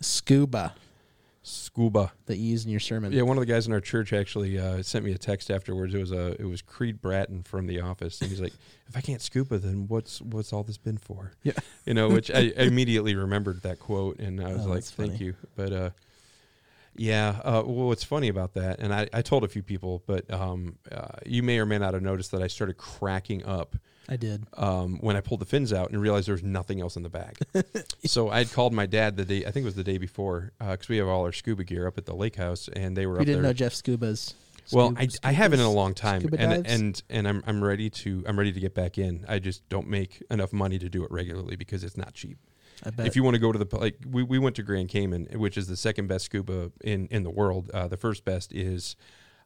scuba 0.00 0.74
scuba. 1.46 2.10
that 2.24 2.38
you 2.38 2.44
used 2.52 2.64
in 2.64 2.70
your 2.70 2.80
sermon. 2.80 3.12
Yeah, 3.12 3.20
one 3.20 3.36
of 3.36 3.42
the 3.42 3.52
guys 3.52 3.66
in 3.66 3.74
our 3.74 3.80
church 3.80 4.14
actually 4.14 4.58
uh, 4.58 4.82
sent 4.82 5.04
me 5.04 5.12
a 5.12 5.18
text 5.18 5.50
afterwards. 5.50 5.94
It 5.94 5.98
was 5.98 6.10
a 6.10 6.40
it 6.40 6.46
was 6.46 6.62
Creed 6.62 7.02
Bratton 7.02 7.42
from 7.42 7.66
The 7.66 7.80
Office, 7.80 8.20
and 8.22 8.30
he's 8.30 8.40
like, 8.40 8.54
"If 8.88 8.96
I 8.96 9.02
can't 9.02 9.20
scuba, 9.20 9.58
then 9.58 9.86
what's 9.88 10.22
what's 10.22 10.54
all 10.54 10.62
this 10.62 10.78
been 10.78 10.96
for?" 10.96 11.32
Yeah. 11.42 11.52
you 11.84 11.92
know, 11.92 12.08
which 12.08 12.30
I 12.30 12.52
immediately 12.56 13.14
remembered 13.14 13.60
that 13.62 13.78
quote, 13.78 14.18
and 14.20 14.40
I 14.40 14.54
was 14.54 14.64
Oh, 14.66 14.70
like, 14.70 14.84
"Thank 14.84 15.12
funny. 15.12 15.24
you." 15.24 15.34
But 15.54 15.72
uh, 15.74 15.90
yeah, 16.96 17.40
uh, 17.44 17.62
well, 17.64 17.88
what's 17.88 18.04
funny 18.04 18.28
about 18.28 18.54
that, 18.54 18.78
and 18.80 18.94
I, 18.94 19.08
I 19.12 19.22
told 19.22 19.44
a 19.44 19.48
few 19.48 19.62
people, 19.62 20.02
but 20.06 20.30
um, 20.32 20.76
uh, 20.90 21.08
you 21.26 21.42
may 21.42 21.58
or 21.58 21.66
may 21.66 21.78
not 21.78 21.94
have 21.94 22.02
noticed 22.02 22.30
that 22.32 22.42
I 22.42 22.46
started 22.46 22.76
cracking 22.76 23.44
up 23.44 23.76
I 24.08 24.16
did. 24.16 24.44
um, 24.54 24.98
when 25.00 25.16
I 25.16 25.20
pulled 25.20 25.40
the 25.40 25.46
fins 25.46 25.72
out 25.72 25.90
and 25.90 26.00
realized 26.00 26.28
there 26.28 26.34
was 26.34 26.42
nothing 26.42 26.80
else 26.80 26.96
in 26.96 27.02
the 27.02 27.08
bag. 27.08 27.38
so 28.04 28.28
I 28.30 28.38
had 28.38 28.52
called 28.52 28.72
my 28.72 28.86
dad 28.86 29.16
the 29.16 29.24
day 29.24 29.44
I 29.46 29.50
think 29.50 29.64
it 29.64 29.66
was 29.66 29.74
the 29.76 29.84
day 29.84 29.98
before 29.98 30.52
because 30.58 30.88
we 30.88 30.98
have 30.98 31.08
all 31.08 31.24
our 31.24 31.32
scuba 31.32 31.64
gear 31.64 31.86
up 31.86 31.96
at 31.98 32.04
the 32.06 32.14
lake 32.14 32.36
house, 32.36 32.68
and 32.68 32.96
they 32.96 33.06
were 33.06 33.14
We 33.14 33.20
up 33.20 33.26
didn't 33.26 33.42
there. 33.42 33.50
know 33.50 33.54
Jeff 33.54 33.74
Scuba's. 33.74 34.34
Well, 34.72 34.94
I, 34.96 35.08
I 35.22 35.32
haven't 35.32 35.60
in 35.60 35.66
a 35.66 35.70
long 35.72 35.92
time, 35.92 36.26
and 36.38 36.66
and 36.66 37.02
and 37.10 37.28
I'm 37.28 37.42
I'm 37.46 37.62
ready 37.62 37.90
to 37.90 38.24
I'm 38.26 38.38
ready 38.38 38.50
to 38.52 38.60
get 38.60 38.74
back 38.74 38.96
in. 38.96 39.24
I 39.28 39.38
just 39.38 39.68
don't 39.68 39.88
make 39.88 40.22
enough 40.30 40.54
money 40.54 40.78
to 40.78 40.88
do 40.88 41.04
it 41.04 41.10
regularly 41.10 41.56
because 41.56 41.84
it's 41.84 41.98
not 41.98 42.14
cheap. 42.14 42.38
I 42.82 42.90
bet. 42.90 43.06
If 43.06 43.16
you 43.16 43.22
want 43.22 43.34
to 43.34 43.40
go 43.40 43.52
to 43.52 43.58
the 43.58 43.76
like 43.78 43.96
we, 44.08 44.22
we 44.22 44.38
went 44.38 44.56
to 44.56 44.62
Grand 44.62 44.88
Cayman, 44.88 45.28
which 45.34 45.56
is 45.56 45.68
the 45.68 45.76
second 45.76 46.06
best 46.08 46.24
scuba 46.26 46.72
in 46.82 47.06
in 47.08 47.22
the 47.22 47.30
world. 47.30 47.70
Uh, 47.72 47.88
the 47.88 47.96
first 47.96 48.24
best 48.24 48.52
is 48.52 48.96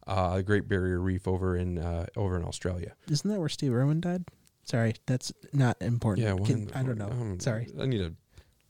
uh, 0.07 0.37
the 0.37 0.43
Great 0.43 0.69
Barrier 0.69 1.01
Reef 1.01 1.29
over 1.29 1.57
in 1.57 1.79
uh, 1.79 2.07
over 2.17 2.37
in 2.37 2.45
Australia. 2.45 2.95
Isn't 3.11 3.31
that 3.31 3.39
where 3.39 3.49
Steve 3.49 3.73
Irwin 3.75 4.01
died? 4.01 4.25
Sorry, 4.65 4.95
that's 5.07 5.33
not 5.53 5.77
important. 5.81 6.27
Yeah, 6.27 6.45
Can- 6.45 6.67
one- 6.67 6.71
I 6.75 6.83
don't 6.83 6.99
know. 6.99 7.11
um, 7.11 7.41
Sorry. 7.41 7.69
I 7.81 7.87
need 7.87 8.01
a. 8.03 8.13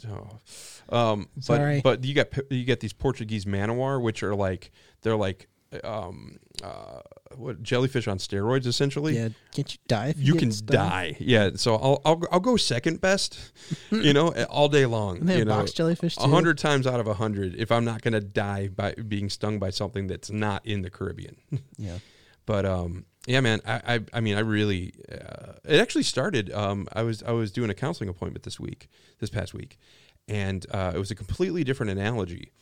Oh. 0.08 0.96
Um, 0.96 1.28
but 1.34 1.42
Sorry. 1.44 1.80
but 1.82 2.04
you 2.04 2.14
got 2.14 2.28
you 2.50 2.64
got 2.64 2.78
these 2.80 2.92
Portuguese 2.92 3.46
man 3.46 3.68
o' 3.70 3.74
war, 3.74 3.98
which 4.00 4.22
are 4.22 4.34
like 4.34 4.70
they're 5.02 5.16
like 5.16 5.48
um 5.84 6.38
uh 6.62 7.00
what 7.36 7.62
jellyfish 7.62 8.08
on 8.08 8.18
steroids 8.18 8.66
essentially. 8.66 9.16
Yeah, 9.16 9.28
can't 9.54 9.72
you 9.72 9.78
die? 9.88 10.14
You, 10.16 10.34
You 10.34 10.38
can 10.38 10.52
stung? 10.52 10.74
die, 10.74 11.16
yeah. 11.20 11.50
So 11.56 11.74
I'll 11.76 12.00
I'll 12.04 12.22
I'll 12.32 12.40
go 12.40 12.56
second 12.56 13.00
best, 13.00 13.38
you 13.90 14.12
know, 14.12 14.32
all 14.50 14.68
day 14.68 14.86
long. 14.86 15.18
And 15.18 15.28
they 15.28 15.34
you 15.34 15.38
have 15.40 15.48
know, 15.48 15.56
box 15.56 15.72
jellyfish 15.72 16.16
a 16.18 16.28
hundred 16.28 16.58
times 16.58 16.86
out 16.86 17.00
of 17.00 17.06
a 17.06 17.14
hundred, 17.14 17.54
if 17.56 17.70
I'm 17.72 17.84
not 17.84 18.02
gonna 18.02 18.20
die 18.20 18.68
by 18.68 18.94
being 18.94 19.28
stung 19.30 19.58
by 19.58 19.70
something 19.70 20.06
that's 20.06 20.30
not 20.30 20.64
in 20.66 20.82
the 20.82 20.90
Caribbean. 20.90 21.36
Yeah. 21.76 21.98
But 22.46 22.64
um, 22.64 23.04
yeah, 23.26 23.40
man. 23.40 23.60
I, 23.66 23.80
I, 23.96 24.00
I 24.14 24.20
mean, 24.20 24.34
I 24.36 24.40
really. 24.40 24.94
Uh, 25.12 25.52
it 25.66 25.78
actually 25.80 26.04
started. 26.04 26.50
Um, 26.50 26.88
I 26.94 27.02
was 27.02 27.22
I 27.22 27.32
was 27.32 27.52
doing 27.52 27.68
a 27.68 27.74
counseling 27.74 28.08
appointment 28.08 28.42
this 28.42 28.58
week, 28.58 28.88
this 29.20 29.28
past 29.28 29.52
week, 29.52 29.78
and 30.26 30.64
uh, 30.72 30.92
it 30.94 30.98
was 30.98 31.10
a 31.10 31.14
completely 31.14 31.62
different 31.62 31.92
analogy, 31.92 32.52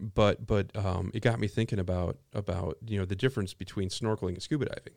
but 0.00 0.46
but 0.46 0.74
um, 0.76 1.10
it 1.14 1.20
got 1.22 1.38
me 1.40 1.48
thinking 1.48 1.78
about 1.78 2.16
about 2.32 2.78
you 2.86 2.98
know 2.98 3.04
the 3.04 3.16
difference 3.16 3.54
between 3.54 3.88
snorkeling 3.88 4.34
and 4.34 4.42
scuba 4.42 4.66
diving. 4.66 4.94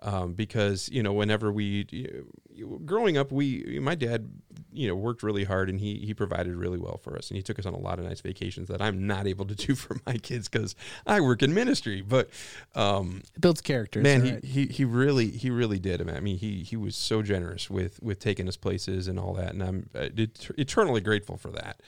Um, 0.00 0.34
because 0.34 0.90
you 0.90 1.02
know, 1.02 1.14
whenever 1.14 1.50
we 1.50 1.86
you- 1.90 2.78
growing 2.84 3.16
up, 3.16 3.32
we 3.32 3.78
my 3.80 3.94
dad, 3.94 4.28
you 4.70 4.86
know, 4.86 4.94
worked 4.94 5.22
really 5.22 5.44
hard 5.44 5.70
and 5.70 5.80
he 5.80 5.94
he 6.00 6.12
provided 6.12 6.54
really 6.56 6.78
well 6.78 6.98
for 6.98 7.16
us, 7.16 7.30
and 7.30 7.36
he 7.36 7.42
took 7.42 7.58
us 7.58 7.64
on 7.64 7.72
a 7.72 7.78
lot 7.78 7.98
of 7.98 8.04
nice 8.04 8.20
vacations 8.20 8.68
that 8.68 8.82
I'm 8.82 9.06
not 9.06 9.26
able 9.26 9.46
to 9.46 9.54
do 9.66 9.74
for 9.74 9.96
my 10.04 10.18
kids 10.18 10.48
because 10.48 10.74
I 11.06 11.22
work 11.22 11.42
in 11.42 11.54
ministry. 11.54 12.02
But 12.02 12.28
um, 12.74 13.22
It 13.34 13.40
builds 13.40 13.62
characters. 13.62 14.02
man 14.02 14.20
all 14.20 14.40
he, 14.42 14.66
he 14.66 14.66
he 14.66 14.84
really 14.84 15.30
he 15.30 15.48
really 15.48 15.78
did 15.78 16.06
i 16.10 16.20
mean 16.20 16.36
he 16.36 16.62
he 16.64 16.76
was 16.76 16.96
so 16.96 17.22
generous 17.22 17.70
with 17.70 18.02
with 18.02 18.18
taking 18.18 18.46
us 18.46 18.56
places 18.58 19.08
and 19.08 19.18
all 19.18 19.32
that 19.34 19.54
and 19.54 19.62
i'm 19.62 19.88
uh, 19.94 20.08
et- 20.18 20.50
eternally 20.58 21.00
grateful 21.00 21.38
for 21.38 21.50
that 21.52 21.80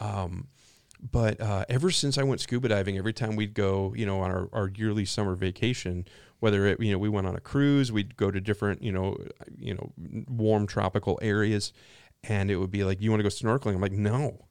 um 0.00 0.48
but 1.00 1.40
uh, 1.40 1.64
ever 1.68 1.90
since 1.90 2.18
I 2.18 2.22
went 2.22 2.40
scuba 2.40 2.68
diving, 2.68 2.96
every 2.96 3.12
time 3.12 3.36
we'd 3.36 3.54
go, 3.54 3.92
you 3.96 4.06
know, 4.06 4.20
on 4.20 4.30
our, 4.30 4.48
our 4.52 4.70
yearly 4.74 5.04
summer 5.04 5.34
vacation, 5.34 6.06
whether 6.40 6.66
it, 6.66 6.80
you 6.80 6.92
know, 6.92 6.98
we 6.98 7.08
went 7.08 7.26
on 7.26 7.36
a 7.36 7.40
cruise, 7.40 7.92
we'd 7.92 8.16
go 8.16 8.30
to 8.30 8.40
different, 8.40 8.82
you 8.82 8.92
know, 8.92 9.16
you 9.58 9.74
know, 9.74 9.92
warm 10.28 10.66
tropical 10.66 11.18
areas, 11.22 11.72
and 12.22 12.50
it 12.50 12.56
would 12.56 12.70
be 12.70 12.84
like, 12.84 13.00
"You 13.00 13.10
want 13.10 13.20
to 13.20 13.22
go 13.22 13.28
snorkeling?" 13.28 13.74
I'm 13.74 13.80
like, 13.80 13.92
"No, 13.92 14.46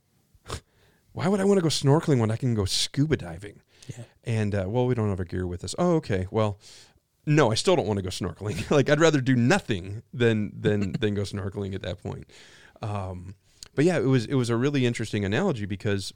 why 1.12 1.28
would 1.28 1.40
I 1.40 1.44
want 1.44 1.58
to 1.58 1.64
go 1.64 1.70
snorkeling 1.70 2.20
when 2.20 2.32
I 2.32 2.36
can 2.36 2.54
go 2.54 2.66
scuba 2.66 3.18
diving?" 3.18 3.62
Yeah. 3.88 4.04
And 4.24 4.56
uh, 4.56 4.66
well, 4.68 4.86
we 4.86 4.96
don't 4.96 5.10
have 5.10 5.20
our 5.20 5.26
gear 5.26 5.48
with 5.48 5.64
us. 5.64 5.76
Oh, 5.78 5.96
okay. 5.96 6.28
Well, 6.32 6.60
no, 7.26 7.52
I 7.52 7.56
still 7.56 7.76
don't 7.76 7.88
want 7.88 7.98
to 7.98 8.04
go 8.04 8.10
snorkeling. 8.10 8.70
like 8.72 8.90
I'd 8.90 9.00
rather 9.00 9.22
do 9.22 9.36
nothing 9.36 10.04
than 10.14 10.52
than 10.60 10.92
than 11.00 11.14
go 11.16 11.24
snorkeling 11.24 11.74
at 11.74 11.82
that 11.82 12.02
point. 12.02 12.30
Um, 12.82 13.36
but 13.76 13.86
yeah, 13.86 13.98
it 13.98 14.06
was 14.06 14.26
it 14.26 14.36
was 14.36 14.50
a 14.50 14.58
really 14.58 14.86
interesting 14.86 15.26
analogy 15.26 15.66
because 15.66 16.14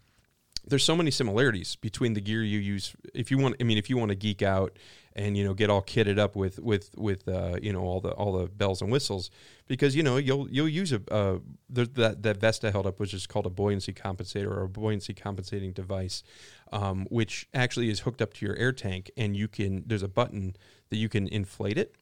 there's 0.68 0.84
so 0.84 0.96
many 0.96 1.12
similarities 1.12 1.76
between 1.78 2.14
the 2.14 2.22
gear 2.22 2.44
you 2.44 2.60
use. 2.60 2.96
If 3.14 3.32
you 3.32 3.38
want, 3.38 3.56
I 3.60 3.64
mean, 3.64 3.78
if 3.78 3.90
you 3.90 3.98
want 3.98 4.10
to 4.10 4.16
geek 4.16 4.42
out 4.42 4.78
and 5.16 5.36
you 5.36 5.44
know 5.44 5.54
get 5.54 5.70
all 5.70 5.82
kitted 5.82 6.20
up 6.20 6.36
with 6.36 6.60
with 6.60 6.92
with 6.98 7.28
uh, 7.28 7.58
you 7.62 7.72
know 7.72 7.82
all 7.82 8.02
the 8.02 8.12
all 8.12 8.34
the 8.34 8.48
bells 8.48 8.82
and 8.82 8.92
whistles, 8.92 9.32
because 9.68 9.96
you 9.96 10.04
know 10.04 10.18
you'll 10.18 10.50
you'll 10.50 10.68
use 10.68 10.92
a 10.92 11.02
uh, 11.12 11.40
that 11.70 12.22
that 12.22 12.38
vest 12.38 12.66
I 12.66 12.72
held 12.72 12.86
up, 12.86 13.00
which 13.00 13.14
is 13.14 13.26
called 13.26 13.46
a 13.46 13.50
buoyancy 13.50 13.94
compensator 13.94 14.52
or 14.52 14.64
a 14.64 14.70
buoyancy 14.70 15.14
compensating 15.14 15.72
device, 15.72 16.24
um, 16.72 17.08
which 17.10 17.48
actually 17.54 17.90
is 17.90 18.02
hooked 18.02 18.22
up 18.22 18.34
to 18.36 18.46
your 18.46 18.56
air 18.58 18.74
tank, 18.74 19.10
and 19.16 19.36
you 19.36 19.48
can 19.48 19.84
there's 19.88 20.04
a 20.04 20.10
button 20.10 20.56
that 20.90 20.98
you 20.98 21.10
can 21.10 21.28
inflate 21.28 21.78
it. 21.78 21.96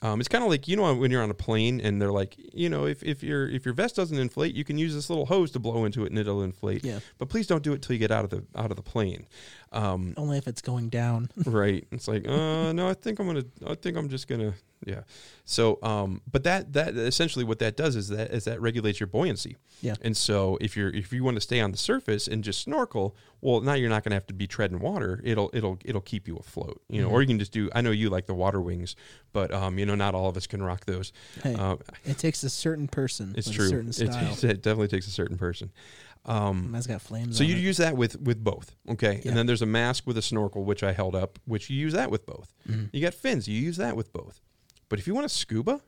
Um, 0.00 0.20
it's 0.20 0.28
kind 0.28 0.44
of 0.44 0.50
like 0.50 0.68
you 0.68 0.76
know 0.76 0.94
when 0.94 1.10
you're 1.10 1.22
on 1.22 1.30
a 1.30 1.34
plane 1.34 1.80
and 1.80 2.00
they're 2.00 2.12
like, 2.12 2.36
you 2.52 2.68
know, 2.68 2.86
if, 2.86 3.02
if 3.02 3.22
your 3.22 3.48
if 3.48 3.64
your 3.64 3.74
vest 3.74 3.96
doesn't 3.96 4.18
inflate, 4.18 4.54
you 4.54 4.64
can 4.64 4.78
use 4.78 4.94
this 4.94 5.10
little 5.10 5.26
hose 5.26 5.50
to 5.52 5.58
blow 5.58 5.84
into 5.84 6.04
it 6.04 6.10
and 6.10 6.18
it'll 6.18 6.42
inflate. 6.42 6.84
Yeah. 6.84 7.00
But 7.18 7.28
please 7.28 7.46
don't 7.46 7.62
do 7.62 7.72
it 7.72 7.82
till 7.82 7.94
you 7.94 7.98
get 7.98 8.10
out 8.10 8.24
of 8.24 8.30
the 8.30 8.44
out 8.54 8.70
of 8.70 8.76
the 8.76 8.82
plane. 8.82 9.26
Um, 9.72 10.14
Only 10.16 10.38
if 10.38 10.46
it's 10.48 10.62
going 10.62 10.88
down. 10.88 11.30
right. 11.46 11.86
It's 11.92 12.08
like, 12.08 12.26
uh, 12.26 12.72
no, 12.72 12.88
I 12.88 12.94
think 12.94 13.18
I'm 13.18 13.26
gonna. 13.26 13.44
I 13.66 13.74
think 13.74 13.96
I'm 13.96 14.08
just 14.08 14.28
gonna. 14.28 14.54
Yeah. 14.86 15.02
So, 15.44 15.78
um, 15.82 16.20
but 16.30 16.44
that 16.44 16.72
that 16.74 16.96
essentially 16.96 17.44
what 17.44 17.58
that 17.58 17.76
does 17.76 17.96
is 17.96 18.08
that 18.08 18.30
is 18.30 18.44
that 18.44 18.60
regulates 18.60 19.00
your 19.00 19.08
buoyancy. 19.08 19.56
Yeah. 19.80 19.94
And 20.02 20.16
so 20.16 20.56
if 20.60 20.76
you're 20.76 20.90
if 20.90 21.12
you 21.12 21.24
want 21.24 21.36
to 21.36 21.40
stay 21.40 21.60
on 21.60 21.72
the 21.72 21.76
surface 21.76 22.28
and 22.28 22.44
just 22.44 22.60
snorkel, 22.60 23.16
well, 23.40 23.60
now 23.60 23.74
you're 23.74 23.90
not 23.90 24.04
going 24.04 24.10
to 24.10 24.16
have 24.16 24.26
to 24.28 24.34
be 24.34 24.46
treading 24.46 24.78
water. 24.78 25.20
It'll 25.24 25.50
it'll 25.52 25.78
it'll 25.84 26.00
keep 26.00 26.28
you 26.28 26.36
afloat. 26.36 26.80
You 26.88 27.02
know, 27.02 27.08
or 27.08 27.20
you 27.22 27.26
can 27.28 27.38
just 27.38 27.52
do. 27.52 27.68
I 27.74 27.80
know 27.80 27.90
you 27.90 28.08
like 28.08 28.26
the 28.26 28.34
water 28.34 28.60
wings, 28.60 28.94
but 29.32 29.52
um, 29.52 29.78
you 29.78 29.86
know, 29.86 29.94
not 29.96 30.14
all 30.14 30.28
of 30.28 30.36
us 30.36 30.46
can 30.46 30.62
rock 30.62 30.86
those. 30.86 31.12
Hey, 31.42 31.54
Uh, 31.54 31.76
it 32.04 32.18
takes 32.18 32.42
a 32.44 32.50
certain 32.50 32.86
person 32.88 33.34
it's 33.36 33.50
true. 33.50 33.66
a 33.66 33.68
certain 33.68 33.88
It, 33.90 34.44
it 34.44 34.62
definitely 34.62 34.88
takes 34.88 35.06
a 35.08 35.12
certain 35.12 35.38
person. 35.38 35.70
Um, 36.28 36.70
Mine's 36.70 36.86
got 36.86 37.00
flames. 37.00 37.36
so 37.38 37.42
you 37.42 37.56
it. 37.56 37.60
use 37.60 37.78
that 37.78 37.96
with 37.96 38.20
with 38.20 38.44
both, 38.44 38.76
okay? 38.90 39.20
Yeah. 39.24 39.28
And 39.30 39.36
then 39.38 39.46
there's 39.46 39.62
a 39.62 39.66
mask 39.66 40.06
with 40.06 40.18
a 40.18 40.22
snorkel, 40.22 40.62
which 40.64 40.82
I 40.82 40.92
held 40.92 41.14
up, 41.16 41.38
which 41.46 41.70
you 41.70 41.76
use 41.78 41.94
that 41.94 42.10
with 42.10 42.26
both. 42.26 42.52
Mhm. 42.68 42.90
You 42.92 43.00
got 43.00 43.14
fins, 43.14 43.48
you 43.48 43.58
use 43.60 43.78
that 43.78 43.96
with 43.96 44.12
both. 44.12 44.40
But 44.90 44.98
if 44.98 45.06
you 45.06 45.14
want 45.14 45.26
to 45.28 45.34
scuba, 45.34 45.80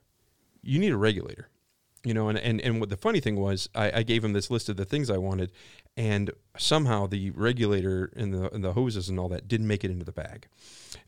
you 0.62 0.79
need 0.79 0.92
a 0.92 0.96
regulator. 0.96 1.48
You 2.03 2.14
know, 2.14 2.31
and, 2.31 2.38
and, 2.38 2.62
and 2.62 2.81
what 2.81 2.88
the 2.88 2.96
funny 2.96 3.20
thing 3.20 3.37
was, 3.37 3.68
I, 3.74 3.98
I 3.98 4.03
gave 4.03 4.24
him 4.24 4.33
this 4.33 4.50
list 4.50 4.70
of 4.70 4.79
the 4.79 4.87
things 4.87 5.11
I 5.11 5.18
wanted, 5.18 5.53
and 5.98 6.31
somehow 6.57 7.07
the 7.07 7.29
regulator 7.33 8.11
and 8.16 8.33
the 8.33 8.50
and 8.55 8.64
the 8.64 8.72
hoses 8.72 9.11
and 9.11 9.20
all 9.20 9.29
that 9.29 9.46
didn't 9.48 9.66
make 9.66 9.85
it 9.85 9.90
into 9.90 10.07
the 10.07 10.12
bag. 10.12 10.46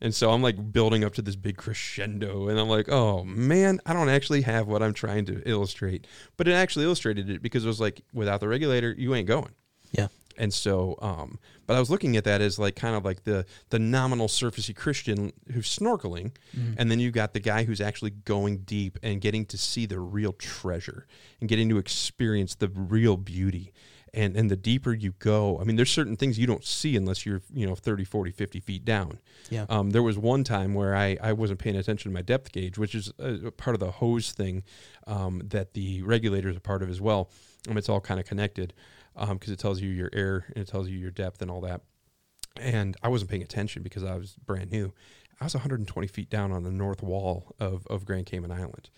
And 0.03 0.13
so 0.13 0.31
I'm 0.31 0.41
like 0.41 0.73
building 0.73 1.05
up 1.05 1.13
to 1.13 1.21
this 1.21 1.37
big 1.37 1.55
crescendo, 1.55 2.49
and 2.49 2.59
I'm 2.59 2.67
like, 2.67 2.89
oh 2.89 3.23
man, 3.23 3.79
I 3.85 3.93
don't 3.93 4.09
actually 4.09 4.41
have 4.41 4.67
what 4.67 4.83
I'm 4.83 4.93
trying 4.93 5.25
to 5.27 5.41
illustrate. 5.49 6.05
But 6.35 6.49
it 6.49 6.51
actually 6.51 6.83
illustrated 6.83 7.29
it 7.29 7.41
because 7.41 7.63
it 7.63 7.69
was 7.69 7.79
like, 7.79 8.01
without 8.13 8.41
the 8.41 8.49
regulator, 8.49 8.93
you 8.95 9.15
ain't 9.15 9.29
going. 9.29 9.53
Yeah. 9.93 10.09
And 10.37 10.53
so, 10.53 10.97
um, 11.01 11.39
but 11.67 11.77
I 11.77 11.79
was 11.79 11.89
looking 11.89 12.17
at 12.17 12.25
that 12.25 12.41
as 12.41 12.59
like 12.59 12.75
kind 12.75 12.95
of 12.95 13.05
like 13.05 13.23
the 13.23 13.45
the 13.69 13.79
nominal 13.79 14.27
surfacey 14.27 14.75
Christian 14.75 15.31
who's 15.53 15.73
snorkeling, 15.73 16.31
and 16.77 16.91
then 16.91 16.99
you've 16.99 17.13
got 17.13 17.33
the 17.33 17.39
guy 17.39 17.63
who's 17.63 17.79
actually 17.79 18.09
going 18.11 18.57
deep 18.59 18.99
and 19.03 19.21
getting 19.21 19.45
to 19.45 19.57
see 19.57 19.85
the 19.85 19.99
real 19.99 20.33
treasure 20.33 21.07
and 21.39 21.47
getting 21.47 21.69
to 21.69 21.77
experience 21.77 22.55
the 22.55 22.67
real 22.67 23.15
beauty. 23.15 23.71
And 24.15 24.35
and 24.35 24.49
the 24.51 24.55
deeper 24.55 24.93
you 24.93 25.13
go, 25.19 25.59
I 25.59 25.63
mean, 25.63 25.75
there's 25.75 25.91
certain 25.91 26.15
things 26.15 26.37
you 26.37 26.45
don't 26.45 26.63
see 26.63 26.95
unless 26.95 27.25
you're 27.25 27.41
you 27.51 27.65
know 27.65 27.73
30, 27.73 28.03
40, 28.03 28.31
50 28.31 28.59
feet 28.59 28.85
down. 28.85 29.19
Yeah. 29.49 29.65
Um, 29.69 29.89
there 29.89 30.03
was 30.03 30.17
one 30.17 30.43
time 30.43 30.75
where 30.75 30.95
I, 30.95 31.17
I 31.21 31.33
wasn't 31.33 31.59
paying 31.59 31.75
attention 31.75 32.11
to 32.11 32.13
my 32.13 32.21
depth 32.21 32.51
gauge, 32.51 32.77
which 32.77 32.93
is 32.93 33.11
a, 33.17 33.47
a 33.47 33.51
part 33.51 33.75
of 33.75 33.79
the 33.79 33.91
hose 33.91 34.31
thing 34.31 34.63
um, 35.07 35.41
that 35.45 35.73
the 35.73 36.03
regulator 36.03 36.49
is 36.49 36.57
a 36.57 36.61
part 36.61 36.83
of 36.83 36.89
as 36.89 37.01
well. 37.01 37.29
Um, 37.67 37.77
it's 37.77 37.89
all 37.89 38.01
kind 38.01 38.19
of 38.19 38.25
connected 38.27 38.73
because 39.15 39.51
it 39.51 39.59
tells 39.59 39.81
you 39.81 39.89
your 39.89 40.09
air 40.13 40.45
and 40.55 40.63
it 40.63 40.67
tells 40.67 40.89
you 40.89 40.97
your 40.97 41.11
depth 41.11 41.41
and 41.41 41.49
all 41.49 41.61
that. 41.61 41.81
And 42.57 42.95
I 43.01 43.07
wasn't 43.07 43.31
paying 43.31 43.43
attention 43.43 43.83
because 43.83 44.03
I 44.03 44.15
was 44.15 44.35
brand 44.45 44.71
new. 44.71 44.93
I 45.41 45.45
was 45.45 45.55
120 45.55 46.07
feet 46.07 46.29
down 46.29 46.51
on 46.51 46.63
the 46.63 46.71
north 46.71 47.01
wall 47.01 47.55
of, 47.59 47.87
of 47.87 48.05
Grand 48.05 48.27
Cayman 48.27 48.51
Island. 48.51 48.89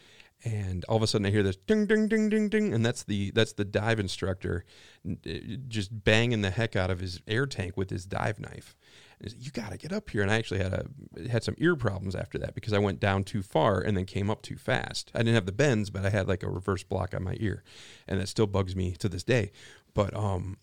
And 0.44 0.86
all 0.86 0.98
of 0.98 1.04
a 1.04 1.08
sudden 1.08 1.26
I 1.26 1.32
hear 1.32 1.44
this 1.44 1.56
ding 1.56 1.88
ding 1.88 2.08
ding 2.08 2.30
ding 2.30 2.50
ding 2.50 2.74
and 2.74 2.86
that's 2.86 3.04
the 3.04 3.32
that's 3.32 3.54
the 3.54 3.66
dive 3.66 4.00
instructor 4.00 4.64
uh, 5.10 5.32
just 5.68 6.04
banging 6.04 6.42
the 6.42 6.52
heck 6.52 6.76
out 6.76 6.92
of 6.92 7.00
his 7.00 7.20
air 7.28 7.46
tank 7.46 7.76
with 7.78 7.90
his 7.90 8.06
dive 8.06 8.40
knife. 8.40 8.76
You 9.20 9.50
got 9.50 9.72
to 9.72 9.78
get 9.78 9.94
up 9.94 10.10
here 10.10 10.22
and 10.22 10.30
I 10.30 10.36
actually 10.36 10.62
had 10.62 10.74
a 10.74 11.30
had 11.30 11.44
some 11.44 11.56
ear 11.58 11.76
problems 11.76 12.16
after 12.16 12.38
that 12.40 12.54
because 12.54 12.74
I 12.74 12.80
went 12.80 13.00
down 13.00 13.24
too 13.24 13.42
far 13.42 13.80
and 13.80 13.98
then 13.98 14.06
came 14.06 14.30
up 14.30 14.42
too 14.42 14.58
fast. 14.58 15.12
I 15.16 15.20
didn't 15.20 15.36
have 15.36 15.48
the 15.48 15.52
bends 15.52 15.90
but 15.90 16.06
I 16.06 16.10
had 16.10 16.28
like 16.28 16.44
a 16.44 16.50
reverse 16.50 16.84
block 16.84 17.16
on 17.16 17.24
my 17.24 17.38
ear 17.40 17.64
and 18.08 18.20
that 18.20 18.28
still 18.28 18.48
bugs 18.48 18.76
me 18.76 18.92
to 18.94 19.10
this 19.10 19.24
day. 19.24 19.52
But 19.94 20.16
um 20.16 20.58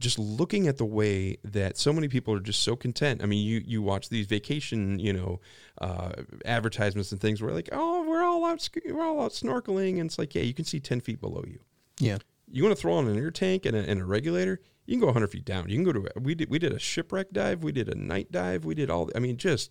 just 0.00 0.18
looking 0.18 0.66
at 0.66 0.78
the 0.78 0.84
way 0.84 1.36
that 1.44 1.76
so 1.76 1.92
many 1.92 2.08
people 2.08 2.34
are 2.34 2.40
just 2.40 2.62
so 2.62 2.74
content. 2.74 3.22
I 3.22 3.26
mean, 3.26 3.46
you 3.46 3.62
you 3.64 3.82
watch 3.82 4.08
these 4.08 4.26
vacation, 4.26 4.98
you 4.98 5.12
know, 5.12 5.40
uh, 5.80 6.12
advertisements 6.44 7.12
and 7.12 7.20
things 7.20 7.40
where 7.40 7.52
like, 7.52 7.68
oh, 7.70 8.04
we're 8.08 8.22
all 8.22 8.44
out, 8.44 8.68
we're 8.86 9.04
all 9.04 9.22
out 9.22 9.32
snorkeling, 9.32 10.00
and 10.00 10.06
it's 10.06 10.18
like, 10.18 10.34
yeah, 10.34 10.42
you 10.42 10.54
can 10.54 10.64
see 10.64 10.80
ten 10.80 11.00
feet 11.00 11.20
below 11.20 11.44
you. 11.46 11.60
Yeah. 12.00 12.18
You 12.50 12.64
want 12.64 12.74
to 12.74 12.80
throw 12.80 12.94
on 12.94 13.06
an 13.06 13.16
air 13.16 13.30
tank 13.30 13.64
and 13.64 13.76
a, 13.76 13.88
and 13.88 14.00
a 14.00 14.04
regulator, 14.04 14.60
you 14.86 14.94
can 14.94 15.00
go 15.00 15.06
100 15.06 15.28
feet 15.28 15.44
down. 15.44 15.68
You 15.68 15.76
can 15.76 15.84
go 15.84 15.92
to 15.92 16.10
we 16.20 16.34
did 16.34 16.50
we 16.50 16.58
did 16.58 16.72
a 16.72 16.78
shipwreck 16.78 17.30
dive, 17.32 17.62
we 17.62 17.70
did 17.70 17.88
a 17.88 17.94
night 17.94 18.32
dive, 18.32 18.64
we 18.64 18.74
did 18.74 18.90
all. 18.90 19.08
I 19.14 19.20
mean, 19.20 19.36
just 19.36 19.70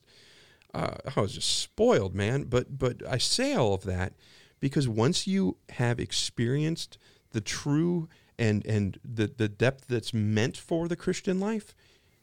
uh, 0.74 0.96
I 1.16 1.20
was 1.20 1.34
just 1.34 1.60
spoiled, 1.60 2.16
man. 2.16 2.44
But 2.44 2.78
but 2.78 3.02
I 3.08 3.18
say 3.18 3.54
all 3.54 3.74
of 3.74 3.84
that 3.84 4.14
because 4.60 4.88
once 4.88 5.28
you 5.28 5.58
have 5.72 6.00
experienced 6.00 6.98
the 7.32 7.42
true 7.42 8.08
and 8.40 8.66
and 8.66 9.00
the 9.04 9.28
the 9.28 9.48
depth 9.50 9.86
that's 9.88 10.14
meant 10.14 10.58
for 10.58 10.88
the 10.88 10.96
Christian 10.96 11.40
life, 11.40 11.76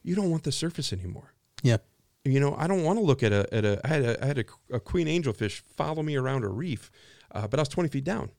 you 0.02 0.14
don't 0.16 0.30
want 0.30 0.42
the 0.44 0.52
surface 0.52 0.92
anymore. 0.92 1.32
Yeah. 1.62 1.78
You 2.24 2.40
know, 2.40 2.56
I 2.58 2.66
don't 2.66 2.82
want 2.82 2.98
to 2.98 3.04
look 3.04 3.22
at 3.22 3.32
a 3.32 3.46
at 3.54 3.64
a 3.64 3.80
I 3.84 3.88
had 3.88 4.02
a, 4.04 4.22
I 4.24 4.26
had 4.26 4.38
a, 4.38 4.44
a 4.74 4.80
queen 4.80 5.06
angelfish 5.06 5.60
follow 5.76 6.02
me 6.02 6.16
around 6.16 6.42
a 6.44 6.48
reef, 6.48 6.90
uh, 7.32 7.46
but 7.46 7.60
I 7.60 7.62
was 7.62 7.68
20 7.68 7.88
feet 7.88 8.04
down. 8.04 8.30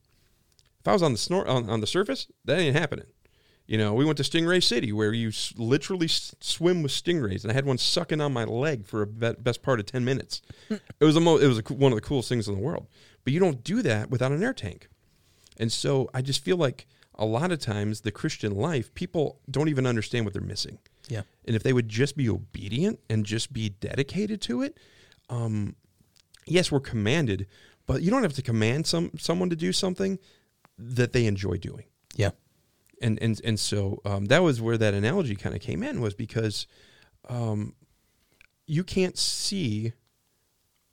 If 0.80 0.86
I 0.88 0.92
was 0.92 1.02
on 1.02 1.12
the 1.12 1.18
snor- 1.18 1.48
on, 1.48 1.70
on 1.70 1.80
the 1.80 1.86
surface, 1.86 2.26
that 2.44 2.58
ain't 2.58 2.76
happening. 2.76 3.06
You 3.66 3.76
know, 3.76 3.92
we 3.92 4.04
went 4.04 4.16
to 4.18 4.22
Stingray 4.22 4.62
City 4.62 4.92
where 4.92 5.12
you 5.12 5.28
s- 5.28 5.52
literally 5.56 6.06
s- 6.06 6.34
swim 6.40 6.82
with 6.82 6.92
stingrays, 6.92 7.42
and 7.42 7.50
I 7.50 7.54
had 7.54 7.66
one 7.66 7.76
sucking 7.76 8.20
on 8.20 8.32
my 8.32 8.44
leg 8.44 8.86
for 8.86 9.02
a 9.02 9.06
be- 9.06 9.32
best 9.40 9.62
part 9.62 9.80
of 9.80 9.86
ten 9.86 10.04
minutes. 10.04 10.40
it 10.70 11.04
was 11.04 11.14
the 11.14 11.20
mo- 11.20 11.36
it 11.38 11.46
was 11.46 11.58
a, 11.58 11.62
one 11.74 11.92
of 11.92 11.96
the 11.96 12.02
coolest 12.06 12.28
things 12.28 12.46
in 12.48 12.54
the 12.54 12.60
world. 12.60 12.86
But 13.24 13.32
you 13.32 13.40
don't 13.40 13.62
do 13.64 13.82
that 13.82 14.08
without 14.10 14.32
an 14.32 14.42
air 14.42 14.54
tank, 14.54 14.88
and 15.58 15.70
so 15.72 16.08
I 16.14 16.22
just 16.22 16.42
feel 16.44 16.56
like 16.56 16.86
a 17.18 17.26
lot 17.26 17.50
of 17.50 17.58
times 17.58 18.02
the 18.02 18.12
Christian 18.12 18.54
life, 18.54 18.94
people 18.94 19.40
don't 19.50 19.68
even 19.68 19.86
understand 19.86 20.24
what 20.24 20.32
they're 20.34 20.42
missing. 20.42 20.78
Yeah. 21.08 21.22
And 21.44 21.56
if 21.56 21.62
they 21.62 21.72
would 21.72 21.88
just 21.88 22.16
be 22.16 22.28
obedient 22.28 23.00
and 23.10 23.26
just 23.26 23.52
be 23.52 23.70
dedicated 23.70 24.40
to 24.42 24.62
it, 24.62 24.78
um, 25.28 25.74
yes, 26.46 26.70
we're 26.70 26.80
commanded, 26.80 27.46
but 27.86 28.02
you 28.02 28.10
don't 28.10 28.22
have 28.22 28.34
to 28.34 28.42
command 28.42 28.86
some 28.86 29.10
someone 29.18 29.50
to 29.50 29.56
do 29.56 29.72
something 29.72 30.18
that 30.78 31.12
they 31.12 31.26
enjoy 31.26 31.56
doing. 31.56 31.84
Yeah. 32.14 32.30
And 33.02 33.20
and 33.22 33.40
and 33.44 33.58
so 33.58 34.00
um, 34.04 34.26
that 34.26 34.42
was 34.42 34.60
where 34.60 34.78
that 34.78 34.94
analogy 34.94 35.34
kind 35.34 35.54
of 35.54 35.60
came 35.60 35.82
in 35.82 36.00
was 36.00 36.14
because 36.14 36.66
um, 37.28 37.74
you 38.66 38.84
can't 38.84 39.18
see. 39.18 39.92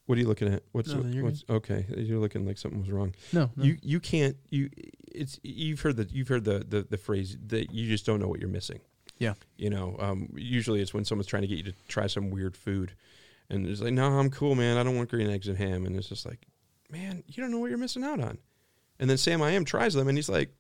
What 0.06 0.18
are 0.18 0.22
you 0.22 0.28
looking 0.28 0.54
at? 0.54 0.64
What's, 0.72 0.90
Nothing, 0.90 1.14
you're 1.14 1.24
what's 1.24 1.44
okay? 1.50 1.86
You're 1.98 2.20
looking 2.20 2.46
like 2.46 2.58
something 2.58 2.80
was 2.80 2.92
wrong. 2.92 3.16
No. 3.34 3.50
no. 3.56 3.64
You 3.64 3.78
you 3.82 4.00
can't 4.00 4.38
you 4.50 4.70
it's 5.08 5.40
you've 5.44 5.82
heard 5.82 5.98
the 5.98 6.08
you've 6.12 6.28
heard 6.28 6.44
the, 6.44 6.60
the 6.68 6.86
the 6.90 6.98
phrase 6.98 7.38
that 7.48 7.72
you 7.72 7.88
just 7.88 8.06
don't 8.06 8.20
know 8.20 8.28
what 8.28 8.40
you're 8.40 8.50
missing. 8.50 8.82
Yeah. 9.18 9.34
You 9.58 9.70
know, 9.70 9.96
um, 10.00 10.30
usually 10.36 10.82
it's 10.82 10.94
when 10.94 11.06
someone's 11.06 11.28
trying 11.28 11.44
to 11.44 11.48
get 11.48 11.58
you 11.58 11.64
to 11.64 11.74
try 11.88 12.08
some 12.08 12.30
weird 12.30 12.56
food, 12.56 12.94
and 13.50 13.66
it's 13.66 13.82
like, 13.82 13.94
no, 13.94 14.06
I'm 14.06 14.30
cool, 14.30 14.56
man. 14.56 14.78
I 14.78 14.84
don't 14.84 14.96
want 14.96 15.10
green 15.10 15.30
eggs 15.30 15.48
and 15.48 15.58
ham, 15.58 15.86
and 15.86 15.96
it's 15.96 16.10
just 16.10 16.26
like, 16.26 16.48
man, 16.90 17.24
you 17.28 17.42
don't 17.42 17.52
know 17.52 17.60
what 17.60 17.70
you're 17.70 17.80
missing 17.80 18.04
out 18.04 18.20
on. 18.20 18.38
And 19.00 19.10
then 19.10 19.18
Sam 19.18 19.42
I 19.42 19.52
am 19.52 19.66
tries 19.66 19.94
them, 19.94 20.08
and 20.08 20.18
he's 20.18 20.30
like, 20.30 20.52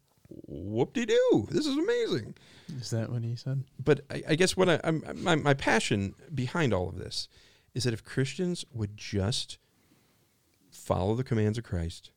whoop 0.47 0.93
de 0.93 1.05
doo, 1.05 1.47
this 1.51 1.65
is 1.65 1.77
amazing. 1.77 2.36
Is 2.79 2.89
that 2.89 3.12
what 3.12 3.23
he 3.23 3.36
said? 3.36 3.63
But 3.84 4.01
I, 4.10 4.23
I 4.29 4.36
guess 4.36 4.58
what 4.58 4.69
I, 4.69 4.79
I'm, 4.84 5.03
my 5.17 5.36
my 5.36 5.53
passion 5.53 6.15
behind 6.34 6.73
all 6.73 6.89
of 6.89 6.97
this 6.97 7.27
is 7.75 7.83
that 7.83 7.93
if 7.93 8.03
Christians 8.03 8.65
would 8.73 8.97
just 8.97 9.59
follow 10.71 11.13
the 11.13 11.23
commands 11.23 11.57
of 11.57 11.65
Christ, 11.65 12.11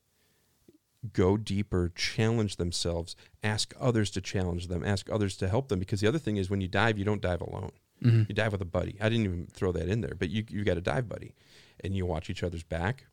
go 1.13 1.37
deeper, 1.37 1.91
challenge 1.93 2.55
themselves, 2.55 3.15
ask 3.43 3.73
others 3.79 4.09
to 4.11 4.21
challenge 4.21 4.67
them, 4.67 4.83
ask 4.83 5.09
others 5.11 5.37
to 5.37 5.49
help 5.49 5.67
them. 5.67 5.79
Because 5.79 5.99
the 5.99 6.07
other 6.07 6.17
thing 6.17 6.37
is, 6.37 6.49
when 6.49 6.61
you 6.61 6.67
dive, 6.67 6.97
you 6.97 7.05
don't 7.05 7.21
dive 7.21 7.41
alone. 7.41 7.71
Mm-hmm. 8.03 8.23
You 8.29 8.35
dive 8.35 8.53
with 8.53 8.61
a 8.61 8.65
buddy. 8.65 8.97
I 9.01 9.09
didn't 9.09 9.25
even 9.25 9.47
throw 9.51 9.73
that 9.73 9.89
in 9.89 9.99
there, 9.99 10.15
but 10.17 10.29
you 10.29 10.45
you 10.47 10.63
got 10.63 10.77
a 10.77 10.81
dive 10.81 11.09
buddy, 11.09 11.35
and 11.81 11.95
you 11.95 12.05
watch 12.05 12.29
each 12.29 12.43
other's 12.43 12.63
back. 12.63 13.05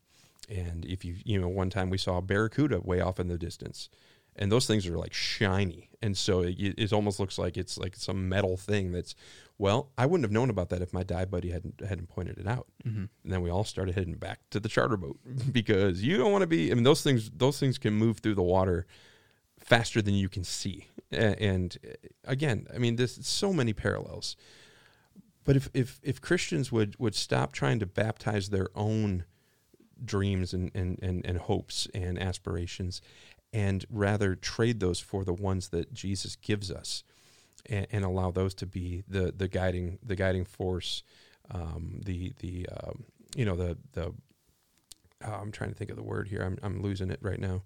And 0.49 0.85
if 0.85 1.03
you 1.03 1.15
you 1.25 1.39
know, 1.41 1.49
one 1.49 1.69
time 1.69 1.89
we 1.89 1.97
saw 1.97 2.17
a 2.17 2.21
barracuda 2.21 2.79
way 2.79 3.01
off 3.01 3.19
in 3.19 3.27
the 3.27 3.37
distance, 3.37 3.89
and 4.37 4.49
those 4.49 4.65
things 4.65 4.87
are 4.87 4.97
like 4.97 5.13
shiny, 5.13 5.89
and 6.01 6.15
so 6.15 6.39
it, 6.41 6.55
it 6.57 6.93
almost 6.93 7.19
looks 7.19 7.37
like 7.37 7.57
it's 7.57 7.77
like 7.77 7.95
some 7.95 8.29
metal 8.29 8.55
thing 8.55 8.93
that's. 8.93 9.13
Well, 9.59 9.89
I 9.97 10.05
wouldn't 10.05 10.23
have 10.23 10.31
known 10.31 10.51
about 10.51 10.69
that 10.69 10.83
if 10.83 10.93
my 10.93 11.03
dive 11.03 11.31
buddy 11.31 11.49
hadn't 11.49 11.81
hadn't 11.81 12.09
pointed 12.09 12.37
it 12.37 12.47
out. 12.47 12.67
Mm-hmm. 12.85 13.05
And 13.23 13.33
then 13.33 13.41
we 13.41 13.49
all 13.49 13.63
started 13.63 13.95
heading 13.95 14.15
back 14.15 14.39
to 14.51 14.59
the 14.59 14.69
charter 14.69 14.97
boat 14.97 15.17
because 15.51 16.03
you 16.03 16.17
don't 16.17 16.31
want 16.31 16.43
to 16.43 16.47
be. 16.47 16.71
I 16.71 16.75
mean, 16.75 16.83
those 16.83 17.01
things 17.01 17.31
those 17.31 17.59
things 17.59 17.77
can 17.77 17.93
move 17.93 18.19
through 18.19 18.35
the 18.35 18.43
water 18.43 18.85
faster 19.59 20.01
than 20.01 20.13
you 20.13 20.29
can 20.29 20.43
see. 20.43 20.87
And 21.11 21.75
uh, 21.85 21.93
again, 22.25 22.67
I 22.73 22.77
mean, 22.77 22.97
there's 22.97 23.25
so 23.25 23.51
many 23.51 23.73
parallels. 23.73 24.35
But 25.43 25.55
if 25.55 25.69
if 25.73 25.99
if 26.03 26.21
Christians 26.21 26.71
would 26.71 26.95
would 26.99 27.15
stop 27.15 27.53
trying 27.53 27.79
to 27.79 27.85
baptize 27.85 28.49
their 28.49 28.67
own 28.75 29.23
dreams 30.03 30.53
and 30.53 30.69
and 30.75 30.99
and, 31.01 31.25
and 31.25 31.37
hopes 31.39 31.87
and 31.93 32.21
aspirations, 32.21 33.01
and 33.51 33.85
rather 33.89 34.35
trade 34.35 34.79
those 34.79 34.99
for 34.99 35.23
the 35.23 35.33
ones 35.33 35.69
that 35.69 35.93
Jesus 35.93 36.35
gives 36.35 36.69
us, 36.69 37.03
and, 37.69 37.87
and 37.91 38.05
allow 38.05 38.31
those 38.31 38.53
to 38.55 38.65
be 38.65 39.03
the 39.07 39.33
the 39.35 39.47
guiding 39.47 39.99
the 40.03 40.15
guiding 40.15 40.45
force, 40.45 41.03
um, 41.51 42.01
the 42.05 42.33
the 42.39 42.67
um, 42.69 43.05
you 43.35 43.45
know 43.45 43.55
the 43.55 43.77
the 43.93 44.13
oh, 45.25 45.31
I'm 45.31 45.51
trying 45.51 45.71
to 45.71 45.75
think 45.75 45.91
of 45.91 45.97
the 45.97 46.03
word 46.03 46.27
here. 46.27 46.41
I'm 46.41 46.57
I'm 46.63 46.81
losing 46.81 47.09
it 47.09 47.19
right 47.21 47.39
now. 47.39 47.63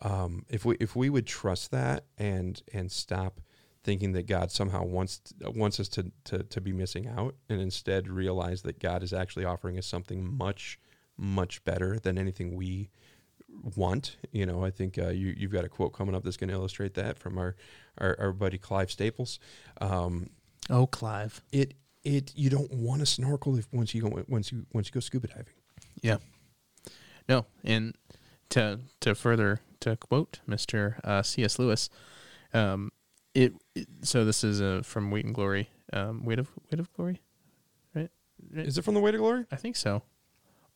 Um, 0.00 0.44
if 0.48 0.64
we 0.64 0.76
if 0.80 0.96
we 0.96 1.10
would 1.10 1.26
trust 1.26 1.70
that 1.70 2.04
and 2.18 2.60
and 2.72 2.90
stop 2.90 3.40
thinking 3.84 4.12
that 4.12 4.26
God 4.26 4.50
somehow 4.50 4.84
wants 4.84 5.20
wants 5.40 5.80
us 5.80 5.88
to, 5.90 6.10
to 6.24 6.42
to 6.42 6.60
be 6.60 6.72
missing 6.72 7.08
out, 7.08 7.34
and 7.48 7.60
instead 7.60 8.08
realize 8.08 8.62
that 8.62 8.78
God 8.78 9.02
is 9.02 9.12
actually 9.12 9.44
offering 9.44 9.78
us 9.78 9.86
something 9.86 10.36
much 10.36 10.78
much 11.16 11.62
better 11.64 11.98
than 11.98 12.18
anything 12.18 12.54
we 12.54 12.90
want. 13.76 14.16
You 14.32 14.46
know, 14.46 14.64
I 14.64 14.70
think 14.70 14.98
uh, 14.98 15.08
you 15.10 15.34
you've 15.36 15.52
got 15.52 15.64
a 15.64 15.68
quote 15.68 15.92
coming 15.92 16.14
up 16.14 16.24
that's 16.24 16.36
going 16.36 16.48
to 16.48 16.54
illustrate 16.54 16.94
that 16.94 17.18
from 17.18 17.38
our, 17.38 17.56
our 17.98 18.16
our 18.18 18.32
buddy 18.32 18.58
Clive 18.58 18.90
Staples. 18.90 19.38
Um, 19.80 20.30
Oh, 20.70 20.86
Clive. 20.86 21.42
it 21.52 21.74
it 22.04 22.32
you 22.36 22.50
don't 22.50 22.72
want 22.72 23.00
to 23.00 23.06
snorkel 23.06 23.56
if 23.58 23.66
once 23.72 23.94
you 23.94 24.02
go 24.02 24.24
once 24.28 24.50
you 24.52 24.66
once 24.72 24.86
you 24.88 24.92
go 24.92 25.00
scuba 25.00 25.26
diving. 25.28 25.54
Yeah. 26.02 26.18
No, 27.28 27.46
and 27.64 27.94
to 28.50 28.80
to 29.00 29.14
further 29.14 29.60
to 29.80 29.96
quote 29.96 30.40
Mister 30.46 30.98
uh, 31.04 31.22
C.S. 31.22 31.58
Lewis, 31.58 31.88
um, 32.52 32.90
it, 33.34 33.52
it- 33.74 33.88
so 34.02 34.24
this 34.24 34.42
is 34.44 34.60
uh, 34.60 34.82
from 34.84 35.10
Weight 35.10 35.24
and 35.24 35.34
Glory, 35.34 35.70
um, 35.92 36.24
Weight 36.24 36.38
of 36.38 36.48
Weight 36.70 36.80
of 36.80 36.92
Glory, 36.94 37.20
right? 37.94 38.10
Is 38.54 38.78
it 38.78 38.82
from 38.84 38.94
the 38.94 39.00
Way 39.00 39.12
to 39.12 39.18
Glory? 39.18 39.44
I 39.52 39.56
think 39.56 39.76
so. 39.76 40.02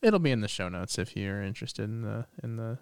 It'll 0.01 0.19
be 0.19 0.31
in 0.31 0.41
the 0.41 0.47
show 0.47 0.69
notes 0.69 0.97
if 0.99 1.15
you're 1.15 1.41
interested 1.41 1.83
in 1.83 2.01
the 2.01 2.25
in 2.43 2.55
the. 2.57 2.77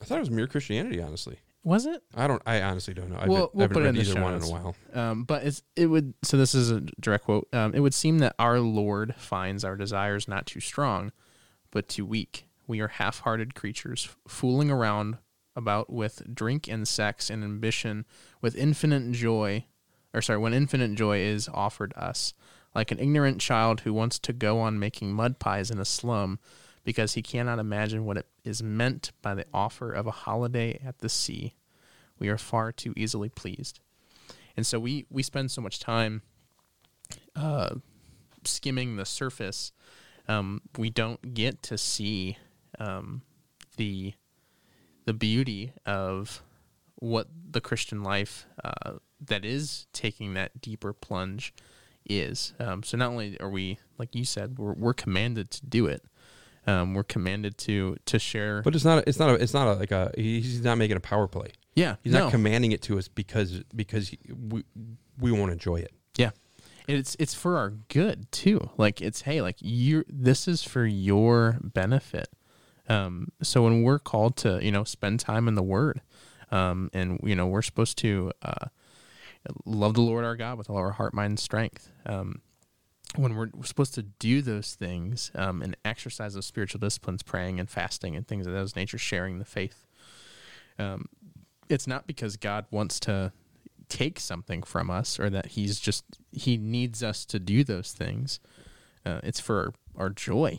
I 0.00 0.04
thought 0.04 0.16
it 0.16 0.20
was 0.20 0.30
Mere 0.30 0.46
Christianity. 0.46 1.00
Honestly, 1.00 1.38
Was 1.64 1.86
it? 1.86 2.02
I 2.14 2.26
don't. 2.26 2.42
I 2.44 2.60
honestly 2.62 2.92
don't 2.92 3.10
know. 3.10 3.18
I've, 3.18 3.28
We'll- 3.28 3.44
I 3.44 3.48
we'll 3.54 3.62
haven't 3.62 3.74
put 3.74 3.82
it 3.84 3.88
in 3.88 3.94
the 3.94 4.00
either 4.02 4.12
show 4.14 4.22
one 4.22 4.34
in 4.34 4.42
a 4.42 4.48
while. 4.50 4.76
Um, 4.92 5.24
but 5.24 5.44
it's 5.44 5.62
it 5.76 5.86
would 5.86 6.14
so 6.22 6.36
this 6.36 6.54
is 6.54 6.70
a 6.70 6.80
direct 7.00 7.24
quote. 7.24 7.48
Um, 7.52 7.74
it 7.74 7.80
would 7.80 7.94
seem 7.94 8.18
that 8.18 8.34
our 8.38 8.60
Lord 8.60 9.14
finds 9.16 9.64
our 9.64 9.76
desires 9.76 10.28
not 10.28 10.46
too 10.46 10.60
strong, 10.60 11.12
but 11.70 11.88
too 11.88 12.04
weak. 12.04 12.46
We 12.66 12.80
are 12.80 12.88
half-hearted 12.88 13.54
creatures, 13.54 14.08
fooling 14.26 14.70
around 14.72 15.18
about 15.54 15.88
with 15.90 16.34
drink 16.34 16.66
and 16.68 16.86
sex 16.86 17.30
and 17.30 17.44
ambition, 17.44 18.04
with 18.42 18.56
infinite 18.56 19.12
joy, 19.12 19.64
or 20.12 20.20
sorry, 20.20 20.38
when 20.40 20.52
infinite 20.52 20.94
joy 20.96 21.18
is 21.20 21.48
offered 21.54 21.94
us, 21.96 22.34
like 22.76 22.92
an 22.92 23.00
ignorant 23.00 23.40
child 23.40 23.80
who 23.80 23.92
wants 23.92 24.20
to 24.20 24.32
go 24.32 24.60
on 24.60 24.78
making 24.78 25.12
mud 25.12 25.40
pies 25.40 25.70
in 25.70 25.80
a 25.80 25.84
slum, 25.84 26.38
because 26.84 27.14
he 27.14 27.22
cannot 27.22 27.58
imagine 27.58 28.04
what 28.04 28.16
it 28.16 28.26
is 28.44 28.62
meant 28.62 29.10
by 29.20 29.34
the 29.34 29.46
offer 29.52 29.90
of 29.92 30.06
a 30.06 30.12
holiday 30.12 30.80
at 30.86 31.00
the 31.00 31.08
sea. 31.08 31.54
We 32.20 32.28
are 32.28 32.38
far 32.38 32.70
too 32.70 32.92
easily 32.96 33.28
pleased 33.28 33.80
and 34.56 34.66
so 34.66 34.80
we 34.80 35.06
we 35.10 35.22
spend 35.22 35.50
so 35.50 35.60
much 35.60 35.78
time 35.78 36.22
uh, 37.34 37.76
skimming 38.44 38.96
the 38.96 39.04
surface 39.04 39.72
um, 40.28 40.62
we 40.76 40.90
don't 40.90 41.34
get 41.34 41.62
to 41.62 41.78
see 41.78 42.38
um, 42.78 43.22
the 43.76 44.14
the 45.04 45.12
beauty 45.12 45.72
of 45.84 46.42
what 46.96 47.28
the 47.50 47.60
Christian 47.60 48.02
life 48.02 48.46
uh, 48.64 48.94
that 49.20 49.44
is 49.44 49.86
taking 49.92 50.34
that 50.34 50.60
deeper 50.60 50.92
plunge 50.92 51.52
is. 52.08 52.54
Um, 52.58 52.82
so 52.82 52.96
not 52.96 53.10
only 53.10 53.38
are 53.40 53.50
we, 53.50 53.78
like 53.98 54.14
you 54.14 54.24
said, 54.24 54.58
we're, 54.58 54.74
we're 54.74 54.94
commanded 54.94 55.50
to 55.52 55.66
do 55.66 55.86
it. 55.86 56.04
Um, 56.66 56.94
we're 56.94 57.04
commanded 57.04 57.58
to 57.58 57.96
to 58.06 58.18
share. 58.18 58.62
But 58.62 58.74
it's 58.74 58.84
not. 58.84 59.04
It's 59.06 59.18
not. 59.20 59.30
A, 59.30 59.34
it's 59.34 59.54
not 59.54 59.68
a, 59.68 59.74
like 59.74 59.92
a. 59.92 60.12
He's 60.16 60.62
not 60.62 60.78
making 60.78 60.96
a 60.96 61.00
power 61.00 61.28
play. 61.28 61.52
yeah, 61.76 61.96
He's 62.02 62.12
no. 62.12 62.24
not 62.24 62.32
commanding 62.32 62.72
it 62.72 62.82
to 62.82 62.98
us 62.98 63.06
because 63.06 63.62
because 63.74 64.10
we 64.48 64.64
we 65.18 65.30
won't 65.30 65.52
enjoy 65.52 65.76
it. 65.76 65.92
Yeah. 66.16 66.30
It's 66.88 67.16
it's 67.18 67.34
for 67.34 67.56
our 67.56 67.70
good 67.70 68.30
too. 68.32 68.70
Like 68.76 69.00
it's 69.00 69.22
hey, 69.22 69.42
like 69.42 69.56
you 69.60 70.04
this 70.08 70.46
is 70.48 70.62
for 70.62 70.84
your 70.86 71.58
benefit. 71.62 72.28
Um 72.88 73.28
so 73.42 73.62
when 73.64 73.82
we're 73.82 73.98
called 73.98 74.36
to, 74.38 74.58
you 74.64 74.70
know, 74.72 74.84
spend 74.84 75.20
time 75.20 75.48
in 75.48 75.54
the 75.56 75.62
word, 75.62 76.00
um 76.50 76.90
and 76.92 77.20
you 77.22 77.34
know, 77.34 77.46
we're 77.46 77.62
supposed 77.62 77.98
to 77.98 78.32
uh 78.42 78.66
love 79.64 79.94
the 79.94 80.00
Lord 80.02 80.24
our 80.24 80.36
God 80.36 80.58
with 80.58 80.68
all 80.70 80.76
our 80.76 80.92
heart, 80.92 81.14
mind, 81.14 81.32
and 81.32 81.40
strength. 81.40 81.90
Um 82.04 82.40
when 83.14 83.34
we're, 83.34 83.48
we're 83.54 83.64
supposed 83.64 83.94
to 83.94 84.02
do 84.02 84.42
those 84.42 84.74
things 84.74 85.30
um, 85.34 85.62
and 85.62 85.74
exercise 85.86 86.34
those 86.34 86.44
spiritual 86.44 86.80
disciplines, 86.80 87.22
praying 87.22 87.58
and 87.58 87.70
fasting 87.70 88.14
and 88.14 88.26
things 88.26 88.46
of 88.46 88.52
those 88.52 88.76
nature, 88.76 88.98
sharing 88.98 89.38
the 89.38 89.44
faith, 89.46 89.86
um, 90.78 91.06
it's 91.68 91.86
not 91.86 92.06
because 92.06 92.36
God 92.36 92.66
wants 92.70 93.00
to 93.00 93.32
take 93.88 94.18
something 94.20 94.62
from 94.62 94.90
us 94.90 95.18
or 95.18 95.30
that 95.30 95.46
he's 95.46 95.78
just 95.80 96.04
he 96.32 96.56
needs 96.58 97.02
us 97.02 97.24
to 97.26 97.38
do 97.38 97.62
those 97.62 97.92
things 97.92 98.40
uh, 99.06 99.20
it's 99.22 99.38
for 99.40 99.72
our, 99.96 100.04
our 100.06 100.10
joy 100.10 100.58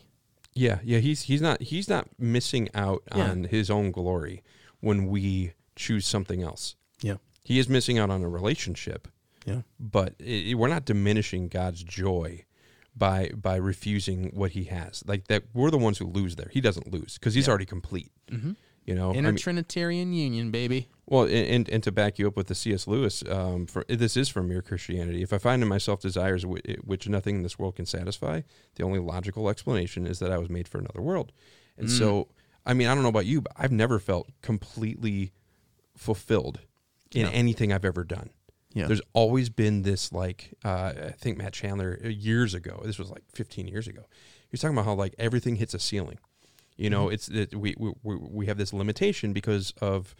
Yeah, 0.54 0.78
yeah. 0.82 0.98
He's 0.98 1.22
he's 1.24 1.42
not 1.42 1.60
he's 1.62 1.88
not 1.90 2.08
missing 2.18 2.70
out 2.74 3.02
Yeah. 3.14 3.30
on 3.30 3.44
his 3.44 3.70
own 3.70 3.92
glory 3.92 4.42
when 4.80 5.06
we 5.08 5.52
choose 5.76 6.06
something 6.06 6.42
else. 6.42 6.74
yeah 7.02 7.16
He 7.48 7.58
is 7.58 7.66
missing 7.68 7.98
out 7.98 8.10
on 8.10 8.22
a 8.22 8.28
relationship, 8.28 9.08
yeah 9.46 9.62
but 9.80 10.14
it, 10.18 10.58
we're 10.58 10.68
not 10.68 10.84
diminishing 10.84 11.48
God's 11.48 11.82
joy 11.82 12.44
by 12.94 13.30
by 13.34 13.56
refusing 13.56 14.30
what 14.34 14.50
He 14.50 14.64
has. 14.64 15.02
Like 15.06 15.28
that, 15.28 15.44
we're 15.54 15.70
the 15.70 15.78
ones 15.78 15.96
who 15.98 16.06
lose 16.06 16.36
there. 16.36 16.50
He 16.52 16.60
doesn't 16.60 16.92
lose 16.92 17.14
because 17.14 17.34
He's 17.34 17.48
already 17.48 17.64
complete. 17.64 18.12
mm-hmm. 18.30 18.52
You 18.84 18.94
know, 18.94 19.12
I 19.12 19.16
inner 19.16 19.32
mean- 19.32 19.38
trinitarian 19.38 20.12
union 20.14 20.50
baby 20.50 20.88
Well, 21.06 21.24
and, 21.24 21.68
and, 21.68 21.82
to 21.82 21.92
back 21.92 22.18
you 22.18 22.26
up 22.26 22.36
with 22.38 22.46
the 22.46 22.54
C.S. 22.54 22.86
Lewis, 22.86 23.22
um, 23.28 23.66
for, 23.66 23.84
this 23.88 24.16
is 24.16 24.30
from 24.30 24.48
mere 24.48 24.62
Christianity. 24.62 25.22
If 25.22 25.32
I 25.34 25.38
find 25.38 25.62
in 25.62 25.68
myself 25.68 26.00
desires 26.00 26.42
w- 26.42 26.62
which 26.84 27.06
nothing 27.06 27.36
in 27.36 27.42
this 27.42 27.58
world 27.58 27.76
can 27.76 27.84
satisfy, 27.84 28.40
the 28.76 28.84
only 28.84 28.98
logical 28.98 29.50
explanation 29.50 30.06
is 30.06 30.18
that 30.20 30.32
I 30.32 30.38
was 30.38 30.48
made 30.48 30.68
for 30.68 30.78
another 30.78 31.02
world. 31.02 31.32
And 31.76 31.90
so, 31.90 32.28
I 32.64 32.72
mean, 32.72 32.88
I 32.88 32.94
don't 32.94 33.02
know 33.02 33.10
about 33.16 33.26
you, 33.26 33.42
but 33.42 33.52
I've 33.56 33.72
never 33.72 33.98
felt 33.98 34.26
completely 34.40 35.32
fulfilled 35.94 36.60
in 37.14 37.22
No. 37.22 37.30
anything 37.32 37.72
I've 37.72 37.84
ever 37.84 38.04
done. 38.04 38.30
yeah 38.74 38.86
There's 38.86 39.00
always 39.12 39.48
been 39.48 39.82
this, 39.82 40.12
like, 40.12 40.52
uh, 40.64 40.92
I 41.06 41.10
think 41.18 41.38
Matt 41.38 41.52
Chandler 41.54 41.98
uh, 42.04 42.08
years 42.08 42.54
ago, 42.54 42.80
this 42.84 42.98
was 42.98 43.10
like 43.10 43.22
15 43.32 43.66
years 43.66 43.88
ago, 43.88 44.02
he 44.02 44.48
was 44.52 44.60
talking 44.60 44.76
about 44.76 44.84
how, 44.86 44.94
like, 44.94 45.14
everything 45.18 45.56
hits 45.56 45.74
a 45.74 45.78
ceiling. 45.78 46.18
You 46.76 46.90
know, 46.90 47.08
it's 47.08 47.26
that 47.26 47.54
we, 47.56 47.74
we 47.76 47.92
we 48.04 48.14
we 48.16 48.46
have 48.46 48.56
this 48.56 48.72
limitation 48.72 49.32
because 49.32 49.72
of 49.80 50.14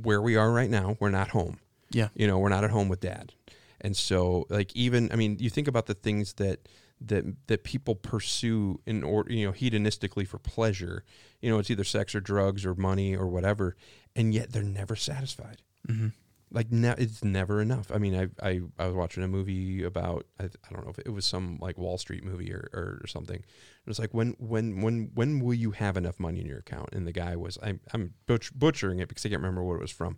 where 0.00 0.22
we 0.22 0.34
are 0.36 0.50
right 0.50 0.70
now. 0.70 0.96
We're 0.98 1.10
not 1.10 1.28
home. 1.28 1.58
yeah 1.90 2.08
You 2.14 2.26
know, 2.26 2.38
we're 2.38 2.48
not 2.48 2.64
at 2.64 2.70
home 2.70 2.88
with 2.88 3.00
dad, 3.00 3.34
and 3.80 3.94
so 3.94 4.46
like 4.48 4.74
even 4.74 5.10
I 5.12 5.16
mean, 5.16 5.36
you 5.38 5.50
think 5.50 5.68
about 5.68 5.84
the 5.84 5.92
things 5.94 6.34
that 6.34 6.68
that 7.02 7.24
that 7.48 7.64
people 7.64 7.94
pursue 7.96 8.80
in 8.86 9.02
order, 9.04 9.30
you 9.32 9.44
know, 9.46 9.52
hedonistically 9.52 10.26
for 10.26 10.38
pleasure. 10.38 11.04
You 11.42 11.50
know, 11.50 11.58
it's 11.58 11.70
either 11.70 11.84
sex 11.84 12.14
or 12.14 12.20
drugs 12.20 12.64
or 12.64 12.74
money 12.74 13.14
or 13.14 13.26
whatever, 13.28 13.76
and 14.16 14.32
yet 14.32 14.52
they're 14.52 14.62
never 14.62 14.96
satisfied 14.96 15.60
mm-hmm. 15.86 16.08
like 16.50 16.70
ne- 16.72 16.94
it's 16.98 17.22
never 17.22 17.60
enough. 17.60 17.90
I 17.92 17.98
mean, 17.98 18.14
I, 18.14 18.46
I 18.46 18.60
I 18.78 18.86
was 18.86 18.94
watching 18.94 19.22
a 19.22 19.28
movie 19.28 19.84
about 19.84 20.26
I, 20.40 20.44
I 20.44 20.72
don't 20.72 20.84
know 20.84 20.90
if 20.90 20.98
it 20.98 21.12
was 21.12 21.26
some 21.26 21.58
like 21.60 21.78
Wall 21.78 21.98
Street 21.98 22.24
movie 22.24 22.52
or, 22.52 22.68
or, 22.72 23.06
something. 23.06 23.36
It 23.36 23.86
was 23.86 23.98
like 23.98 24.14
when 24.14 24.34
when 24.38 24.80
when 24.80 25.10
when 25.14 25.40
will 25.40 25.54
you 25.54 25.72
have 25.72 25.96
enough 25.96 26.18
money 26.18 26.40
in 26.40 26.46
your 26.46 26.58
account? 26.58 26.90
And 26.92 27.06
the 27.06 27.12
guy 27.12 27.36
was 27.36 27.58
I'm 27.62 27.80
I'm 27.92 28.14
butch- 28.26 28.52
butchering 28.54 29.00
it 29.00 29.08
because 29.08 29.24
I 29.24 29.28
can't 29.28 29.42
remember 29.42 29.62
what 29.62 29.74
it 29.74 29.82
was 29.82 29.90
from, 29.90 30.16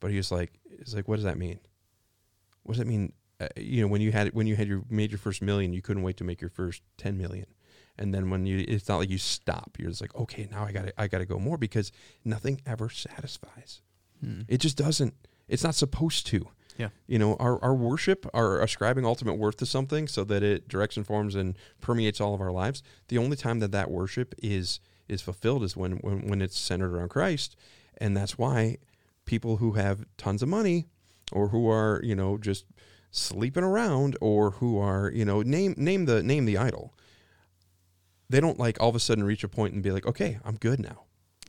but 0.00 0.10
he 0.10 0.16
was 0.16 0.30
like 0.30 0.52
he's 0.78 0.94
like 0.94 1.08
what 1.08 1.16
does 1.16 1.24
that 1.24 1.38
mean? 1.38 1.60
What 2.62 2.74
does 2.74 2.78
that 2.78 2.88
mean? 2.88 3.12
Uh, 3.40 3.48
you 3.56 3.80
know, 3.80 3.88
when 3.88 4.02
you 4.02 4.12
had 4.12 4.34
when 4.34 4.46
you 4.46 4.56
had 4.56 4.68
your 4.68 4.82
made 4.90 5.10
your 5.10 5.18
first 5.18 5.40
million, 5.40 5.72
you 5.72 5.82
couldn't 5.82 6.02
wait 6.02 6.18
to 6.18 6.24
make 6.24 6.40
your 6.40 6.50
first 6.50 6.82
ten 6.98 7.16
million. 7.16 7.46
And 7.98 8.14
then 8.14 8.30
when 8.30 8.46
you, 8.46 8.64
it's 8.66 8.88
not 8.88 8.96
like 8.96 9.10
you 9.10 9.18
stop. 9.18 9.76
You're 9.78 9.90
just 9.90 10.00
like, 10.00 10.14
okay, 10.14 10.48
now 10.50 10.64
I 10.64 10.72
got 10.72 10.90
I 10.96 11.06
got 11.06 11.18
to 11.18 11.26
go 11.26 11.38
more 11.38 11.58
because 11.58 11.92
nothing 12.24 12.60
ever 12.64 12.88
satisfies. 12.88 13.82
Hmm. 14.20 14.42
It 14.48 14.58
just 14.58 14.76
doesn't. 14.76 15.14
It's 15.48 15.64
not 15.64 15.74
supposed 15.74 16.26
to. 16.28 16.48
Yeah. 16.76 16.88
You 17.06 17.18
know, 17.18 17.36
our, 17.38 17.62
our 17.62 17.74
worship, 17.74 18.26
our 18.32 18.60
ascribing 18.62 19.04
ultimate 19.04 19.34
worth 19.34 19.56
to 19.58 19.66
something 19.66 20.08
so 20.08 20.24
that 20.24 20.42
it 20.42 20.66
directs, 20.66 20.96
informs, 20.96 21.34
and 21.34 21.58
permeates 21.80 22.20
all 22.20 22.32
of 22.34 22.40
our 22.40 22.52
lives. 22.52 22.82
The 23.08 23.18
only 23.18 23.36
time 23.36 23.58
that 23.58 23.72
that 23.72 23.90
worship 23.90 24.34
is 24.42 24.80
is 25.08 25.20
fulfilled 25.20 25.62
is 25.64 25.76
when 25.76 25.92
when, 25.98 26.28
when 26.28 26.40
it's 26.42 26.58
centered 26.58 26.94
around 26.94 27.10
Christ, 27.10 27.56
and 27.98 28.16
that's 28.16 28.38
why 28.38 28.78
people 29.26 29.58
who 29.58 29.72
have 29.72 30.04
tons 30.16 30.42
of 30.42 30.48
money 30.48 30.86
or 31.32 31.48
who 31.48 31.68
are 31.68 32.00
you 32.02 32.14
know 32.14 32.38
just 32.38 32.64
sleeping 33.10 33.64
around 33.64 34.16
or 34.20 34.52
who 34.52 34.78
are 34.78 35.10
you 35.12 35.24
know 35.24 35.42
name 35.42 35.74
name 35.76 36.06
the 36.06 36.22
name 36.22 36.44
the 36.46 36.56
idol 36.56 36.94
they 38.28 38.40
don't 38.40 38.58
like 38.58 38.80
all 38.80 38.88
of 38.88 38.94
a 38.94 39.00
sudden 39.00 39.24
reach 39.24 39.42
a 39.44 39.48
point 39.48 39.74
and 39.74 39.82
be 39.82 39.90
like 39.90 40.06
okay 40.06 40.38
i'm 40.44 40.56
good 40.56 40.80
now 40.80 41.02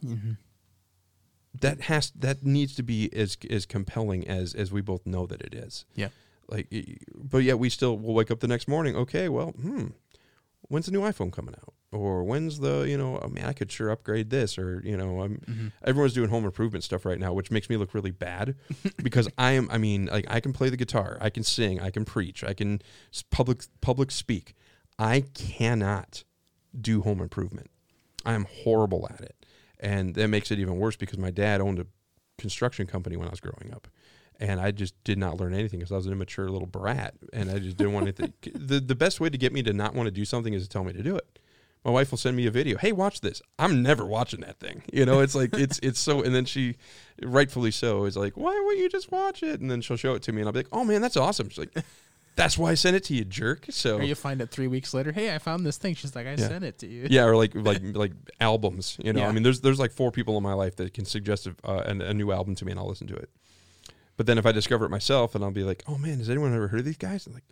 Mm-hmm. 0.04 0.32
That 1.60 1.82
has 1.82 2.12
that 2.12 2.44
needs 2.44 2.76
to 2.76 2.84
be 2.84 3.10
as 3.14 3.38
as 3.50 3.66
compelling 3.66 4.28
as 4.28 4.54
as 4.54 4.72
we 4.72 4.82
both 4.82 5.06
know 5.06 5.26
that 5.26 5.42
it 5.42 5.54
is. 5.54 5.86
Yeah. 5.96 6.10
Like, 6.48 6.68
but 7.16 7.40
yet 7.40 7.60
we 7.60 7.70
still 7.70 7.98
will 7.98 8.14
wake 8.14 8.30
up 8.32 8.40
the 8.42 8.48
next 8.48 8.68
morning. 8.68 8.96
Okay, 8.96 9.30
well, 9.30 9.52
hmm, 9.52 9.88
when's 10.68 10.86
the 10.86 10.92
new 10.92 11.02
iPhone 11.02 11.32
coming 11.32 11.56
out? 11.56 11.74
Or 11.94 12.24
when's 12.24 12.60
the 12.60 12.82
you 12.88 12.98
know, 12.98 13.20
oh, 13.22 13.28
man, 13.28 13.46
I 13.46 13.54
could 13.54 13.70
sure 13.72 13.90
upgrade 13.90 14.30
this. 14.30 14.58
Or 14.58 14.82
you 14.86 14.96
know, 14.96 15.22
I'm 15.22 15.38
Mm-hmm. 15.40 15.68
everyone's 15.84 16.14
doing 16.14 16.30
home 16.30 16.46
improvement 16.46 16.84
stuff 16.86 17.06
right 17.06 17.20
now, 17.20 17.34
which 17.34 17.52
makes 17.52 17.70
me 17.70 17.76
look 17.78 17.94
really 17.94 18.12
bad 18.12 18.56
because 19.04 19.28
I 19.38 19.52
am. 19.52 19.70
I 19.72 19.78
mean, 19.78 20.06
like 20.06 20.26
I 20.30 20.40
can 20.40 20.54
play 20.54 20.70
the 20.70 20.78
guitar, 20.78 21.18
I 21.20 21.30
can 21.30 21.44
sing, 21.44 21.80
I 21.82 21.90
can 21.90 22.06
preach, 22.06 22.44
I 22.44 22.54
can 22.54 22.82
public 23.30 23.64
public 23.82 24.10
speak. 24.12 24.56
I 25.00 25.24
cannot 25.34 26.24
do 26.80 27.02
home 27.02 27.22
improvement. 27.22 27.70
I 28.26 28.34
am 28.34 28.46
horrible 28.64 29.08
at 29.12 29.20
it, 29.22 29.41
and 29.82 30.14
that 30.16 30.28
makes 30.28 30.52
it 30.52 30.60
even 30.60 30.78
worse 30.78 30.96
because 30.96 31.18
my 31.18 31.32
dad 31.32 31.60
owned 31.60 31.80
a 31.80 31.88
construction 32.38 32.88
company 32.88 33.18
when 33.18 33.28
I 33.28 33.32
was 33.32 33.40
growing 33.40 33.74
up, 33.74 33.88
and 34.40 34.60
I 34.62 34.72
just 34.72 35.02
did 35.04 35.18
not 35.18 35.40
learn 35.40 35.54
anything 35.54 35.80
because 35.80 35.92
I 35.92 35.96
was 35.96 36.06
an 36.06 36.14
immature 36.14 36.50
little 36.50 36.68
brat, 36.68 37.16
and 37.34 37.50
I 37.50 37.60
just 37.60 37.78
didn't 37.78 37.94
want 37.94 38.04
anything. 38.04 38.34
the 38.56 38.80
The 38.80 38.96
best 38.96 39.20
way 39.20 39.30
to 39.30 39.38
get 39.38 39.52
me 39.52 39.64
to 39.64 39.74
not 39.74 39.94
want 39.96 40.08
to 40.08 40.12
do 40.12 40.26
something 40.26 40.54
is 40.54 40.64
to 40.64 40.70
tell 40.70 40.84
me 40.84 40.94
to 40.94 41.04
do 41.04 41.16
it. 41.16 41.40
My 41.84 41.90
wife 41.90 42.12
will 42.12 42.20
send 42.20 42.38
me 42.38 42.46
a 42.46 42.52
video. 42.52 42.78
Hey, 42.78 42.92
watch 42.92 43.22
this. 43.22 43.42
I'm 43.58 43.82
never 43.82 44.06
watching 44.06 44.42
that 44.42 44.60
thing. 44.60 44.84
You 44.94 45.04
know, 45.04 45.20
it's 45.20 45.34
like 45.34 45.56
it's 45.56 45.80
it's 45.82 46.00
so. 46.00 46.22
And 46.22 46.34
then 46.36 46.46
she, 46.46 46.76
rightfully 47.24 47.72
so, 47.72 48.06
is 48.06 48.16
like, 48.16 48.38
"Why 48.38 48.52
won't 48.52 48.78
you 48.78 48.88
just 48.88 49.12
watch 49.12 49.42
it?" 49.42 49.62
And 49.62 49.72
then 49.72 49.82
she'll 49.82 49.98
show 49.98 50.14
it 50.14 50.22
to 50.24 50.32
me, 50.32 50.42
and 50.42 50.48
I'll 50.48 50.54
be 50.54 50.60
like, 50.60 50.68
"Oh 50.72 50.84
man, 50.84 51.02
that's 51.02 51.18
awesome." 51.18 51.50
She's 51.50 51.58
like, 51.58 51.76
"That's 52.36 52.58
why 52.58 52.72
I 52.72 52.74
sent 52.76 52.96
it 52.96 53.04
to 53.06 53.14
you, 53.14 53.26
jerk." 53.26 53.66
So 53.70 53.98
Or 53.98 54.04
you 54.04 54.16
find 54.16 54.42
it 54.42 54.50
three 54.50 54.68
weeks 54.68 54.94
later. 54.94 55.12
Hey, 55.12 55.34
I 55.36 55.38
found 55.38 55.66
this 55.66 55.78
thing. 55.78 55.96
She's 55.96 56.16
like, 56.16 56.28
I 56.28 56.32
Yeah. 56.32 56.48
sent 56.48 56.64
it 56.64 56.80
to 56.80 56.88
you. 56.88 57.08
yeah, 57.10 57.24
or 57.26 57.36
like 57.36 57.54
like 57.56 57.82
like 57.96 58.14
albums. 58.40 58.98
You 59.04 59.14
know, 59.14 59.22
Yeah. 59.22 59.30
I 59.30 59.32
mean, 59.32 59.44
there's 59.44 59.62
there's 59.62 59.80
like 59.80 59.92
four 59.92 60.12
people 60.12 60.38
in 60.38 60.44
my 60.44 60.54
life 60.54 60.76
that 60.78 60.94
can 60.94 61.06
suggest 61.06 61.48
a, 61.48 61.56
uh, 61.64 61.84
an- 61.86 62.02
a 62.02 62.14
new 62.14 62.32
album 62.32 62.56
to 62.56 62.66
me, 62.66 62.72
and 62.72 62.80
I'll 62.80 62.88
listen 62.88 63.08
to 63.08 63.16
it. 63.16 63.30
But 64.18 64.26
then 64.28 64.38
if 64.38 64.46
I 64.46 64.52
discover 64.52 64.86
it 64.86 64.90
myself, 64.90 65.36
and 65.36 65.44
I'll 65.44 65.52
be 65.52 65.64
like, 65.64 65.84
"Oh 65.88 65.98
man, 65.98 66.18
has 66.20 66.30
anyone 66.30 66.54
ever 66.54 66.68
heard 66.68 66.80
of 66.82 66.86
these 66.86 66.98
guys?" 66.98 67.26
And 67.26 67.34
like, 67.34 67.46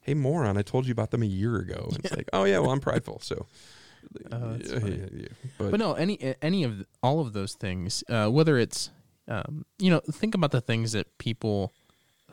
"Hey, 0.00 0.14
moron, 0.14 0.56
I 0.56 0.62
told 0.62 0.86
you 0.86 0.92
about 0.92 1.10
them 1.10 1.22
a 1.22 1.26
year 1.26 1.56
ago." 1.56 1.88
And 1.94 2.04
it's 2.04 2.16
like, 2.16 2.28
"Oh 2.32 2.44
yeah, 2.44 2.58
well, 2.60 2.70
I'm 2.70 2.80
prideful." 2.80 3.20
So, 3.20 3.46
that's 4.30 4.70
yeah, 4.70 4.78
yeah. 5.12 5.26
But, 5.58 5.70
But 5.72 5.80
no, 5.80 5.94
any 5.94 6.34
any 6.42 6.64
of 6.64 6.86
all 7.02 7.20
of 7.20 7.32
those 7.34 7.54
things, 7.54 8.02
uh, 8.08 8.28
whether 8.28 8.56
it's 8.58 8.90
um, 9.28 9.64
you 9.78 9.90
know, 9.90 10.00
think 10.12 10.34
about 10.34 10.50
the 10.50 10.60
things 10.60 10.92
that 10.92 11.16
people 11.18 11.72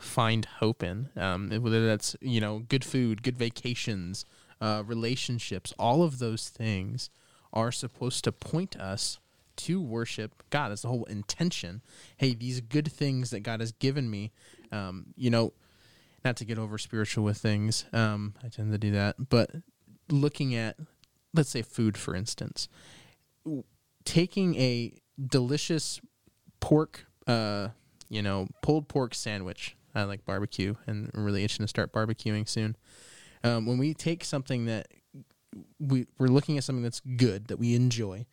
find 0.01 0.45
hope 0.45 0.83
in. 0.83 1.09
Um, 1.15 1.49
whether 1.49 1.85
that's 1.85 2.15
you 2.21 2.41
know, 2.41 2.59
good 2.59 2.83
food, 2.83 3.23
good 3.23 3.37
vacations, 3.37 4.25
uh, 4.59 4.83
relationships, 4.85 5.73
all 5.79 6.03
of 6.03 6.19
those 6.19 6.49
things 6.49 7.09
are 7.53 7.71
supposed 7.71 8.23
to 8.23 8.31
point 8.31 8.75
us 8.77 9.19
to 9.57 9.81
worship 9.81 10.43
God. 10.49 10.69
That's 10.69 10.83
the 10.83 10.87
whole 10.87 11.05
intention. 11.05 11.81
Hey, 12.17 12.33
these 12.33 12.61
good 12.61 12.91
things 12.91 13.29
that 13.31 13.41
God 13.41 13.59
has 13.59 13.71
given 13.71 14.09
me, 14.09 14.31
um, 14.71 15.07
you 15.15 15.29
know, 15.29 15.53
not 16.23 16.37
to 16.37 16.45
get 16.45 16.57
over 16.57 16.77
spiritual 16.77 17.23
with 17.23 17.37
things. 17.37 17.85
Um, 17.93 18.35
I 18.43 18.49
tend 18.49 18.71
to 18.71 18.77
do 18.77 18.91
that, 18.91 19.29
but 19.29 19.51
looking 20.09 20.55
at, 20.55 20.77
let's 21.33 21.49
say, 21.49 21.61
food, 21.61 21.97
for 21.97 22.15
instance, 22.15 22.67
taking 24.05 24.55
a 24.55 24.93
delicious 25.19 25.99
pork, 26.59 27.05
uh, 27.27 27.69
you 28.09 28.21
know, 28.21 28.47
pulled 28.61 28.87
pork 28.87 29.13
sandwich. 29.15 29.75
I 29.93 30.03
like 30.03 30.25
barbecue, 30.25 30.75
and 30.87 31.09
I'm 31.13 31.23
really 31.23 31.43
itching 31.43 31.63
to 31.63 31.67
start 31.67 31.91
barbecuing 31.91 32.47
soon. 32.47 32.75
Um, 33.43 33.65
when 33.65 33.77
we 33.77 33.93
take 33.93 34.23
something 34.23 34.65
that 34.65 34.87
we 35.79 36.05
we're 36.17 36.27
looking 36.27 36.57
at 36.57 36.63
something 36.63 36.83
that's 36.83 37.01
good 37.01 37.47
that 37.47 37.57
we 37.57 37.75
enjoy, 37.75 38.25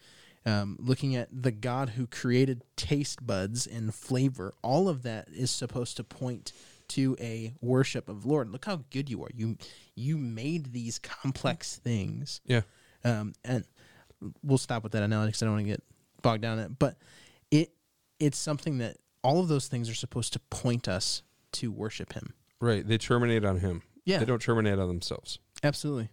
um, 0.47 0.77
looking 0.79 1.17
at 1.17 1.29
the 1.31 1.51
God 1.51 1.91
who 1.91 2.07
created 2.07 2.63
taste 2.77 3.27
buds 3.27 3.67
and 3.67 3.95
flavor, 3.95 4.55
all 4.63 4.89
of 4.89 5.03
that 5.03 5.29
is 5.29 5.51
supposed 5.51 5.97
to 5.97 6.05
point 6.05 6.53
to 6.89 7.17
a 7.21 7.53
worship 7.61 8.09
of 8.09 8.25
Lord. 8.25 8.51
Look 8.51 8.65
how 8.65 8.85
good 8.91 9.11
you 9.11 9.23
are. 9.25 9.31
You 9.35 9.57
you 9.95 10.17
made 10.17 10.73
these 10.73 10.99
complex 10.99 11.77
things. 11.77 12.41
yeah, 12.47 12.63
Um, 13.05 13.35
and 13.45 13.65
we'll 14.43 14.59
stop 14.59 14.83
with 14.83 14.93
that 14.93 15.03
analogy 15.03 15.29
because 15.29 15.43
I 15.43 15.47
don't 15.47 15.55
want 15.55 15.67
to 15.67 15.73
get 15.73 15.83
bogged 16.23 16.43
down 16.43 16.59
in 16.59 16.67
it. 16.67 16.79
But 16.79 16.97
it 17.51 17.73
it's 18.19 18.39
something 18.39 18.79
that 18.79 18.97
all 19.23 19.41
of 19.41 19.49
those 19.49 19.69
things 19.69 19.91
are 19.91 19.95
supposed 19.95 20.33
to 20.33 20.39
point 20.51 20.89
us 20.89 21.23
to 21.53 21.71
worship 21.73 22.13
Him. 22.13 22.35
right. 22.61 22.87
They 22.87 22.99
terminate 22.99 23.45
on 23.45 23.59
him. 23.59 23.83
Yeah. 24.05 24.19
they 24.19 24.25
don't 24.25 24.41
terminate 24.43 24.79
on 24.79 24.89
themselves. 24.89 25.39
Absolutely. 25.63 26.09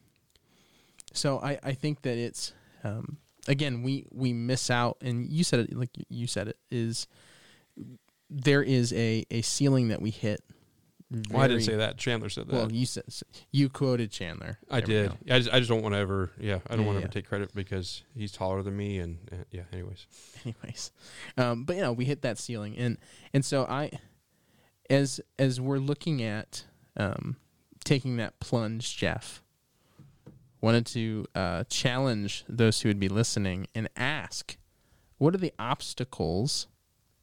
So 1.13 1.39
I, 1.39 1.57
I 1.63 1.73
think 1.73 2.01
that 2.01 2.17
it's 2.17 2.53
um, 2.83 3.17
again 3.47 3.83
we 3.83 4.05
we 4.11 4.33
miss 4.33 4.69
out, 4.69 4.97
and 5.01 5.29
you 5.31 5.43
said 5.43 5.61
it 5.61 5.75
like 5.75 5.89
you 6.09 6.27
said 6.27 6.47
it 6.49 6.57
is 6.69 7.07
there 8.29 8.63
is 8.63 8.91
a 8.93 9.25
a 9.31 9.41
ceiling 9.41 9.89
that 9.89 10.01
we 10.01 10.09
hit. 10.09 10.41
Well, 11.29 11.43
I 11.43 11.47
didn't 11.47 11.61
say 11.63 11.75
that. 11.75 11.97
Chandler 11.97 12.29
said 12.29 12.47
that. 12.47 12.53
Well, 12.53 12.71
you 12.71 12.85
said 12.85 13.03
you 13.51 13.69
quoted 13.69 14.11
Chandler. 14.11 14.57
I 14.69 14.81
did. 14.81 15.11
I 15.29 15.37
just, 15.39 15.53
I 15.53 15.59
just 15.59 15.69
don't 15.69 15.83
want 15.83 15.93
to 15.93 15.99
ever. 15.99 16.31
Yeah, 16.39 16.59
I 16.67 16.75
don't 16.75 16.81
Yeah, 16.81 16.85
want 16.87 16.95
to 16.97 17.01
yeah. 17.01 17.05
ever 17.05 17.13
take 17.13 17.27
credit 17.29 17.53
because 17.53 18.03
he's 18.15 18.31
taller 18.31 18.63
than 18.63 18.75
me, 18.75 18.97
and 18.97 19.19
yeah. 19.51 19.61
Anyways, 19.71 20.07
anyways 20.43 20.91
um, 21.37 21.63
but 21.63 21.75
you 21.75 21.81
know 21.83 21.93
we 21.93 22.05
hit 22.05 22.23
that 22.23 22.39
ceiling 22.39 22.75
and 22.77 22.97
and 23.33 23.45
so 23.45 23.63
i 23.65 23.91
as 24.89 25.21
as 25.39 25.59
we're 25.59 25.77
looking 25.77 26.21
at 26.21 26.65
um, 26.97 27.37
taking 27.83 28.17
that 28.17 28.39
plunge 28.39 28.97
jeff 28.97 29.41
wanted 30.61 30.85
to 30.85 31.25
uh, 31.35 31.63
challenge 31.65 32.43
those 32.49 32.81
who 32.81 32.89
would 32.89 32.99
be 32.99 33.09
listening 33.09 33.67
and 33.75 33.89
ask 33.95 34.57
what 35.17 35.35
are 35.35 35.39
the 35.39 35.53
obstacles 35.59 36.67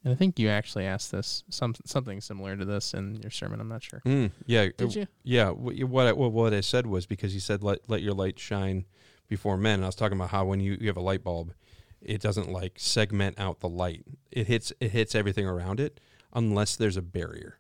and 0.05 0.13
i 0.13 0.17
think 0.17 0.39
you 0.39 0.49
actually 0.49 0.85
asked 0.85 1.11
this 1.11 1.45
some 1.49 1.75
something 1.85 2.21
similar 2.21 2.57
to 2.57 2.65
this 2.65 2.95
in 2.95 3.17
your 3.17 3.31
sermon 3.31 3.61
i'm 3.61 3.69
not 3.69 3.83
sure 3.83 4.01
mm, 4.05 4.31
yeah. 4.47 4.67
did 4.77 4.83
uh, 4.83 5.01
you 5.01 5.07
Yeah. 5.25 5.51
What 5.51 6.07
I, 6.07 6.13
what 6.13 6.33
what 6.33 6.55
I 6.55 6.61
said 6.61 6.87
was 6.87 7.07
because 7.07 7.33
he 7.33 7.41
said 7.41 7.63
let 7.63 7.89
let 7.89 8.03
your 8.03 8.15
light 8.15 8.39
shine 8.39 8.85
before 9.33 9.57
men. 9.57 9.77
And 9.77 9.85
I 9.85 9.89
was 9.89 9.95
talking 9.95 10.19
about 10.19 10.29
how 10.29 10.45
when 10.45 10.61
you, 10.61 10.77
you 10.79 10.89
have 10.89 10.99
a 10.99 11.03
light 11.03 11.25
bulb, 11.25 11.55
it 12.03 12.21
doesn't 12.21 12.53
like 12.53 12.75
segment 12.77 13.41
out 13.41 13.61
the 13.61 13.69
light. 13.69 14.05
It 14.31 14.47
hits 14.47 14.75
it 14.79 14.91
hits 14.91 15.15
everything 15.15 15.47
around 15.47 15.81
it 15.81 15.99
unless 16.33 16.77
there's 16.77 16.97
a 16.97 17.03
barrier. 17.03 17.59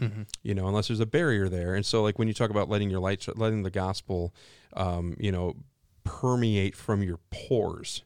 mm-hmm. 0.00 0.22
you 0.42 0.54
know, 0.54 0.66
unless 0.66 0.88
there's 0.88 1.00
a 1.00 1.06
barrier 1.06 1.48
there. 1.48 1.74
And 1.74 1.84
so, 1.86 2.02
like 2.02 2.18
when 2.18 2.28
you 2.28 2.34
talk 2.34 2.50
about 2.50 2.68
letting 2.68 2.90
your 2.90 3.00
light, 3.00 3.26
letting 3.36 3.62
the 3.62 3.70
gospel, 3.70 4.34
um, 4.74 5.16
you 5.18 5.30
know, 5.32 5.54
permeate 6.04 6.76
from 6.76 7.02
your 7.02 7.18
pores, 7.30 8.02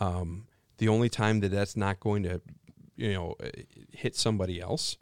um, 0.00 0.46
the 0.78 0.88
only 0.88 1.08
time 1.08 1.40
that 1.40 1.50
that's 1.50 1.76
not 1.76 2.00
going 2.00 2.22
to, 2.24 2.40
you 2.96 3.12
know, 3.12 3.36
uh, 3.42 3.48
hit 3.92 4.16
somebody 4.16 4.60
else 4.60 4.96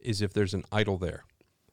is 0.00 0.22
if 0.22 0.32
there's 0.32 0.54
an 0.54 0.64
idol 0.70 0.98
there 0.98 1.24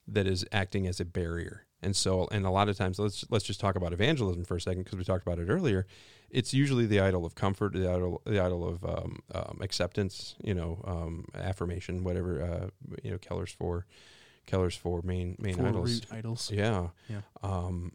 that 0.07 0.25
is 0.25 0.45
acting 0.51 0.87
as 0.87 0.99
a 0.99 1.05
barrier. 1.05 1.65
And 1.83 1.95
so, 1.95 2.27
and 2.31 2.45
a 2.45 2.49
lot 2.51 2.69
of 2.69 2.77
times, 2.77 2.99
let's 2.99 3.25
let's 3.29 3.45
just 3.45 3.59
talk 3.59 3.75
about 3.75 3.93
evangelism 3.93 4.45
for 4.45 4.55
a 4.55 4.61
second 4.61 4.83
because 4.83 4.97
we 4.97 5.03
talked 5.03 5.25
about 5.25 5.39
it 5.39 5.47
earlier. 5.47 5.85
It's 6.31 6.53
usually 6.53 6.85
the 6.85 7.01
idol 7.01 7.25
of 7.25 7.35
comfort, 7.35 7.73
the 7.73 7.89
idol, 7.89 8.21
the 8.25 8.39
idol 8.39 8.67
of 8.67 8.83
um, 8.85 9.19
um, 9.35 9.59
acceptance, 9.61 10.35
you 10.41 10.53
know, 10.53 10.81
um, 10.85 11.25
affirmation, 11.35 12.03
whatever 12.03 12.41
uh, 12.41 12.69
you 13.03 13.11
know, 13.11 13.17
Keller's 13.17 13.51
four, 13.51 13.85
Keller's 14.45 14.75
four 14.75 15.01
main 15.03 15.35
main 15.39 15.55
Four 15.55 15.67
idols. 15.67 16.01
idols 16.11 16.51
Yeah. 16.51 16.87
Yeah. 17.09 17.21
Um, 17.43 17.93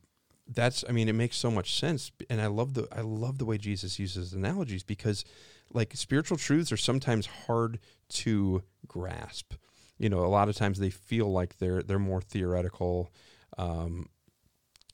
that's 0.48 0.84
I 0.88 0.92
mean 0.92 1.08
it 1.08 1.14
makes 1.14 1.36
so 1.36 1.50
much 1.50 1.74
sense 1.74 2.12
and 2.30 2.40
I 2.40 2.46
love 2.46 2.74
the 2.74 2.86
I 2.92 3.00
love 3.00 3.38
the 3.38 3.44
way 3.44 3.58
Jesus 3.58 3.98
uses 3.98 4.32
analogies 4.32 4.84
because 4.84 5.24
like 5.72 5.96
spiritual 5.96 6.36
truths 6.36 6.70
are 6.70 6.76
sometimes 6.76 7.26
hard 7.26 7.80
to 8.10 8.62
grasp. 8.86 9.54
You 9.98 10.08
know, 10.08 10.24
a 10.24 10.28
lot 10.28 10.48
of 10.48 10.54
times 10.54 10.78
they 10.78 10.90
feel 10.90 11.32
like 11.32 11.58
they're 11.58 11.82
they're 11.82 11.98
more 11.98 12.20
theoretical 12.20 13.10
um 13.58 14.08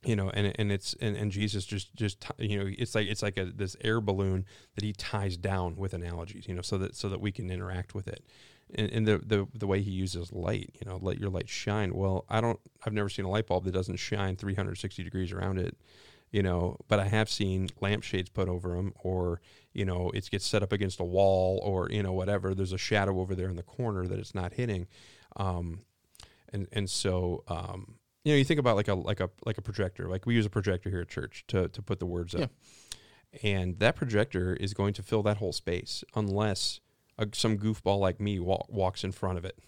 you 0.04 0.16
know 0.16 0.30
and 0.30 0.52
and 0.58 0.72
it's 0.72 0.94
and, 1.00 1.16
and 1.16 1.30
jesus 1.30 1.64
just 1.64 1.94
just 1.94 2.24
you 2.38 2.58
know 2.58 2.70
it's 2.78 2.94
like 2.94 3.06
it's 3.06 3.22
like 3.22 3.36
a 3.36 3.44
this 3.44 3.76
air 3.82 4.00
balloon 4.00 4.44
that 4.74 4.84
he 4.84 4.92
ties 4.92 5.36
down 5.36 5.76
with 5.76 5.94
analogies 5.94 6.46
you 6.48 6.54
know 6.54 6.62
so 6.62 6.76
that 6.78 6.94
so 6.96 7.08
that 7.08 7.20
we 7.20 7.32
can 7.32 7.50
interact 7.50 7.94
with 7.94 8.08
it. 8.08 8.24
And, 8.74 8.90
and 8.90 9.06
the, 9.06 9.18
the 9.18 9.46
the 9.54 9.66
way 9.66 9.82
he 9.82 9.90
uses 9.90 10.32
light 10.32 10.74
you 10.80 10.88
know 10.88 10.98
let 11.02 11.18
your 11.18 11.28
light 11.30 11.48
shine. 11.48 11.94
Well 11.94 12.24
i 12.28 12.40
don't 12.40 12.58
i've 12.84 12.92
never 12.92 13.08
seen 13.08 13.24
a 13.24 13.30
light 13.30 13.46
bulb 13.46 13.64
that 13.64 13.72
doesn't 13.72 13.96
shine 13.96 14.36
360 14.36 15.02
degrees 15.02 15.30
around 15.30 15.58
it 15.58 15.76
you 16.30 16.42
know 16.42 16.78
but 16.88 16.98
i 16.98 17.06
have 17.06 17.28
seen 17.28 17.68
lampshades 17.80 18.30
put 18.30 18.48
over 18.48 18.74
them 18.76 18.94
or 19.02 19.40
you 19.74 19.84
know 19.84 20.10
it 20.14 20.30
gets 20.30 20.46
set 20.46 20.62
up 20.62 20.72
against 20.72 21.00
a 21.00 21.04
wall 21.04 21.60
or 21.62 21.90
you 21.90 22.02
know 22.02 22.12
whatever. 22.12 22.54
There's 22.54 22.72
a 22.72 22.78
shadow 22.78 23.20
over 23.20 23.34
there 23.34 23.48
in 23.48 23.56
the 23.56 23.62
corner 23.62 24.06
that 24.06 24.18
it's 24.18 24.34
not 24.34 24.54
hitting. 24.54 24.86
Um 25.36 25.80
and 26.52 26.68
and 26.72 26.88
so 26.90 27.44
um 27.48 27.96
you 28.24 28.32
know 28.32 28.36
you 28.36 28.44
think 28.44 28.60
about 28.60 28.76
like 28.76 28.88
a 28.88 28.94
like 28.94 29.20
a 29.20 29.30
like 29.44 29.58
a 29.58 29.62
projector 29.62 30.08
like 30.08 30.26
we 30.26 30.34
use 30.34 30.46
a 30.46 30.50
projector 30.50 30.90
here 30.90 31.00
at 31.00 31.08
church 31.08 31.44
to 31.48 31.68
to 31.68 31.82
put 31.82 31.98
the 31.98 32.06
words 32.06 32.34
up. 32.34 32.50
And 33.42 33.78
that 33.78 33.96
projector 33.96 34.54
is 34.54 34.74
going 34.74 34.92
to 34.92 35.02
fill 35.02 35.22
that 35.22 35.38
whole 35.38 35.54
space 35.54 36.04
unless 36.14 36.80
a, 37.16 37.26
some 37.32 37.56
goofball 37.56 37.98
like 37.98 38.20
me 38.20 38.38
wa- 38.38 38.66
walks 38.68 39.04
in 39.04 39.12
front 39.12 39.38
of 39.38 39.46
it. 39.46 39.58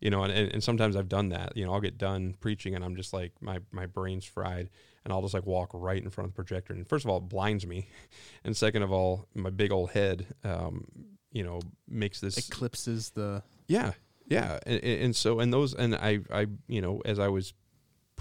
You 0.00 0.10
know 0.10 0.22
and, 0.22 0.32
and, 0.32 0.52
and 0.52 0.62
sometimes 0.62 0.94
i've 0.96 1.08
done 1.08 1.30
that. 1.30 1.56
You 1.56 1.64
know 1.64 1.72
i'll 1.72 1.80
get 1.80 1.96
done 1.96 2.34
preaching 2.40 2.74
and 2.74 2.84
i'm 2.84 2.96
just 2.96 3.12
like 3.12 3.32
my 3.40 3.60
my 3.72 3.86
brain's 3.86 4.26
fried 4.26 4.68
and 5.04 5.12
i'll 5.12 5.22
just 5.22 5.32
like 5.34 5.46
walk 5.46 5.70
right 5.72 6.02
in 6.02 6.10
front 6.10 6.28
of 6.28 6.34
the 6.34 6.36
projector. 6.36 6.74
And 6.74 6.86
first 6.86 7.04
of 7.04 7.10
all 7.10 7.18
it 7.18 7.28
blinds 7.28 7.66
me. 7.66 7.88
And 8.44 8.56
second 8.56 8.82
of 8.82 8.92
all 8.92 9.26
my 9.34 9.50
big 9.50 9.72
old 9.72 9.90
head 9.90 10.26
um 10.44 10.84
you 11.32 11.42
know 11.42 11.60
makes 11.88 12.20
this 12.20 12.38
eclipses 12.38 13.10
the 13.10 13.42
yeah, 13.68 13.92
yeah, 14.26 14.58
and 14.66 14.82
and 14.82 15.16
so 15.16 15.40
and 15.40 15.52
those 15.52 15.74
and 15.74 15.94
I 15.94 16.20
I 16.32 16.46
you 16.66 16.80
know 16.80 17.02
as 17.04 17.18
I 17.18 17.28
was 17.28 17.52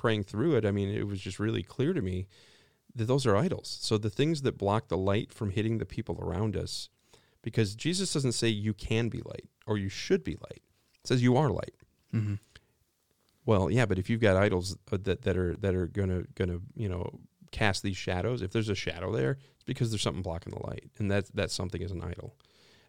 praying 0.05 0.23
through 0.23 0.53
it, 0.55 0.65
I 0.67 0.69
mean 0.69 0.89
it 0.89 1.07
was 1.07 1.19
just 1.19 1.39
really 1.39 1.63
clear 1.63 1.91
to 1.91 1.99
me 1.99 2.27
that 2.93 3.05
those 3.05 3.25
are 3.25 3.35
idols. 3.35 3.79
So 3.81 3.97
the 3.97 4.11
things 4.11 4.43
that 4.43 4.55
block 4.55 4.87
the 4.87 4.97
light 4.97 5.33
from 5.33 5.49
hitting 5.49 5.79
the 5.79 5.85
people 5.85 6.19
around 6.21 6.55
us, 6.55 6.89
because 7.41 7.73
Jesus 7.73 8.13
doesn't 8.13 8.33
say 8.33 8.47
you 8.47 8.75
can 8.75 9.09
be 9.09 9.23
light 9.25 9.49
or 9.65 9.79
you 9.79 9.89
should 9.89 10.23
be 10.23 10.33
light. 10.33 10.61
It 11.01 11.07
says 11.07 11.23
you 11.23 11.35
are 11.37 11.49
light. 11.49 11.73
mm-hmm. 12.13 12.35
Well, 13.47 13.71
yeah, 13.71 13.87
but 13.87 13.97
if 13.97 14.07
you've 14.07 14.21
got 14.21 14.37
idols 14.37 14.77
uh, 14.91 14.97
that 15.05 15.23
that 15.23 15.37
are 15.37 15.55
that 15.55 15.73
are 15.73 15.87
gonna 15.87 16.21
gonna 16.35 16.59
you 16.75 16.87
know 16.87 17.19
cast 17.49 17.81
these 17.81 17.97
shadows, 17.97 18.43
if 18.43 18.51
there's 18.51 18.69
a 18.69 18.75
shadow 18.75 19.11
there, 19.11 19.39
it's 19.55 19.63
because 19.65 19.89
there's 19.89 20.03
something 20.03 20.21
blocking 20.21 20.53
the 20.53 20.67
light, 20.67 20.91
and 20.99 21.09
that 21.09 21.35
that 21.35 21.49
something 21.49 21.81
is 21.81 21.91
an 21.91 22.03
idol. 22.03 22.35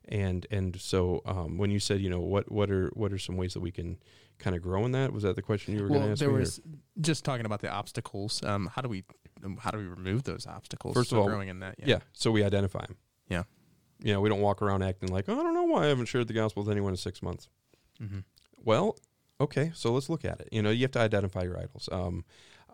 And 0.08 0.46
and 0.50 0.80
so 0.80 1.20
um, 1.26 1.58
when 1.58 1.70
you 1.70 1.78
said 1.80 2.00
you 2.00 2.08
know 2.10 2.20
what 2.20 2.50
what 2.50 2.70
are 2.70 2.88
what 2.94 3.12
are 3.12 3.18
some 3.18 3.36
ways 3.36 3.54
that 3.54 3.60
we 3.60 3.70
can 3.70 3.98
kind 4.38 4.54
of 4.54 4.62
grow 4.62 4.84
in 4.84 4.92
that 4.92 5.12
was 5.12 5.22
that 5.22 5.34
the 5.36 5.42
question 5.42 5.74
you 5.74 5.82
were 5.82 5.88
going 5.88 6.02
to 6.02 6.10
ask 6.10 6.20
there 6.20 6.28
me 6.28 6.34
or- 6.36 6.40
was 6.40 6.60
just 7.00 7.24
talking 7.24 7.46
about 7.46 7.60
the 7.60 7.70
obstacles. 7.70 8.42
Um, 8.44 8.70
how 8.74 8.82
do 8.82 8.88
we 8.88 9.04
um, 9.44 9.56
how 9.56 9.70
do 9.70 9.78
we 9.78 9.84
remove 9.86 10.24
those 10.24 10.46
obstacles? 10.46 10.94
First 10.94 11.12
of 11.12 11.18
all, 11.18 11.26
growing 11.28 11.48
in 11.48 11.60
that. 11.60 11.74
yeah. 11.84 11.98
so 12.12 12.30
we 12.30 12.42
identify 12.44 12.84
them 12.86 12.96
Yeah. 13.28 13.42
you 14.02 14.12
know 14.12 14.20
we 14.20 14.28
don't 14.28 14.40
walk 14.40 14.62
around 14.62 14.82
acting 14.82 15.08
like 15.10 15.28
oh, 15.28 15.38
i 15.40 15.42
don't 15.42 15.54
know 15.54 15.64
why 15.64 15.84
i 15.84 15.86
haven't 15.86 16.06
shared 16.06 16.28
the 16.28 16.34
gospel 16.34 16.62
with 16.62 16.70
anyone 16.70 16.92
in 16.92 16.96
six 16.96 17.22
months 17.22 17.48
Mm-hmm. 18.02 18.18
well 18.62 18.96
okay 19.40 19.70
so 19.74 19.92
let's 19.92 20.08
look 20.10 20.24
at 20.24 20.40
it 20.40 20.48
you 20.52 20.60
know 20.62 20.70
you 20.70 20.82
have 20.82 20.90
to 20.92 20.98
identify 21.00 21.42
your 21.42 21.58
idols 21.58 21.88
um, 21.92 22.24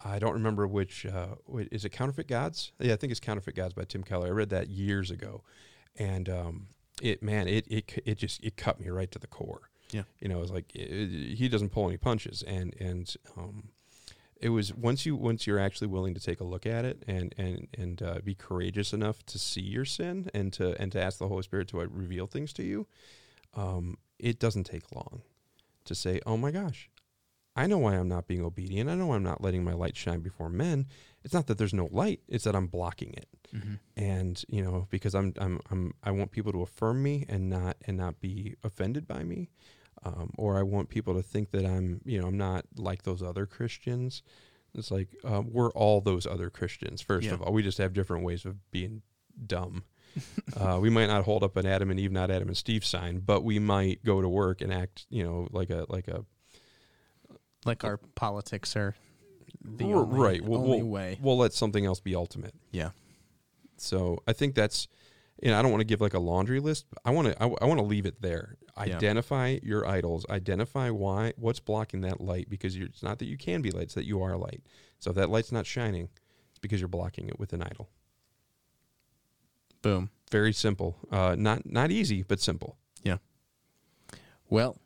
i 0.05 0.19
don't 0.19 0.33
remember 0.35 0.67
which 0.67 1.07
uh, 1.07 1.35
is 1.71 1.85
it 1.85 1.91
counterfeit 1.91 2.27
gods 2.29 2.73
yeah 2.81 2.93
i 2.93 2.97
think 2.97 3.11
it's 3.13 3.21
counterfeit 3.21 3.55
gods 3.55 3.73
by 3.75 3.85
tim 3.85 4.03
keller 4.03 4.27
i 4.27 4.31
read 4.31 4.51
that 4.51 4.69
years 4.69 5.11
ago 5.13 5.43
and 5.97 6.29
um, 6.29 6.67
it 7.03 7.23
man 7.23 7.47
it, 7.49 7.67
it 7.69 8.03
it 8.07 8.17
just 8.19 8.43
it 8.45 8.57
cut 8.57 8.81
me 8.81 8.89
right 8.89 9.11
to 9.11 9.19
the 9.19 9.27
core 9.27 9.69
Yeah. 9.91 10.05
you 10.21 10.29
know 10.29 10.41
it's 10.43 10.51
like 10.53 10.75
it, 10.75 11.37
he 11.37 11.49
doesn't 11.49 11.71
pull 11.71 11.87
any 11.89 11.99
punches 11.99 12.43
and 12.43 12.75
and 12.81 13.15
um, 13.37 13.69
it 14.41 14.49
was 14.49 14.73
once 14.75 15.05
you 15.07 15.15
once 15.15 15.47
you're 15.47 15.59
actually 15.61 15.89
willing 15.89 16.15
to 16.15 16.21
take 16.21 16.41
a 16.41 16.45
look 16.45 16.65
at 16.67 16.85
it 16.85 17.03
and 17.07 17.35
and 17.39 17.69
and 17.79 18.03
uh, 18.03 18.19
be 18.25 18.35
courageous 18.35 18.93
enough 18.93 19.25
to 19.27 19.39
see 19.39 19.61
your 19.61 19.85
sin 19.85 20.29
and 20.35 20.53
to 20.55 20.81
and 20.81 20.91
to 20.93 21.01
ask 21.03 21.19
the 21.19 21.29
Holy 21.29 21.43
Spirit 21.43 21.69
to 21.69 21.81
uh, 21.81 21.87
reveal 21.91 22.27
things 22.27 22.53
to 22.55 22.63
you, 22.65 22.87
um, 23.55 23.99
it 24.19 24.39
doesn't 24.41 24.65
take 24.65 24.91
long 24.95 25.23
to 25.85 25.95
say, 25.95 26.21
"Oh 26.27 26.37
my 26.37 26.51
gosh, 26.51 26.91
I 27.55 27.67
know 27.67 27.79
why 27.79 27.95
I'm 27.97 28.09
not 28.09 28.27
being 28.27 28.43
obedient. 28.43 28.89
I 28.89 28.95
know 28.95 29.13
I'm 29.13 29.23
not 29.23 29.43
letting 29.43 29.63
my 29.63 29.75
light 29.75 29.97
shine 29.97 30.21
before 30.21 30.49
men. 30.49 30.87
It's 31.25 31.35
not 31.35 31.47
that 31.49 31.59
there's 31.59 31.75
no 31.75 31.89
light; 31.93 32.21
it's 32.29 32.45
that 32.45 32.57
I'm 32.57 32.67
blocking 32.67 33.13
it." 33.15 33.29
Mm-hmm. 33.55 33.75
and 33.99 34.43
you 34.49 34.63
know 34.63 34.87
because 34.89 35.15
I'm 35.15 35.35
I'm 35.37 35.61
I'm 35.71 35.93
I 36.03 36.11
want 36.11 36.31
people 36.31 36.53
to 36.53 36.63
affirm 36.63 37.03
me 37.03 37.27
and 37.29 37.51
not 37.51 37.77
and 37.87 37.99
not 37.99 38.19
be 38.21 38.57
offended 38.65 39.07
by 39.07 39.23
me, 39.25 39.51
um, 40.05 40.31
or 40.39 40.57
I 40.59 40.63
want 40.63 40.89
people 40.89 41.15
to 41.15 41.23
think 41.23 41.51
that 41.51 41.67
I'm 41.67 42.01
you 42.07 42.19
know 42.21 42.27
I'm 42.29 42.39
not 42.39 42.65
like 42.77 43.03
those 43.03 43.23
other 43.23 43.45
Christians. 43.45 44.23
It's 44.75 44.91
like 44.91 45.09
uh, 45.23 45.43
we're 45.47 45.71
all 45.73 46.01
those 46.01 46.27
other 46.27 46.49
Christians. 46.49 47.03
First 47.03 47.27
Yeah. 47.27 47.35
of 47.35 47.43
all, 47.43 47.53
we 47.53 47.63
just 47.63 47.77
have 47.77 47.93
different 47.93 48.25
ways 48.25 48.47
of 48.47 48.71
being 48.71 49.03
dumb. 49.47 49.85
uh, 50.59 50.79
we 50.81 50.89
might 50.91 51.07
not 51.07 51.25
hold 51.25 51.43
up 51.45 51.57
an 51.57 51.67
Adam 51.67 51.91
and 51.91 52.01
Eve, 52.01 52.13
not 52.13 52.31
Adam 52.31 52.49
and 52.49 52.57
Steve 52.57 52.85
sign, 52.85 53.19
but 53.21 53.43
we 53.45 53.59
might 53.59 54.03
go 54.05 54.23
to 54.23 54.29
work 54.29 54.61
and 54.63 54.73
act, 54.73 55.05
you 55.11 55.23
know, 55.23 55.47
like 55.53 55.69
a 55.69 55.85
like 55.91 56.09
a 56.09 56.25
Like 57.65 57.85
our 57.85 57.99
politics 58.15 58.77
are 58.77 58.95
the 59.65 59.85
R- 59.93 60.01
only, 60.01 60.19
right. 60.19 60.43
We'll, 60.43 60.61
only 60.61 60.83
we'll, 60.83 60.91
way. 60.91 61.19
We'll 61.21 61.39
let 61.39 61.53
something 61.53 61.85
else 61.85 62.01
be 62.01 62.15
ultimate. 62.15 62.55
Yeah. 62.71 62.91
So 63.77 64.23
I 64.27 64.33
think 64.33 64.55
that's, 64.55 64.89
you 65.43 65.51
know, 65.51 65.59
I 65.59 65.63
don't 65.63 65.71
want 65.71 65.81
to 65.81 65.87
give 65.87 66.01
like 66.01 66.15
a 66.15 66.19
laundry 66.19 66.61
list. 66.61 66.87
But 66.91 66.99
I 67.05 67.11
want 67.11 67.29
to, 67.29 67.43
I, 67.43 67.47
I 67.47 67.65
want 67.65 67.79
to 67.79 67.87
leave 67.87 68.07
it 68.07 68.21
there. 68.21 68.57
Yeah. 68.77 68.97
Identify 68.97 69.59
your 69.63 69.87
idols. 69.87 70.25
Identify 70.31 70.91
why, 70.91 71.33
what's 71.37 71.61
blocking 71.61 72.01
that 72.03 72.21
light. 72.21 72.49
Because 72.49 72.77
you're, 72.77 72.89
it's 72.89 73.03
not 73.03 73.19
that 73.19 73.27
you 73.27 73.37
can 73.37 73.63
be 73.63 73.71
light; 73.71 73.85
it's 73.85 73.95
that 73.95 74.07
you 74.07 74.23
are 74.23 74.37
light. 74.37 74.63
So 74.99 75.11
if 75.11 75.17
that 75.17 75.31
light's 75.31 75.53
not 75.53 75.67
shining, 75.67 76.09
it's 76.51 76.59
because 76.59 76.81
you're 76.81 76.89
blocking 76.89 77.29
it 77.29 77.39
with 77.39 77.53
an 77.53 77.63
idol. 77.63 77.91
Boom. 79.83 80.11
Very 80.31 80.53
simple. 80.53 80.97
Uh, 81.11 81.37
not 81.39 81.71
not 81.71 81.91
easy, 81.91 82.23
but 82.23 82.41
simple. 82.41 82.77
Yeah. 83.03 83.19
Well, 84.49 84.79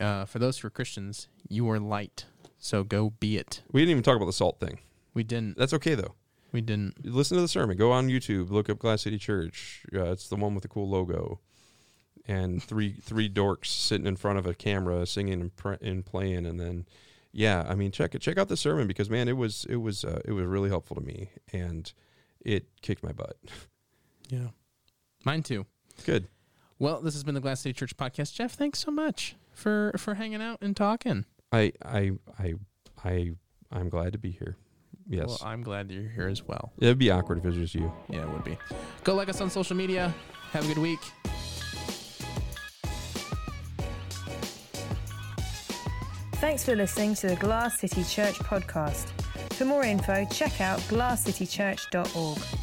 uh, 0.00 0.24
for 0.24 0.38
those 0.38 0.58
who 0.58 0.66
are 0.66 0.70
Christians, 0.70 1.28
you 1.48 1.68
are 1.70 1.78
light. 1.78 2.26
So 2.58 2.84
go 2.84 3.10
be 3.10 3.36
it. 3.36 3.62
We 3.72 3.80
didn't 3.80 3.90
even 3.90 4.02
talk 4.02 4.16
about 4.16 4.26
the 4.26 4.32
salt 4.32 4.60
thing. 4.60 4.78
We 5.14 5.24
didn't. 5.24 5.58
That's 5.58 5.74
okay 5.74 5.94
though. 5.94 6.14
We 6.52 6.60
didn't. 6.60 7.04
listen 7.04 7.36
to 7.36 7.40
the 7.40 7.48
sermon. 7.48 7.76
Go 7.76 7.92
on 7.92 8.08
YouTube, 8.08 8.50
look 8.50 8.68
up 8.68 8.78
Glass 8.78 9.02
City 9.02 9.18
Church. 9.18 9.84
Uh, 9.92 10.12
it's 10.12 10.28
the 10.28 10.36
one 10.36 10.54
with 10.54 10.62
the 10.62 10.68
cool 10.68 10.88
logo, 10.88 11.40
and 12.26 12.62
three 12.62 12.92
three 13.02 13.28
dorks 13.28 13.66
sitting 13.66 14.06
in 14.06 14.16
front 14.16 14.38
of 14.38 14.46
a 14.46 14.54
camera 14.54 15.06
singing 15.06 15.40
and, 15.40 15.56
pr- 15.56 15.72
and 15.80 16.04
playing, 16.04 16.46
and 16.46 16.60
then 16.60 16.86
yeah, 17.32 17.64
I 17.68 17.74
mean 17.74 17.90
check 17.90 18.14
it 18.14 18.20
check 18.20 18.38
out 18.38 18.48
the 18.48 18.56
sermon 18.56 18.86
because 18.86 19.08
man, 19.10 19.28
it 19.28 19.36
was 19.36 19.66
it 19.68 19.76
was 19.76 20.04
uh, 20.04 20.20
it 20.24 20.32
was 20.32 20.44
really 20.44 20.68
helpful 20.68 20.94
to 20.94 21.02
me, 21.02 21.30
and 21.52 21.92
it 22.44 22.66
kicked 22.82 23.02
my 23.02 23.12
butt. 23.12 23.36
Yeah. 24.28 24.48
Mine 25.24 25.42
too. 25.42 25.66
Good. 26.04 26.28
Well, 26.78 27.00
this 27.00 27.14
has 27.14 27.24
been 27.24 27.34
the 27.34 27.40
Glass 27.40 27.60
City 27.60 27.72
Church 27.72 27.96
podcast. 27.96 28.34
Jeff, 28.34 28.54
thanks 28.54 28.78
so 28.80 28.90
much 28.90 29.36
for 29.52 29.92
for 29.96 30.14
hanging 30.14 30.42
out 30.42 30.58
and 30.60 30.76
talking. 30.76 31.24
I 31.52 31.72
I 31.84 32.12
I 32.38 32.54
I 33.04 33.32
I'm 33.70 33.88
glad 33.88 34.12
to 34.12 34.18
be 34.18 34.30
here. 34.30 34.56
Yes. 35.08 35.26
Well, 35.26 35.38
I'm 35.44 35.62
glad 35.62 35.88
that 35.88 35.94
you're 35.94 36.08
here 36.08 36.28
as 36.28 36.42
well. 36.44 36.72
It'd 36.78 36.98
be 36.98 37.10
awkward 37.10 37.38
if 37.38 37.44
it 37.44 37.48
was 37.48 37.56
just 37.56 37.74
you. 37.74 37.92
Yeah, 38.08 38.22
it 38.22 38.30
would 38.30 38.44
be. 38.44 38.56
Go 39.04 39.14
like 39.14 39.28
us 39.28 39.40
on 39.40 39.50
social 39.50 39.76
media. 39.76 40.14
Have 40.52 40.64
a 40.64 40.68
good 40.68 40.78
week. 40.78 41.00
Thanks 46.34 46.64
for 46.64 46.74
listening 46.74 47.14
to 47.16 47.28
the 47.28 47.36
Glass 47.36 47.78
City 47.80 48.02
Church 48.04 48.34
podcast. 48.40 49.08
For 49.52 49.64
more 49.64 49.84
info, 49.84 50.26
check 50.30 50.60
out 50.60 50.80
glasscitychurch.org. 50.80 52.61